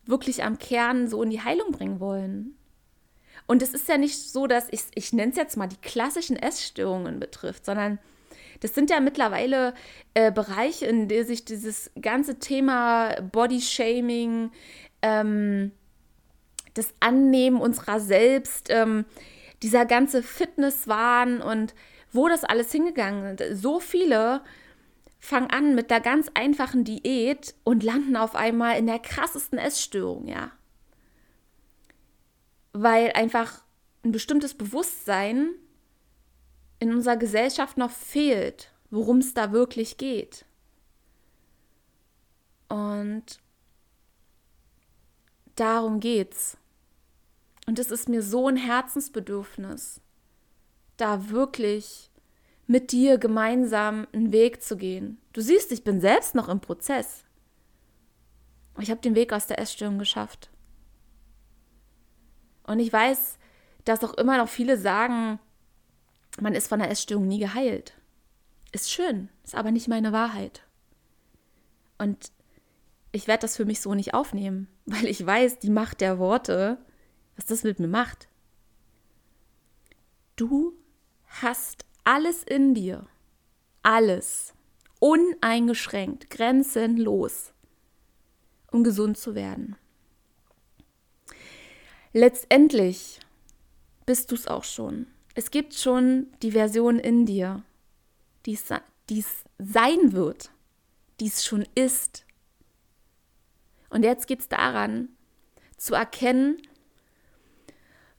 wirklich 0.06 0.44
am 0.44 0.58
Kern 0.58 1.08
so 1.08 1.22
in 1.22 1.30
die 1.30 1.40
Heilung 1.40 1.72
bringen 1.72 2.00
wollen. 2.00 2.56
Und 3.46 3.62
es 3.62 3.74
ist 3.74 3.88
ja 3.88 3.98
nicht 3.98 4.18
so, 4.18 4.46
dass 4.46 4.68
ich, 4.70 4.82
ich 4.94 5.12
nenne 5.12 5.32
es 5.32 5.36
jetzt 5.36 5.56
mal 5.56 5.66
die 5.66 5.76
klassischen 5.76 6.36
Essstörungen 6.36 7.20
betrifft, 7.20 7.64
sondern 7.64 7.98
das 8.60 8.74
sind 8.74 8.90
ja 8.90 9.00
mittlerweile 9.00 9.74
äh, 10.14 10.32
Bereiche, 10.32 10.86
in 10.86 11.08
denen 11.08 11.26
sich 11.26 11.44
dieses 11.44 11.90
ganze 12.00 12.38
Thema 12.38 13.20
Bodyshaming, 13.20 14.50
ähm, 15.02 15.72
das 16.72 16.94
Annehmen 17.00 17.60
unserer 17.60 18.00
selbst, 18.00 18.68
ähm, 18.70 19.04
dieser 19.62 19.86
ganze 19.86 20.22
Fitnesswahn 20.22 21.40
und 21.40 21.74
wo 22.12 22.28
das 22.28 22.44
alles 22.44 22.72
hingegangen 22.72 23.36
ist. 23.36 23.62
So 23.62 23.80
viele 23.80 24.42
fangen 25.18 25.50
an 25.50 25.74
mit 25.74 25.90
der 25.90 26.00
ganz 26.00 26.30
einfachen 26.34 26.84
Diät 26.84 27.54
und 27.64 27.82
landen 27.82 28.16
auf 28.16 28.34
einmal 28.34 28.78
in 28.78 28.86
der 28.86 28.98
krassesten 28.98 29.58
Essstörung, 29.58 30.28
ja. 30.28 30.52
Weil 32.74 33.12
einfach 33.12 33.64
ein 34.04 34.12
bestimmtes 34.12 34.52
Bewusstsein 34.52 35.54
in 36.80 36.92
unserer 36.92 37.16
Gesellschaft 37.16 37.78
noch 37.78 37.90
fehlt, 37.90 38.70
worum 38.90 39.18
es 39.18 39.32
da 39.32 39.52
wirklich 39.52 39.96
geht. 39.96 40.44
Und 42.68 43.40
darum 45.54 46.00
geht's. 46.00 46.58
Und 47.66 47.78
es 47.78 47.90
ist 47.90 48.08
mir 48.08 48.22
so 48.22 48.48
ein 48.48 48.56
Herzensbedürfnis, 48.56 50.00
da 50.96 51.30
wirklich 51.30 52.10
mit 52.66 52.92
dir 52.92 53.18
gemeinsam 53.18 54.06
einen 54.12 54.32
Weg 54.32 54.62
zu 54.62 54.76
gehen. 54.76 55.18
Du 55.32 55.40
siehst, 55.40 55.72
ich 55.72 55.84
bin 55.84 56.00
selbst 56.00 56.34
noch 56.34 56.48
im 56.48 56.60
Prozess. 56.60 57.24
Ich 58.78 58.90
habe 58.90 59.00
den 59.00 59.14
Weg 59.14 59.32
aus 59.32 59.46
der 59.46 59.58
Essstörung 59.58 59.98
geschafft. 59.98 60.50
Und 62.64 62.80
ich 62.80 62.92
weiß, 62.92 63.38
dass 63.84 64.02
auch 64.02 64.14
immer 64.14 64.38
noch 64.38 64.48
viele 64.48 64.78
sagen, 64.78 65.38
man 66.40 66.54
ist 66.54 66.68
von 66.68 66.80
der 66.80 66.90
Essstörung 66.90 67.28
nie 67.28 67.38
geheilt. 67.38 67.94
Ist 68.72 68.90
schön, 68.90 69.28
ist 69.44 69.54
aber 69.54 69.70
nicht 69.70 69.88
meine 69.88 70.12
Wahrheit. 70.12 70.66
Und 71.98 72.32
ich 73.12 73.28
werde 73.28 73.42
das 73.42 73.56
für 73.56 73.64
mich 73.64 73.80
so 73.80 73.94
nicht 73.94 74.14
aufnehmen, 74.14 74.68
weil 74.86 75.06
ich 75.06 75.24
weiß, 75.24 75.60
die 75.60 75.70
Macht 75.70 76.00
der 76.00 76.18
Worte, 76.18 76.78
was 77.36 77.46
das 77.46 77.62
mit 77.62 77.78
mir 77.78 77.88
macht. 77.88 78.28
Du 80.36 80.72
hast 81.26 81.84
alles 82.02 82.42
in 82.42 82.74
dir, 82.74 83.06
alles, 83.82 84.54
uneingeschränkt, 84.98 86.30
grenzenlos, 86.30 87.52
um 88.72 88.82
gesund 88.82 89.16
zu 89.16 89.34
werden. 89.34 89.76
Letztendlich 92.16 93.18
bist 94.06 94.30
du 94.30 94.36
es 94.36 94.46
auch 94.46 94.62
schon. 94.62 95.08
Es 95.34 95.50
gibt 95.50 95.74
schon 95.74 96.28
die 96.42 96.52
Version 96.52 97.00
in 97.00 97.26
dir, 97.26 97.64
die 98.46 98.52
es 98.52 99.44
sein 99.58 100.12
wird, 100.12 100.50
die 101.18 101.26
es 101.26 101.44
schon 101.44 101.66
ist. 101.74 102.24
Und 103.90 104.04
jetzt 104.04 104.28
geht 104.28 104.38
es 104.38 104.48
daran, 104.48 105.08
zu 105.76 105.94
erkennen, 105.94 106.62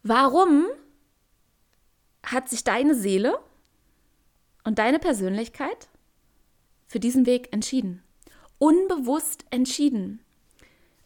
warum 0.04 0.66
hat 2.22 2.50
sich 2.50 2.66
deine 2.66 2.96
Seele 2.96 3.40
und 4.66 4.78
deine 4.78 5.00
Persönlichkeit 5.00 5.88
für 6.86 7.00
diesen 7.00 7.26
Weg 7.26 7.54
entschieden. 7.54 8.04
Unbewusst 8.58 9.46
entschieden. 9.52 10.22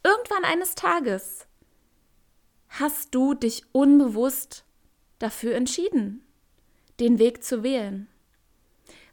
Irgendwann 0.04 0.44
eines 0.44 0.74
Tages 0.74 1.46
hast 2.70 3.14
du 3.16 3.34
dich 3.34 3.64
unbewusst 3.72 4.64
dafür 5.18 5.56
entschieden, 5.56 6.24
den 7.00 7.20
Weg 7.20 7.44
zu 7.44 7.64
wählen. 7.64 8.08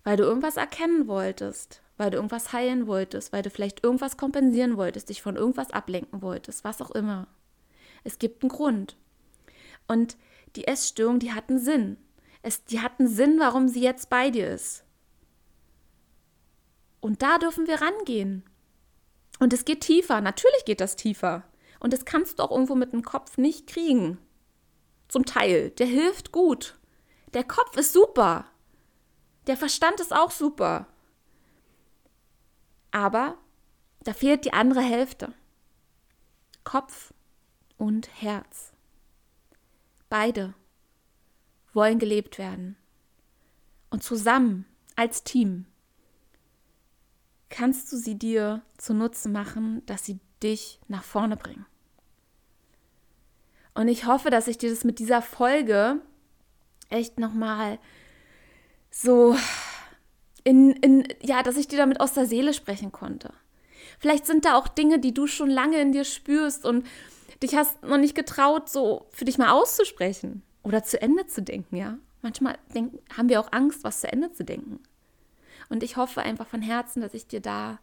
Weil 0.04 0.16
du 0.16 0.24
irgendwas 0.24 0.56
erkennen 0.56 1.08
wolltest, 1.08 1.82
weil 1.96 2.10
du 2.10 2.16
irgendwas 2.16 2.52
heilen 2.52 2.86
wolltest, 2.86 3.32
weil 3.32 3.42
du 3.42 3.50
vielleicht 3.50 3.82
irgendwas 3.82 4.16
kompensieren 4.16 4.76
wolltest, 4.76 5.08
dich 5.08 5.22
von 5.22 5.36
irgendwas 5.36 5.70
ablenken 5.70 6.22
wolltest, 6.22 6.62
was 6.64 6.80
auch 6.80 6.90
immer. 6.92 7.26
Es 8.04 8.18
gibt 8.18 8.42
einen 8.42 8.50
Grund. 8.50 8.96
Und 9.88 10.16
die 10.54 10.66
Essstörung, 10.68 11.18
die 11.18 11.32
hat 11.32 11.48
einen 11.48 11.58
Sinn. 11.58 11.96
Es, 12.42 12.64
die 12.64 12.80
hat 12.80 13.00
einen 13.00 13.08
Sinn, 13.08 13.40
warum 13.40 13.68
sie 13.68 13.82
jetzt 13.82 14.10
bei 14.10 14.30
dir 14.30 14.48
ist. 14.48 14.84
Und 17.00 17.22
da 17.22 17.38
dürfen 17.38 17.66
wir 17.66 17.80
rangehen. 17.80 18.44
Und 19.38 19.52
es 19.52 19.64
geht 19.64 19.80
tiefer. 19.80 20.20
Natürlich 20.20 20.64
geht 20.64 20.80
das 20.80 20.96
tiefer. 20.96 21.44
Und 21.86 21.92
das 21.92 22.04
kannst 22.04 22.40
du 22.40 22.42
auch 22.42 22.50
irgendwo 22.50 22.74
mit 22.74 22.92
dem 22.92 23.02
Kopf 23.02 23.38
nicht 23.38 23.68
kriegen. 23.68 24.18
Zum 25.06 25.24
Teil. 25.24 25.70
Der 25.70 25.86
hilft 25.86 26.32
gut. 26.32 26.76
Der 27.32 27.44
Kopf 27.44 27.76
ist 27.76 27.92
super. 27.92 28.46
Der 29.46 29.56
Verstand 29.56 30.00
ist 30.00 30.12
auch 30.12 30.32
super. 30.32 30.88
Aber 32.90 33.38
da 34.02 34.14
fehlt 34.14 34.44
die 34.44 34.52
andere 34.52 34.80
Hälfte. 34.80 35.32
Kopf 36.64 37.14
und 37.76 38.08
Herz. 38.20 38.72
Beide 40.08 40.54
wollen 41.72 42.00
gelebt 42.00 42.36
werden. 42.36 42.76
Und 43.90 44.02
zusammen 44.02 44.66
als 44.96 45.22
Team 45.22 45.66
kannst 47.48 47.92
du 47.92 47.96
sie 47.96 48.18
dir 48.18 48.62
zunutze 48.76 49.28
machen, 49.28 49.86
dass 49.86 50.04
sie 50.04 50.18
dich 50.42 50.80
nach 50.88 51.04
vorne 51.04 51.36
bringen. 51.36 51.64
Und 53.76 53.88
ich 53.88 54.06
hoffe, 54.06 54.30
dass 54.30 54.48
ich 54.48 54.56
dir 54.56 54.70
das 54.70 54.84
mit 54.84 54.98
dieser 54.98 55.20
Folge 55.20 56.00
echt 56.88 57.20
nochmal 57.20 57.78
so 58.90 59.36
in, 60.44 60.72
in, 60.76 61.06
ja, 61.20 61.42
dass 61.42 61.58
ich 61.58 61.68
dir 61.68 61.76
damit 61.76 62.00
aus 62.00 62.14
der 62.14 62.24
Seele 62.24 62.54
sprechen 62.54 62.90
konnte. 62.90 63.34
Vielleicht 63.98 64.24
sind 64.24 64.46
da 64.46 64.56
auch 64.56 64.66
Dinge, 64.66 64.98
die 64.98 65.12
du 65.12 65.26
schon 65.26 65.50
lange 65.50 65.78
in 65.78 65.92
dir 65.92 66.04
spürst 66.04 66.64
und 66.64 66.86
dich 67.42 67.54
hast 67.54 67.82
noch 67.82 67.98
nicht 67.98 68.14
getraut, 68.14 68.70
so 68.70 69.08
für 69.10 69.26
dich 69.26 69.36
mal 69.36 69.50
auszusprechen 69.50 70.42
oder 70.62 70.82
zu 70.82 71.00
Ende 71.02 71.26
zu 71.26 71.42
denken, 71.42 71.76
ja. 71.76 71.98
Manchmal 72.22 72.56
denk, 72.74 72.94
haben 73.14 73.28
wir 73.28 73.40
auch 73.40 73.52
Angst, 73.52 73.84
was 73.84 74.00
zu 74.00 74.10
Ende 74.10 74.32
zu 74.32 74.42
denken. 74.42 74.80
Und 75.68 75.82
ich 75.82 75.98
hoffe 75.98 76.22
einfach 76.22 76.46
von 76.46 76.62
Herzen, 76.62 77.02
dass 77.02 77.12
ich 77.12 77.26
dir 77.26 77.40
da, 77.40 77.78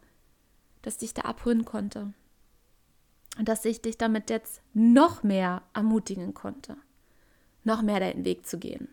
dass 0.82 0.94
ich 0.94 1.00
dich 1.00 1.14
da 1.14 1.22
abholen 1.22 1.64
konnte. 1.64 2.12
Und 3.38 3.48
dass 3.48 3.64
ich 3.64 3.82
dich 3.82 3.98
damit 3.98 4.30
jetzt 4.30 4.62
noch 4.74 5.22
mehr 5.22 5.62
ermutigen 5.74 6.34
konnte, 6.34 6.76
noch 7.64 7.82
mehr 7.82 8.00
deinen 8.00 8.24
Weg 8.24 8.46
zu 8.46 8.58
gehen. 8.58 8.88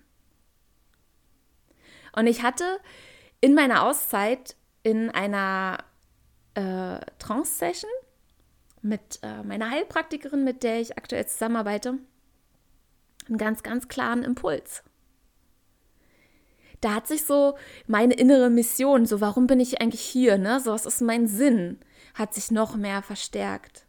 Und 2.16 2.28
ich 2.28 2.44
hatte 2.44 2.80
in 3.40 3.54
meiner 3.54 3.84
Auszeit 3.84 4.56
in 4.84 5.10
einer 5.10 5.84
äh, 6.56 7.00
Trance-Session 7.20 7.90
mit 8.82 9.20
äh, 9.22 9.44
meiner 9.44 9.70
Heilpraktikerin, 9.70 10.44
mit 10.44 10.64
der 10.64 10.82
ich 10.82 10.98
aktuell 10.98 11.28
zusammenarbeite, 11.28 12.00
einen 13.28 13.38
ganz, 13.38 13.64
ganz 13.64 13.88
klaren 13.88 14.24
Impuls. 14.24 14.84
Da 16.82 16.96
hat 16.96 17.08
sich 17.08 17.26
so 17.26 17.58
meine 17.86 18.16
innere 18.16 18.50
Mission, 18.50 19.06
so 19.06 19.22
warum 19.22 19.46
bin 19.46 19.60
ich 19.60 19.80
eigentlich 19.82 20.02
hier, 20.02 20.40
ne? 20.40 20.60
So 20.60 20.72
was 20.72 20.88
ist 20.88 21.02
mein 21.02 21.28
Sinn, 21.28 21.80
hat 22.16 22.34
sich 22.34 22.50
noch 22.50 22.76
mehr 22.76 23.04
verstärkt. 23.04 23.86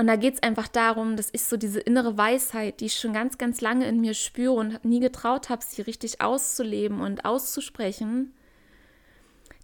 Und 0.00 0.06
da 0.06 0.16
geht 0.16 0.36
es 0.36 0.42
einfach 0.42 0.66
darum, 0.66 1.18
dass 1.18 1.28
ich 1.32 1.44
so 1.44 1.58
diese 1.58 1.78
innere 1.78 2.16
Weisheit, 2.16 2.80
die 2.80 2.86
ich 2.86 2.94
schon 2.94 3.12
ganz, 3.12 3.36
ganz 3.36 3.60
lange 3.60 3.86
in 3.86 4.00
mir 4.00 4.14
spüre 4.14 4.54
und 4.54 4.82
nie 4.82 4.98
getraut 4.98 5.50
habe, 5.50 5.62
sie 5.62 5.82
richtig 5.82 6.22
auszuleben 6.22 7.02
und 7.02 7.26
auszusprechen, 7.26 8.32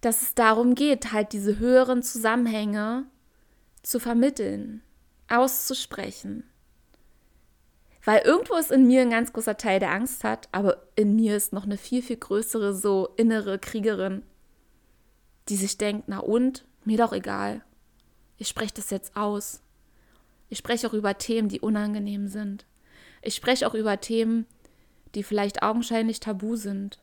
dass 0.03 0.21
es 0.21 0.35
darum 0.35 0.75
geht, 0.75 1.11
halt 1.11 1.33
diese 1.33 1.59
höheren 1.59 2.03
Zusammenhänge 2.03 3.07
zu 3.83 3.99
vermitteln, 3.99 4.83
auszusprechen. 5.27 6.45
Weil 8.05 8.21
irgendwo 8.21 8.57
ist 8.57 8.71
in 8.71 8.87
mir 8.87 9.01
ein 9.01 9.11
ganz 9.11 9.33
großer 9.33 9.57
Teil, 9.57 9.81
der 9.81 9.93
Angst 9.93 10.23
hat, 10.23 10.51
aber 10.53 10.83
in 10.97 11.17
mir 11.17 11.35
ist 11.35 11.55
noch 11.55 11.65
eine 11.65 11.79
viel, 11.79 12.03
viel 12.03 12.19
größere, 12.19 12.75
so 12.75 13.09
innere 13.17 13.59
Kriegerin, 13.59 14.23
die 15.49 15.57
sich 15.57 15.79
denkt, 15.79 16.09
na 16.09 16.19
und, 16.19 16.67
mir 16.85 16.99
doch 16.99 17.15
egal. 17.15 17.65
Ich 18.37 18.49
spreche 18.49 18.75
das 18.75 18.91
jetzt 18.91 19.17
aus. 19.17 19.63
Ich 20.49 20.59
spreche 20.59 20.89
auch 20.89 20.93
über 20.95 21.19
Themen, 21.19 21.49
die 21.49 21.61
unangenehm 21.61 22.29
sind. 22.29 22.67
Ich 23.23 23.35
spreche 23.35 23.67
auch 23.67 23.75
über 23.75 24.01
Themen, 24.01 24.47
die 25.15 25.23
vielleicht 25.23 25.63
augenscheinlich 25.63 26.21
tabu 26.21 26.57
sind. 26.57 27.01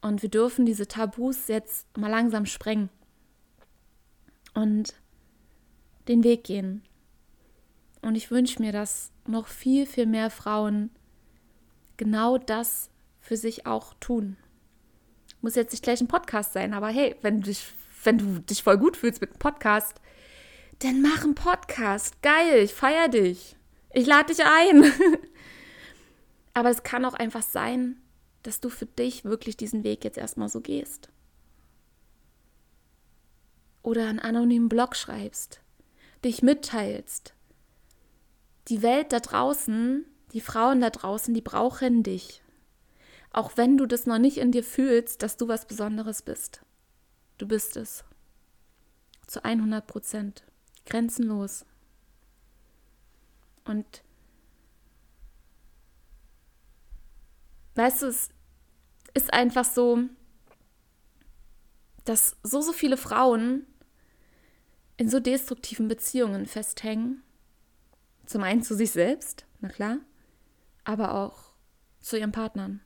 Und 0.00 0.22
wir 0.22 0.30
dürfen 0.30 0.64
diese 0.64 0.88
Tabus 0.88 1.48
jetzt 1.48 1.96
mal 1.98 2.08
langsam 2.08 2.46
sprengen 2.46 2.88
und 4.54 4.94
den 6.08 6.24
Weg 6.24 6.44
gehen. 6.44 6.82
Und 8.02 8.14
ich 8.14 8.30
wünsche 8.30 8.62
mir, 8.62 8.72
dass 8.72 9.12
noch 9.26 9.46
viel, 9.46 9.86
viel 9.86 10.06
mehr 10.06 10.30
Frauen 10.30 10.90
genau 11.98 12.38
das 12.38 12.88
für 13.20 13.36
sich 13.36 13.66
auch 13.66 13.92
tun. 14.00 14.36
Muss 15.42 15.54
jetzt 15.54 15.72
nicht 15.72 15.84
gleich 15.84 16.00
ein 16.00 16.08
Podcast 16.08 16.54
sein, 16.54 16.72
aber 16.72 16.88
hey, 16.88 17.16
wenn 17.20 17.40
du 17.40 17.46
dich, 17.46 17.66
wenn 18.02 18.18
du 18.18 18.40
dich 18.40 18.62
voll 18.62 18.78
gut 18.78 18.96
fühlst 18.96 19.20
mit 19.20 19.30
einem 19.30 19.38
Podcast, 19.38 20.00
dann 20.80 21.02
mach 21.02 21.24
einen 21.24 21.34
Podcast. 21.34 22.22
Geil, 22.22 22.64
ich 22.64 22.74
feier 22.74 23.08
dich. 23.08 23.56
Ich 23.92 24.06
lade 24.06 24.34
dich 24.34 24.44
ein. 24.44 24.84
aber 26.54 26.70
es 26.70 26.82
kann 26.82 27.04
auch 27.04 27.14
einfach 27.14 27.42
sein, 27.42 28.00
dass 28.42 28.60
du 28.60 28.70
für 28.70 28.86
dich 28.86 29.24
wirklich 29.24 29.56
diesen 29.56 29.84
Weg 29.84 30.04
jetzt 30.04 30.18
erstmal 30.18 30.48
so 30.48 30.60
gehst. 30.60 31.10
Oder 33.82 34.08
einen 34.08 34.18
anonymen 34.18 34.68
Blog 34.68 34.96
schreibst, 34.96 35.60
dich 36.24 36.42
mitteilst. 36.42 37.34
Die 38.68 38.82
Welt 38.82 39.12
da 39.12 39.20
draußen, 39.20 40.04
die 40.32 40.40
Frauen 40.40 40.80
da 40.80 40.90
draußen, 40.90 41.34
die 41.34 41.40
brauchen 41.40 42.02
dich. 42.02 42.42
Auch 43.32 43.56
wenn 43.56 43.76
du 43.76 43.86
das 43.86 44.06
noch 44.06 44.18
nicht 44.18 44.38
in 44.38 44.52
dir 44.52 44.64
fühlst, 44.64 45.22
dass 45.22 45.36
du 45.36 45.46
was 45.48 45.66
Besonderes 45.66 46.22
bist. 46.22 46.62
Du 47.38 47.46
bist 47.46 47.76
es. 47.76 48.04
Zu 49.26 49.44
100 49.44 49.86
Prozent. 49.86 50.44
Grenzenlos. 50.90 51.64
Und 53.64 54.02
weißt 57.76 58.02
du, 58.02 58.06
es 58.06 58.28
ist 59.14 59.32
einfach 59.32 59.64
so, 59.64 60.00
dass 62.04 62.36
so, 62.42 62.60
so 62.60 62.72
viele 62.72 62.96
Frauen 62.96 63.66
in 64.96 65.08
so 65.08 65.20
destruktiven 65.20 65.88
Beziehungen 65.88 66.46
festhängen. 66.46 67.22
Zum 68.26 68.42
einen 68.42 68.62
zu 68.62 68.74
sich 68.74 68.90
selbst, 68.90 69.46
na 69.60 69.68
klar, 69.68 69.98
aber 70.84 71.14
auch 71.14 71.52
zu 72.00 72.18
ihren 72.18 72.32
Partnern. 72.32 72.80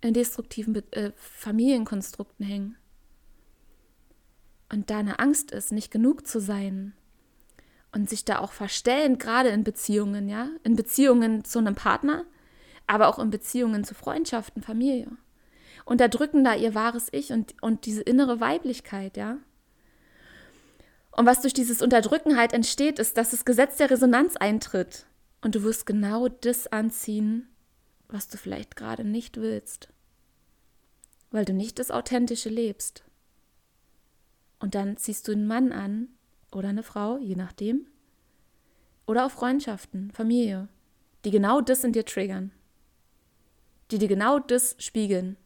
In 0.00 0.14
destruktiven 0.14 0.72
Be 0.72 0.82
äh, 0.92 1.12
Familienkonstrukten 1.16 2.44
hängen. 2.44 2.76
Und 4.70 4.90
da 4.90 4.98
eine 4.98 5.18
Angst 5.18 5.50
ist, 5.50 5.72
nicht 5.72 5.90
genug 5.90 6.26
zu 6.26 6.40
sein 6.40 6.94
und 7.92 8.08
sich 8.08 8.24
da 8.24 8.38
auch 8.38 8.52
verstellen, 8.52 9.18
gerade 9.18 9.48
in 9.48 9.64
Beziehungen, 9.64 10.28
ja, 10.28 10.48
in 10.62 10.76
Beziehungen 10.76 11.44
zu 11.44 11.58
einem 11.58 11.74
Partner, 11.74 12.24
aber 12.86 13.08
auch 13.08 13.18
in 13.18 13.30
Beziehungen 13.30 13.84
zu 13.84 13.94
Freundschaften, 13.94 14.62
Familie. 14.62 15.08
Unterdrücken 15.84 16.44
da 16.44 16.54
ihr 16.54 16.74
wahres 16.74 17.08
Ich 17.12 17.32
und, 17.32 17.54
und 17.62 17.86
diese 17.86 18.02
innere 18.02 18.40
Weiblichkeit, 18.40 19.16
ja. 19.16 19.38
Und 21.10 21.26
was 21.26 21.40
durch 21.40 21.52
dieses 21.52 21.82
Unterdrücken 21.82 22.36
halt 22.36 22.52
entsteht, 22.52 23.00
ist, 23.00 23.16
dass 23.16 23.30
das 23.30 23.44
Gesetz 23.44 23.76
der 23.76 23.90
Resonanz 23.90 24.36
eintritt. 24.36 25.06
Und 25.42 25.56
du 25.56 25.62
wirst 25.64 25.86
genau 25.86 26.28
das 26.28 26.68
anziehen, 26.68 27.48
was 28.08 28.28
du 28.28 28.36
vielleicht 28.36 28.76
gerade 28.76 29.04
nicht 29.04 29.38
willst. 29.38 29.88
Weil 31.32 31.44
du 31.44 31.52
nicht 31.52 31.78
das 31.80 31.90
Authentische 31.90 32.48
lebst. 32.48 33.04
Und 34.60 34.74
dann 34.74 34.96
ziehst 34.96 35.26
du 35.26 35.32
einen 35.32 35.46
Mann 35.46 35.72
an 35.72 36.08
oder 36.52 36.68
eine 36.68 36.82
Frau, 36.82 37.18
je 37.18 37.34
nachdem. 37.34 37.86
Oder 39.06 39.26
auch 39.26 39.30
Freundschaften, 39.30 40.12
Familie, 40.12 40.68
die 41.24 41.30
genau 41.30 41.60
das 41.60 41.82
in 41.82 41.92
dir 41.92 42.04
triggern 42.04 42.52
die 43.90 43.98
dir 43.98 44.08
genau 44.08 44.38
das 44.38 44.76
spiegeln. 44.78 45.36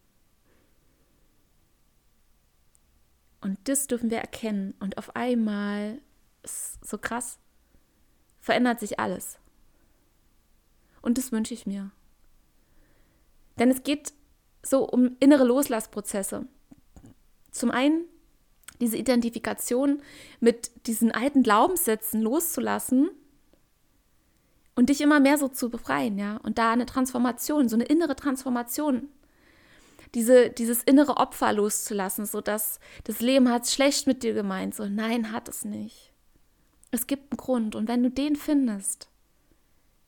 Und 3.40 3.58
das 3.68 3.86
dürfen 3.86 4.10
wir 4.10 4.18
erkennen. 4.18 4.74
Und 4.80 4.98
auf 4.98 5.16
einmal 5.16 6.00
ist 6.42 6.84
so 6.84 6.98
krass, 6.98 7.38
verändert 8.40 8.80
sich 8.80 8.98
alles. 8.98 9.38
Und 11.02 11.18
das 11.18 11.32
wünsche 11.32 11.54
ich 11.54 11.66
mir. 11.66 11.90
Denn 13.58 13.70
es 13.70 13.82
geht 13.82 14.14
so 14.62 14.88
um 14.88 15.16
innere 15.20 15.44
Loslassprozesse. 15.44 16.46
Zum 17.50 17.70
einen 17.70 18.06
diese 18.80 18.96
Identifikation 18.96 20.02
mit 20.40 20.70
diesen 20.86 21.12
alten 21.12 21.42
Glaubenssätzen 21.42 22.20
loszulassen 22.22 23.10
und 24.74 24.88
dich 24.88 25.00
immer 25.00 25.20
mehr 25.20 25.38
so 25.38 25.48
zu 25.48 25.70
befreien, 25.70 26.18
ja, 26.18 26.38
und 26.38 26.58
da 26.58 26.72
eine 26.72 26.86
Transformation, 26.86 27.68
so 27.68 27.76
eine 27.76 27.84
innere 27.84 28.16
Transformation, 28.16 29.08
diese, 30.14 30.50
dieses 30.50 30.82
innere 30.82 31.16
Opfer 31.16 31.52
loszulassen, 31.52 32.26
so 32.26 32.40
dass 32.40 32.78
das 33.04 33.20
Leben 33.20 33.50
hat 33.50 33.64
es 33.64 33.74
schlecht 33.74 34.06
mit 34.06 34.22
dir 34.22 34.34
gemeint, 34.34 34.74
so 34.74 34.86
nein, 34.86 35.32
hat 35.32 35.48
es 35.48 35.64
nicht. 35.64 36.12
Es 36.90 37.06
gibt 37.06 37.32
einen 37.32 37.36
Grund 37.36 37.74
und 37.74 37.88
wenn 37.88 38.02
du 38.02 38.10
den 38.10 38.36
findest, 38.36 39.08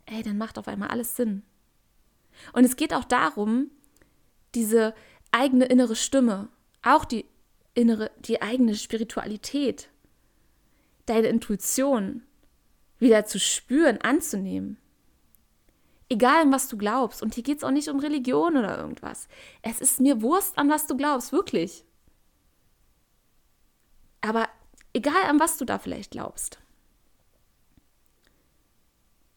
ey, 0.06 0.22
dann 0.22 0.38
macht 0.38 0.58
auf 0.58 0.68
einmal 0.68 0.88
alles 0.88 1.16
Sinn. 1.16 1.42
Und 2.52 2.64
es 2.64 2.76
geht 2.76 2.94
auch 2.94 3.04
darum, 3.04 3.70
diese 4.54 4.94
eigene 5.32 5.64
innere 5.64 5.96
Stimme, 5.96 6.48
auch 6.82 7.04
die 7.04 7.24
innere, 7.76 8.10
die 8.18 8.42
eigene 8.42 8.74
Spiritualität, 8.74 9.88
deine 11.04 11.28
Intuition, 11.28 12.22
wieder 12.98 13.26
zu 13.26 13.38
spüren, 13.38 14.00
anzunehmen. 14.00 14.78
Egal, 16.08 16.42
an 16.42 16.52
was 16.52 16.68
du 16.68 16.76
glaubst. 16.76 17.22
Und 17.22 17.34
hier 17.34 17.42
geht 17.42 17.58
es 17.58 17.64
auch 17.64 17.70
nicht 17.70 17.88
um 17.88 18.00
Religion 18.00 18.56
oder 18.56 18.78
irgendwas. 18.78 19.28
Es 19.62 19.80
ist 19.80 20.00
mir 20.00 20.22
Wurst, 20.22 20.56
an 20.56 20.70
was 20.70 20.86
du 20.86 20.96
glaubst, 20.96 21.32
wirklich. 21.32 21.84
Aber 24.20 24.48
egal, 24.92 25.24
an 25.28 25.40
was 25.40 25.58
du 25.58 25.64
da 25.64 25.78
vielleicht 25.78 26.12
glaubst. 26.12 26.58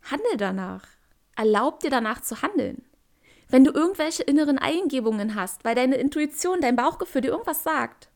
Handel 0.03 0.37
danach. 0.37 0.87
Erlaub 1.35 1.79
dir 1.79 1.89
danach 1.89 2.21
zu 2.21 2.41
handeln. 2.41 2.83
Wenn 3.49 3.63
du 3.63 3.71
irgendwelche 3.71 4.23
inneren 4.23 4.59
Eingebungen 4.59 5.33
hast, 5.33 5.65
weil 5.65 5.73
deine 5.73 5.95
Intuition, 5.95 6.61
dein 6.61 6.75
Bauchgefühl 6.75 7.21
dir 7.21 7.31
irgendwas 7.31 7.63
sagt, 7.63 8.09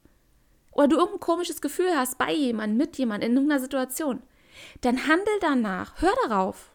oder 0.74 0.88
du 0.88 0.95
irgendein 0.97 1.19
komisches 1.19 1.61
Gefühl 1.61 1.95
hast 1.95 2.17
bei 2.17 2.34
jemandem, 2.34 2.78
mit 2.78 2.97
jemandem, 2.97 3.32
in 3.32 3.36
irgendeiner 3.38 3.61
Situation, 3.61 4.21
dann 4.82 5.07
handel 5.07 5.34
danach, 5.41 6.01
hör 6.01 6.13
darauf. 6.28 6.71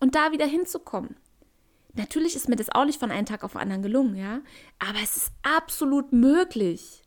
Und 0.00 0.14
da 0.14 0.30
wieder 0.30 0.46
hinzukommen. 0.46 1.16
Natürlich 1.94 2.36
ist 2.36 2.48
mir 2.48 2.56
das 2.56 2.70
auch 2.70 2.84
nicht 2.84 3.00
von 3.00 3.10
einem 3.10 3.26
Tag 3.26 3.42
auf 3.42 3.52
den 3.52 3.60
anderen 3.60 3.82
gelungen, 3.82 4.14
ja. 4.14 4.40
Aber 4.78 4.98
es 5.02 5.16
ist 5.16 5.32
absolut 5.42 6.12
möglich. 6.12 7.02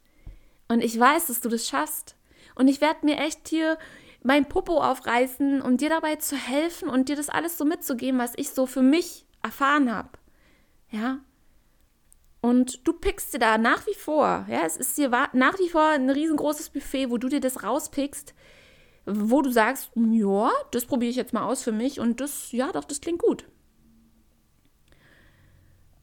Und 0.68 0.84
ich 0.84 1.00
weiß, 1.00 1.28
dass 1.28 1.40
du 1.40 1.48
das 1.48 1.68
schaffst. 1.68 2.16
Und 2.56 2.68
ich 2.68 2.82
werde 2.82 3.06
mir 3.06 3.18
echt 3.18 3.48
hier 3.48 3.78
mein 4.24 4.48
Popo 4.48 4.82
aufreißen, 4.82 5.62
um 5.62 5.78
dir 5.78 5.90
dabei 5.90 6.18
zu 6.18 6.36
helfen 6.36 6.90
und 6.90 7.08
dir 7.08 7.16
das 7.16 7.30
alles 7.30 7.58
so 7.58 7.64
mitzugeben, 7.64 8.20
was 8.20 8.34
ich 8.36 8.50
so 8.50 8.66
für 8.66 8.82
mich 8.82 9.26
erfahren 9.42 9.94
habe. 9.94 10.10
Ja. 10.90 11.20
Und 12.42 12.88
du 12.88 12.94
pickst 12.94 13.34
dir 13.34 13.40
da 13.40 13.60
nach 13.60 13.86
wie 13.86 13.94
vor, 13.94 14.46
ja, 14.50 14.66
es 14.66 14.76
ist 14.76 14.98
dir 14.98 15.10
nach 15.34 15.60
wie 15.60 15.70
vor 15.70 15.90
ein 15.90 16.10
riesengroßes 16.10 16.72
Buffet, 16.72 17.12
wo 17.12 17.18
du 17.20 17.30
dir 17.30 17.40
das 17.40 17.64
rauspickst, 17.64 18.34
wo 19.06 19.44
du 19.44 19.52
sagst, 19.52 19.92
ja, 19.96 20.52
das 20.72 20.86
probiere 20.86 21.12
ich 21.12 21.16
jetzt 21.16 21.34
mal 21.34 21.46
aus 21.46 21.62
für 21.62 21.72
mich 21.72 22.00
und 22.00 22.20
das, 22.20 22.52
ja, 22.52 22.72
doch, 22.72 22.84
das 22.84 23.00
klingt 23.00 23.20
gut. 23.20 23.46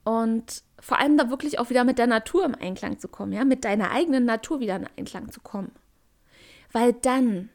Und 0.04 0.62
vor 0.80 0.98
allem 0.98 1.18
da 1.18 1.28
wirklich 1.28 1.58
auch 1.58 1.70
wieder 1.70 1.84
mit 1.84 1.98
der 1.98 2.06
Natur 2.06 2.44
im 2.44 2.54
Einklang 2.54 3.00
zu 3.00 3.08
kommen, 3.08 3.32
ja, 3.32 3.44
mit 3.44 3.64
deiner 3.64 3.90
eigenen 3.90 4.24
Natur 4.24 4.60
wieder 4.60 4.76
in 4.76 4.86
Einklang 4.96 5.32
zu 5.32 5.40
kommen. 5.40 5.72
Weil 6.70 6.92
dann, 6.92 7.50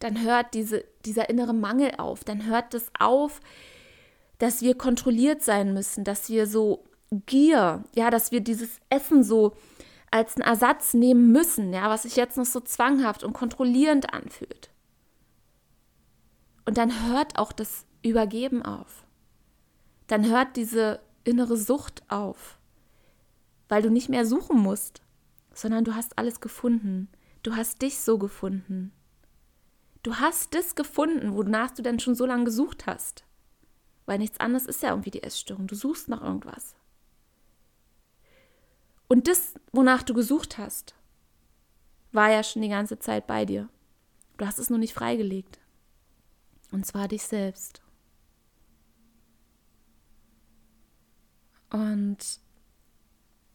dann 0.00 0.22
hört 0.22 0.54
diese, 0.54 0.84
dieser 1.04 1.30
innere 1.30 1.54
Mangel 1.54 1.92
auf, 1.98 2.24
dann 2.24 2.46
hört 2.46 2.74
es 2.74 2.90
auf, 2.98 3.40
dass 4.38 4.60
wir 4.60 4.76
kontrolliert 4.76 5.42
sein 5.42 5.72
müssen, 5.72 6.02
dass 6.02 6.28
wir 6.28 6.46
so 6.46 6.84
Gier, 7.10 7.84
ja, 7.94 8.10
dass 8.10 8.32
wir 8.32 8.40
dieses 8.40 8.80
Essen 8.88 9.22
so 9.22 9.56
als 10.10 10.36
einen 10.36 10.46
Ersatz 10.46 10.94
nehmen 10.94 11.30
müssen, 11.32 11.72
ja, 11.72 11.88
was 11.88 12.02
sich 12.02 12.16
jetzt 12.16 12.36
noch 12.36 12.46
so 12.46 12.60
zwanghaft 12.60 13.22
und 13.22 13.32
kontrollierend 13.32 14.12
anfühlt. 14.12 14.70
Und 16.64 16.78
dann 16.78 17.08
hört 17.08 17.38
auch 17.38 17.52
das 17.52 17.86
Übergeben 18.02 18.62
auf. 18.62 19.04
Dann 20.08 20.28
hört 20.28 20.56
diese 20.56 21.00
innere 21.24 21.56
Sucht 21.56 22.02
auf, 22.08 22.58
weil 23.68 23.82
du 23.82 23.90
nicht 23.90 24.08
mehr 24.08 24.26
suchen 24.26 24.58
musst, 24.58 25.02
sondern 25.52 25.84
du 25.84 25.94
hast 25.94 26.18
alles 26.18 26.40
gefunden. 26.40 27.08
Du 27.42 27.54
hast 27.56 27.82
dich 27.82 28.00
so 28.00 28.18
gefunden. 28.18 28.92
Du 30.02 30.16
hast 30.16 30.54
das 30.54 30.74
gefunden, 30.74 31.34
wonach 31.34 31.72
du 31.72 31.82
denn 31.82 31.98
schon 31.98 32.14
so 32.14 32.26
lange 32.26 32.44
gesucht 32.44 32.86
hast. 32.86 33.24
Weil 34.04 34.18
nichts 34.18 34.38
anderes 34.38 34.66
ist 34.66 34.82
ja 34.82 34.90
irgendwie 34.90 35.10
die 35.10 35.22
Essstörung. 35.22 35.66
Du 35.66 35.74
suchst 35.74 36.08
nach 36.08 36.22
irgendwas. 36.22 36.76
Und 39.08 39.28
das, 39.28 39.54
wonach 39.72 40.02
du 40.02 40.14
gesucht 40.14 40.58
hast, 40.58 40.94
war 42.12 42.30
ja 42.30 42.42
schon 42.42 42.62
die 42.62 42.68
ganze 42.68 42.98
Zeit 42.98 43.26
bei 43.26 43.44
dir. 43.44 43.68
Du 44.36 44.46
hast 44.46 44.58
es 44.58 44.70
nur 44.70 44.78
nicht 44.78 44.94
freigelegt. 44.94 45.60
Und 46.72 46.84
zwar 46.84 47.08
dich 47.08 47.22
selbst. 47.22 47.80
Und 51.70 52.18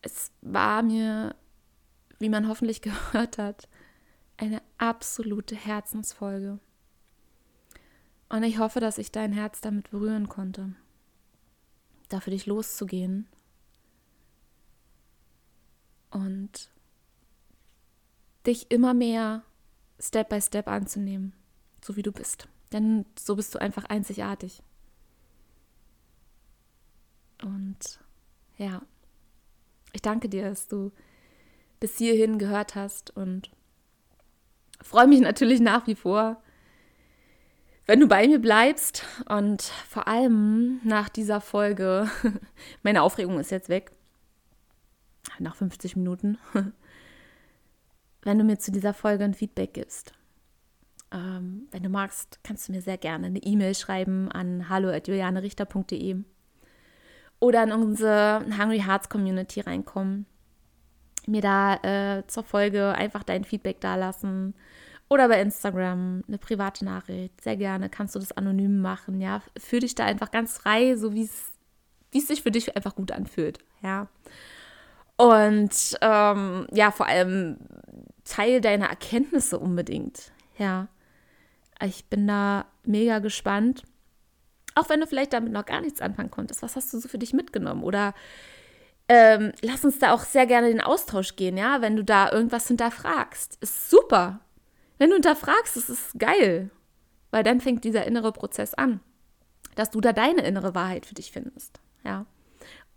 es 0.02 0.32
war 0.42 0.84
mir, 0.84 1.36
wie 2.20 2.30
man 2.30 2.48
hoffentlich 2.48 2.82
gehört 2.82 3.38
hat, 3.38 3.68
eine 4.38 4.62
absolute 4.78 5.56
Herzensfolge. 5.56 6.60
Und 8.30 8.44
ich 8.44 8.60
hoffe, 8.60 8.80
dass 8.80 8.98
ich 8.98 9.12
dein 9.12 9.34
Herz 9.34 9.60
damit 9.60 9.92
berühren 9.92 10.30
konnte, 10.30 10.74
dafür 12.08 12.32
dich 12.32 12.46
loszugehen 12.46 13.28
und 16.12 16.70
dich 18.46 18.72
immer 18.72 18.94
mehr 18.94 19.44
Step 20.00 20.30
by 20.30 20.42
Step 20.42 20.68
anzunehmen, 20.68 21.34
so 21.84 21.96
wie 21.96 22.04
du 22.04 22.12
bist. 22.12 22.48
Denn 22.72 23.06
so 23.20 23.36
bist 23.36 23.54
du 23.54 23.60
einfach 23.60 23.86
einzigartig. 23.86 24.62
Und 27.42 28.00
ja, 28.58 28.82
ich 29.94 30.02
danke 30.02 30.30
dir, 30.30 30.44
dass 30.44 30.68
du 30.68 30.92
bis 31.80 31.98
hierhin 31.98 32.38
gehört 32.38 32.76
hast 32.76 33.16
und 33.16 33.52
freue 34.82 35.08
mich 35.08 35.22
natürlich 35.22 35.60
nach 35.60 35.88
wie 35.88 35.96
vor, 35.96 36.42
wenn 37.88 38.00
du 38.00 38.08
bei 38.08 38.28
mir 38.28 38.40
bleibst 38.40 39.04
und 39.28 39.64
vor 39.90 40.08
allem 40.08 40.80
nach 40.84 41.10
dieser 41.10 41.42
Folge, 41.42 42.10
meine 42.84 43.02
Aufregung 43.02 43.40
ist 43.40 43.52
jetzt 43.52 43.70
weg, 43.70 43.92
nach 45.40 45.56
50 45.56 45.96
Minuten, 45.96 46.38
wenn 48.24 48.38
du 48.38 48.44
mir 48.44 48.60
zu 48.60 48.72
dieser 48.72 48.94
Folge 48.94 49.24
ein 49.24 49.34
Feedback 49.34 49.74
gibst. 49.74 50.14
Ähm, 51.12 51.68
wenn 51.72 51.84
du 51.84 51.90
magst, 51.90 52.40
kannst 52.44 52.68
du 52.68 52.72
mir 52.72 52.82
sehr 52.82 52.98
gerne 52.98 53.28
eine 53.28 53.44
E-Mail 53.44 53.76
schreiben 53.76 54.32
an 54.32 54.70
hallo.julianerichter.de 54.70 56.24
oder 57.40 57.64
in 57.64 57.72
unsere 57.72 58.46
Hungry 58.58 58.80
Hearts 58.80 59.10
Community 59.10 59.62
reinkommen. 59.62 60.26
Mir 61.28 61.42
da 61.42 61.76
äh, 61.76 62.28
zur 62.28 62.44
Folge 62.44 62.94
einfach 62.94 63.24
dein 63.24 63.44
Feedback 63.44 63.82
dalassen 63.82 64.54
oder 65.10 65.28
bei 65.28 65.42
Instagram 65.42 66.24
eine 66.28 66.38
private 66.38 66.86
Nachricht. 66.86 67.42
Sehr 67.42 67.58
gerne 67.58 67.90
kannst 67.90 68.16
du 68.16 68.20
das 68.20 68.32
anonym 68.32 68.80
machen, 68.80 69.20
ja. 69.20 69.42
Fühl 69.58 69.82
dich 69.82 69.94
da 69.96 70.06
einfach 70.06 70.32
ganz 70.32 70.58
frei, 70.58 70.96
so 70.96 71.14
wie 71.14 71.24
es 71.24 72.28
sich 72.28 72.42
für 72.42 72.52
dich 72.52 72.76
einfach 72.76 72.96
gut 72.96 73.12
anfühlt, 73.12 73.60
ja. 73.84 74.08
Und 75.22 76.00
ähm, 76.02 76.66
ja, 76.72 76.90
vor 76.90 77.06
allem 77.06 77.58
teil 78.24 78.60
deine 78.60 78.90
Erkenntnisse 78.90 79.60
unbedingt, 79.60 80.32
ja. 80.58 80.88
Ich 81.80 82.06
bin 82.06 82.28
da 82.28 82.66
mega 82.86 83.20
gespannt. 83.20 83.84
Auch 84.74 84.90
wenn 84.90 85.00
du 85.00 85.06
vielleicht 85.06 85.34
damit 85.34 85.54
noch 85.54 85.66
gar 85.66 85.82
nichts 85.82 86.02
anfangen 86.02 86.32
konntest, 86.32 86.64
was 86.64 86.76
hast 86.76 86.92
du 86.92 87.00
so 87.00 87.08
für 87.08 87.20
dich 87.20 87.34
mitgenommen? 87.34 87.84
Oder 87.84 88.16
ähm, 89.08 89.52
lass 89.62 89.86
uns 89.86 90.00
da 90.00 90.12
auch 90.12 90.22
sehr 90.22 90.48
gerne 90.48 90.70
den 90.70 90.82
Austausch 90.82 91.36
gehen, 91.36 91.56
ja, 91.56 91.82
wenn 91.82 91.96
du 91.98 92.04
da 92.04 92.32
irgendwas 92.32 92.68
hinterfragst. 92.68 93.60
Ist 93.62 93.92
super. 93.92 94.40
Wenn 94.98 95.10
du 95.10 95.16
hinterfragst, 95.18 95.78
ist 95.78 95.90
es 95.90 96.16
geil. 96.18 96.72
Weil 97.30 97.44
dann 97.44 97.62
fängt 97.62 97.84
dieser 97.84 98.06
innere 98.06 98.32
Prozess 98.32 98.74
an. 98.74 99.02
Dass 99.76 99.92
du 99.92 100.02
da 100.02 100.14
deine 100.14 100.42
innere 100.42 100.74
Wahrheit 100.74 101.06
für 101.06 101.14
dich 101.14 101.32
findest. 101.32 101.80
Ja. 102.04 102.26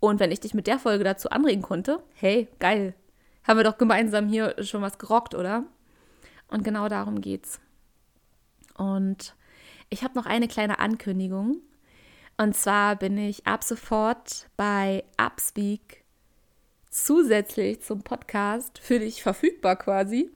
Und 0.05 0.19
wenn 0.19 0.31
ich 0.31 0.39
dich 0.39 0.53
mit 0.53 0.67
der 0.67 0.77
Folge 0.77 1.03
dazu 1.03 1.31
anregen 1.31 1.63
konnte, 1.63 1.99
hey, 2.13 2.47
geil. 2.59 2.93
Haben 3.43 3.57
wir 3.57 3.63
doch 3.63 3.79
gemeinsam 3.79 4.27
hier 4.27 4.55
schon 4.63 4.83
was 4.83 4.99
gerockt, 4.99 5.33
oder? 5.33 5.63
Und 6.47 6.63
genau 6.63 6.87
darum 6.89 7.21
geht's. 7.21 7.59
Und 8.77 9.35
ich 9.89 10.03
habe 10.03 10.13
noch 10.13 10.27
eine 10.27 10.47
kleine 10.47 10.77
Ankündigung. 10.77 11.57
Und 12.37 12.55
zwar 12.55 12.97
bin 12.97 13.17
ich 13.17 13.47
ab 13.47 13.63
sofort 13.63 14.47
bei 14.57 15.03
Upspeak 15.17 16.03
zusätzlich 16.91 17.81
zum 17.81 18.03
Podcast 18.03 18.77
für 18.77 18.99
dich 18.99 19.23
verfügbar 19.23 19.75
quasi. 19.75 20.29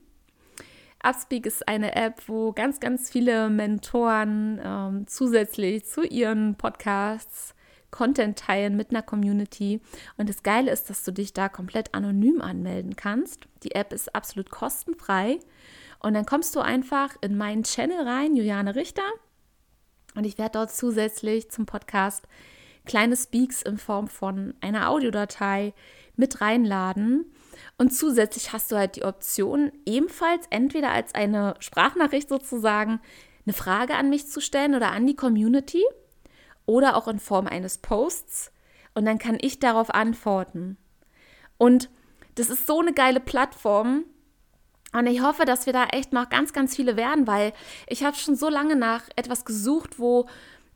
Upspeak 1.03 1.45
ist 1.45 1.67
eine 1.67 1.95
App, 1.95 2.24
wo 2.26 2.53
ganz, 2.53 2.80
ganz 2.80 3.11
viele 3.11 3.51
Mentoren 3.51 4.59
ähm, 4.63 5.05
zusätzlich 5.05 5.86
zu 5.86 6.03
ihren 6.03 6.55
Podcasts 6.55 7.53
Content 7.92 8.38
teilen 8.38 8.76
mit 8.76 8.92
einer 8.92 9.02
Community. 9.02 9.82
Und 10.18 10.30
das 10.30 10.44
Geile 10.44 10.72
ist, 10.72 10.90
dass 10.90 11.04
du 11.04 11.12
dich 11.12 11.34
da 11.34 11.50
komplett 11.50 11.94
anonym 11.94 12.42
anmelden 12.42 12.96
kannst. 12.96 13.48
Die 13.64 13.72
App 13.72 13.94
ist 13.94 14.16
absolut 14.16 14.50
kostenfrei. 14.50 15.40
Und 16.00 16.14
dann 16.14 16.26
kommst 16.26 16.56
du 16.56 16.60
einfach 16.60 17.16
in 17.22 17.38
meinen 17.38 17.64
Channel 17.64 18.08
rein, 18.08 18.36
Juliane 18.36 18.76
Richter. 18.76 19.04
Und 20.16 20.26
ich 20.26 20.38
werde 20.38 20.54
dort 20.54 20.72
zusätzlich 20.72 21.50
zum 21.52 21.66
Podcast 21.66 22.28
kleine 22.86 23.16
Speaks 23.16 23.62
in 23.62 23.78
Form 23.78 24.08
von 24.08 24.54
einer 24.62 24.90
Audiodatei 24.90 25.74
mit 26.16 26.42
reinladen. 26.42 27.26
Und 27.78 27.94
zusätzlich 27.94 28.52
hast 28.54 28.72
du 28.72 28.78
halt 28.78 28.96
die 28.96 29.04
Option, 29.04 29.72
ebenfalls 29.86 30.46
entweder 30.50 30.92
als 30.92 31.14
eine 31.14 31.56
Sprachnachricht 31.60 32.30
sozusagen 32.30 33.00
eine 33.46 33.54
Frage 33.54 33.96
an 33.96 34.10
mich 34.10 34.28
zu 34.28 34.42
stellen 34.42 34.76
oder 34.76 34.92
an 34.92 35.08
die 35.08 35.16
Community 35.16 35.84
oder 36.70 36.95
auch 36.95 37.07
in 37.07 37.20
Form 37.20 37.47
eines 37.47 37.80
Posts. 37.80 38.51
Und 38.93 39.05
dann 39.05 39.17
kann 39.17 39.38
ich 39.41 39.59
darauf 39.59 39.93
antworten. 39.93 40.78
Und 41.57 41.89
das 42.36 42.49
ist 42.49 42.67
so 42.67 42.80
eine 42.80 42.93
geile 42.93 43.20
Plattform, 43.20 44.05
und 44.91 45.05
ich 45.05 45.22
hoffe, 45.22 45.45
dass 45.45 45.67
wir 45.67 45.74
da 45.74 45.86
echt 45.86 46.13
noch 46.13 46.30
ganz, 46.30 46.51
ganz 46.51 46.76
viele 46.76 46.97
werden, 46.97 47.28
weil 47.28 47.53
ich 47.86 48.03
habe 48.03 48.17
schon 48.17 48.36
so 48.36 48.49
lange 48.49 48.76
nach 48.76 49.03
etwas 49.15 49.45
gesucht, 49.45 49.99
wo 49.99 50.26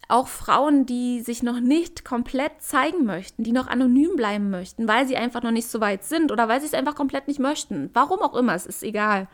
auch 0.07 0.27
Frauen, 0.27 0.85
die 0.85 1.21
sich 1.21 1.41
noch 1.41 1.59
nicht 1.59 2.05
komplett 2.05 2.61
zeigen 2.61 3.05
möchten, 3.05 3.43
die 3.43 3.53
noch 3.53 3.67
anonym 3.67 4.15
bleiben 4.15 4.51
möchten, 4.51 4.87
weil 4.87 5.07
sie 5.07 5.17
einfach 5.17 5.41
noch 5.41 5.51
nicht 5.51 5.67
so 5.67 5.81
weit 5.81 6.03
sind 6.03 6.31
oder 6.31 6.47
weil 6.47 6.59
sie 6.59 6.67
es 6.67 6.75
einfach 6.75 6.93
komplett 6.93 7.27
nicht 7.27 7.39
möchten, 7.39 7.89
warum 7.93 8.19
auch 8.21 8.35
immer, 8.35 8.53
es 8.53 8.67
ist 8.67 8.83
egal, 8.83 9.27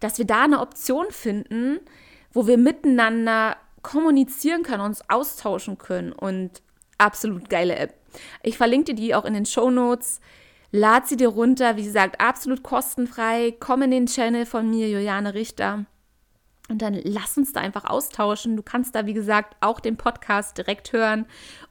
dass 0.00 0.18
wir 0.18 0.26
da 0.26 0.44
eine 0.44 0.60
Option 0.60 1.06
finden, 1.10 1.80
wo 2.32 2.46
wir 2.46 2.58
miteinander 2.58 3.56
kommunizieren 3.82 4.62
können, 4.62 4.82
uns 4.82 5.02
austauschen 5.08 5.78
können 5.78 6.12
und 6.12 6.62
absolut 6.98 7.48
geile 7.48 7.76
App. 7.76 7.94
Ich 8.42 8.56
verlinke 8.56 8.94
dir 8.94 8.94
die 8.94 9.14
auch 9.14 9.24
in 9.24 9.34
den 9.34 9.46
Show 9.46 9.70
Notes. 9.70 10.20
Lad 10.70 11.08
sie 11.08 11.16
dir 11.16 11.28
runter, 11.28 11.76
wie 11.76 11.84
gesagt, 11.84 12.20
absolut 12.20 12.62
kostenfrei. 12.62 13.56
Komm 13.58 13.82
in 13.82 13.90
den 13.90 14.06
Channel 14.06 14.44
von 14.46 14.68
mir, 14.68 14.88
Juliane 14.88 15.34
Richter. 15.34 15.86
Und 16.68 16.82
dann 16.82 16.94
lass 17.02 17.38
uns 17.38 17.52
da 17.52 17.60
einfach 17.60 17.86
austauschen. 17.86 18.56
Du 18.56 18.62
kannst 18.62 18.94
da, 18.94 19.06
wie 19.06 19.14
gesagt, 19.14 19.56
auch 19.60 19.80
den 19.80 19.96
Podcast 19.96 20.58
direkt 20.58 20.92
hören. 20.92 21.24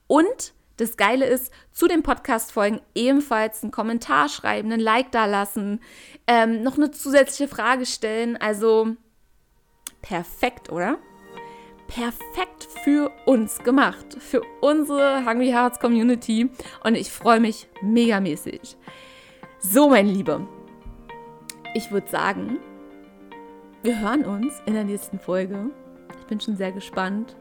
Und 0.08 0.54
Das 0.78 0.96
Geile 0.96 1.26
ist, 1.26 1.52
zu 1.72 1.88
den 1.88 2.04
Podcast-Folgen 2.04 2.82
ebenfalls 2.94 3.64
einen 3.64 3.72
Kommentar 3.72 4.30
schreiben, 4.30 4.72
einen 4.72 4.80
Like 4.80 5.12
da 5.12 5.26
lassen, 5.26 5.82
ähm, 6.28 6.62
noch 6.62 6.78
eine 6.78 6.92
zusätzliche 6.92 7.48
Frage 7.48 7.88
stellen. 7.88 8.38
Also 8.38 8.96
perfekt, 10.04 10.72
oder? 10.72 11.00
Perfekt 11.88 12.68
für 12.84 13.12
uns 13.26 13.60
gemacht, 13.60 14.18
für 14.20 14.42
unsere 14.62 15.26
Hungry 15.26 15.50
Hearts 15.50 15.80
Community. 15.80 16.50
Und 16.84 16.96
ich 16.96 17.12
freue 17.12 17.40
mich 17.40 17.68
megamäßig. 17.82 18.78
So, 19.60 19.90
mein 19.90 20.08
Liebe, 20.08 20.48
ich 21.74 21.92
würde 21.92 22.10
sagen, 22.10 22.58
wir 23.84 24.00
hören 24.00 24.26
uns 24.26 24.62
in 24.66 24.74
der 24.74 24.84
nächsten 24.84 25.20
Folge. 25.20 25.72
Ich 26.20 26.26
bin 26.28 26.40
schon 26.40 26.58
sehr 26.58 26.72
gespannt 26.72 27.36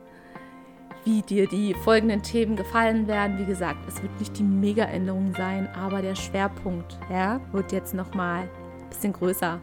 wie 1.06 1.22
dir 1.22 1.46
die 1.46 1.72
folgenden 1.72 2.20
Themen 2.22 2.56
gefallen 2.56 3.06
werden. 3.06 3.38
Wie 3.38 3.44
gesagt, 3.44 3.78
es 3.86 4.02
wird 4.02 4.18
nicht 4.18 4.36
die 4.36 4.42
Mega-Änderung 4.42 5.32
sein, 5.36 5.68
aber 5.72 6.02
der 6.02 6.16
Schwerpunkt 6.16 6.98
ja, 7.08 7.40
wird 7.52 7.70
jetzt 7.70 7.94
nochmal 7.94 8.40
ein 8.42 8.88
bisschen 8.90 9.12
größer. 9.12 9.60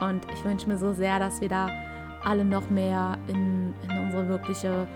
Und 0.00 0.26
ich 0.32 0.42
wünsche 0.44 0.66
mir 0.68 0.78
so 0.78 0.94
sehr, 0.94 1.18
dass 1.18 1.42
wir 1.42 1.50
da 1.50 1.68
alle 2.24 2.44
noch 2.44 2.70
mehr 2.70 3.18
in, 3.28 3.74
in 3.82 3.98
unsere 3.98 4.28
wirkliche, 4.28 4.86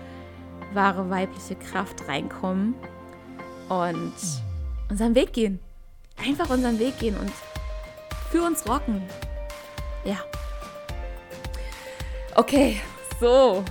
wahre 0.73 1.09
weibliche 1.09 1.55
Kraft 1.55 2.07
reinkommen 2.07 2.75
und 3.69 4.13
unseren 4.89 5.15
Weg 5.15 5.33
gehen. 5.33 5.59
Einfach 6.17 6.49
unseren 6.49 6.79
Weg 6.79 6.97
gehen 6.99 7.15
und 7.17 7.31
für 8.31 8.43
uns 8.43 8.67
rocken. 8.67 9.01
Ja. 10.03 10.17
Okay, 12.35 12.81
so. 13.19 13.63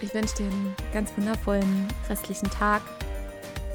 Ich 0.00 0.12
wünsche 0.14 0.36
dir 0.36 0.46
einen 0.46 0.74
ganz 0.92 1.16
wundervollen 1.16 1.86
restlichen 2.08 2.50
Tag, 2.50 2.82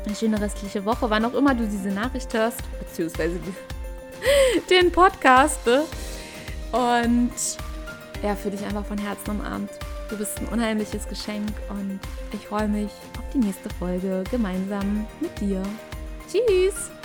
eine 0.05 0.15
schöne 0.15 0.39
restliche 0.41 0.83
Woche, 0.83 1.09
wann 1.09 1.23
auch 1.23 1.33
immer 1.33 1.55
du 1.55 1.65
diese 1.65 1.89
Nachricht 1.89 2.33
hörst, 2.33 2.61
beziehungsweise 2.79 3.39
den 4.69 4.91
Podcast. 4.91 5.65
Ne? 5.65 5.83
Und 6.73 7.31
ja, 8.23 8.35
für 8.35 8.51
dich 8.51 8.63
einfach 8.63 8.85
von 8.85 8.97
Herzen 8.97 9.31
umarmt. 9.31 9.71
Du 10.09 10.17
bist 10.17 10.39
ein 10.39 10.47
unheimliches 10.47 11.07
Geschenk 11.07 11.51
und 11.69 11.99
ich 12.31 12.47
freue 12.47 12.67
mich 12.67 12.91
auf 13.17 13.25
die 13.33 13.39
nächste 13.39 13.69
Folge 13.71 14.23
gemeinsam 14.31 15.05
mit 15.19 15.39
dir. 15.39 15.63
Tschüss! 16.29 16.96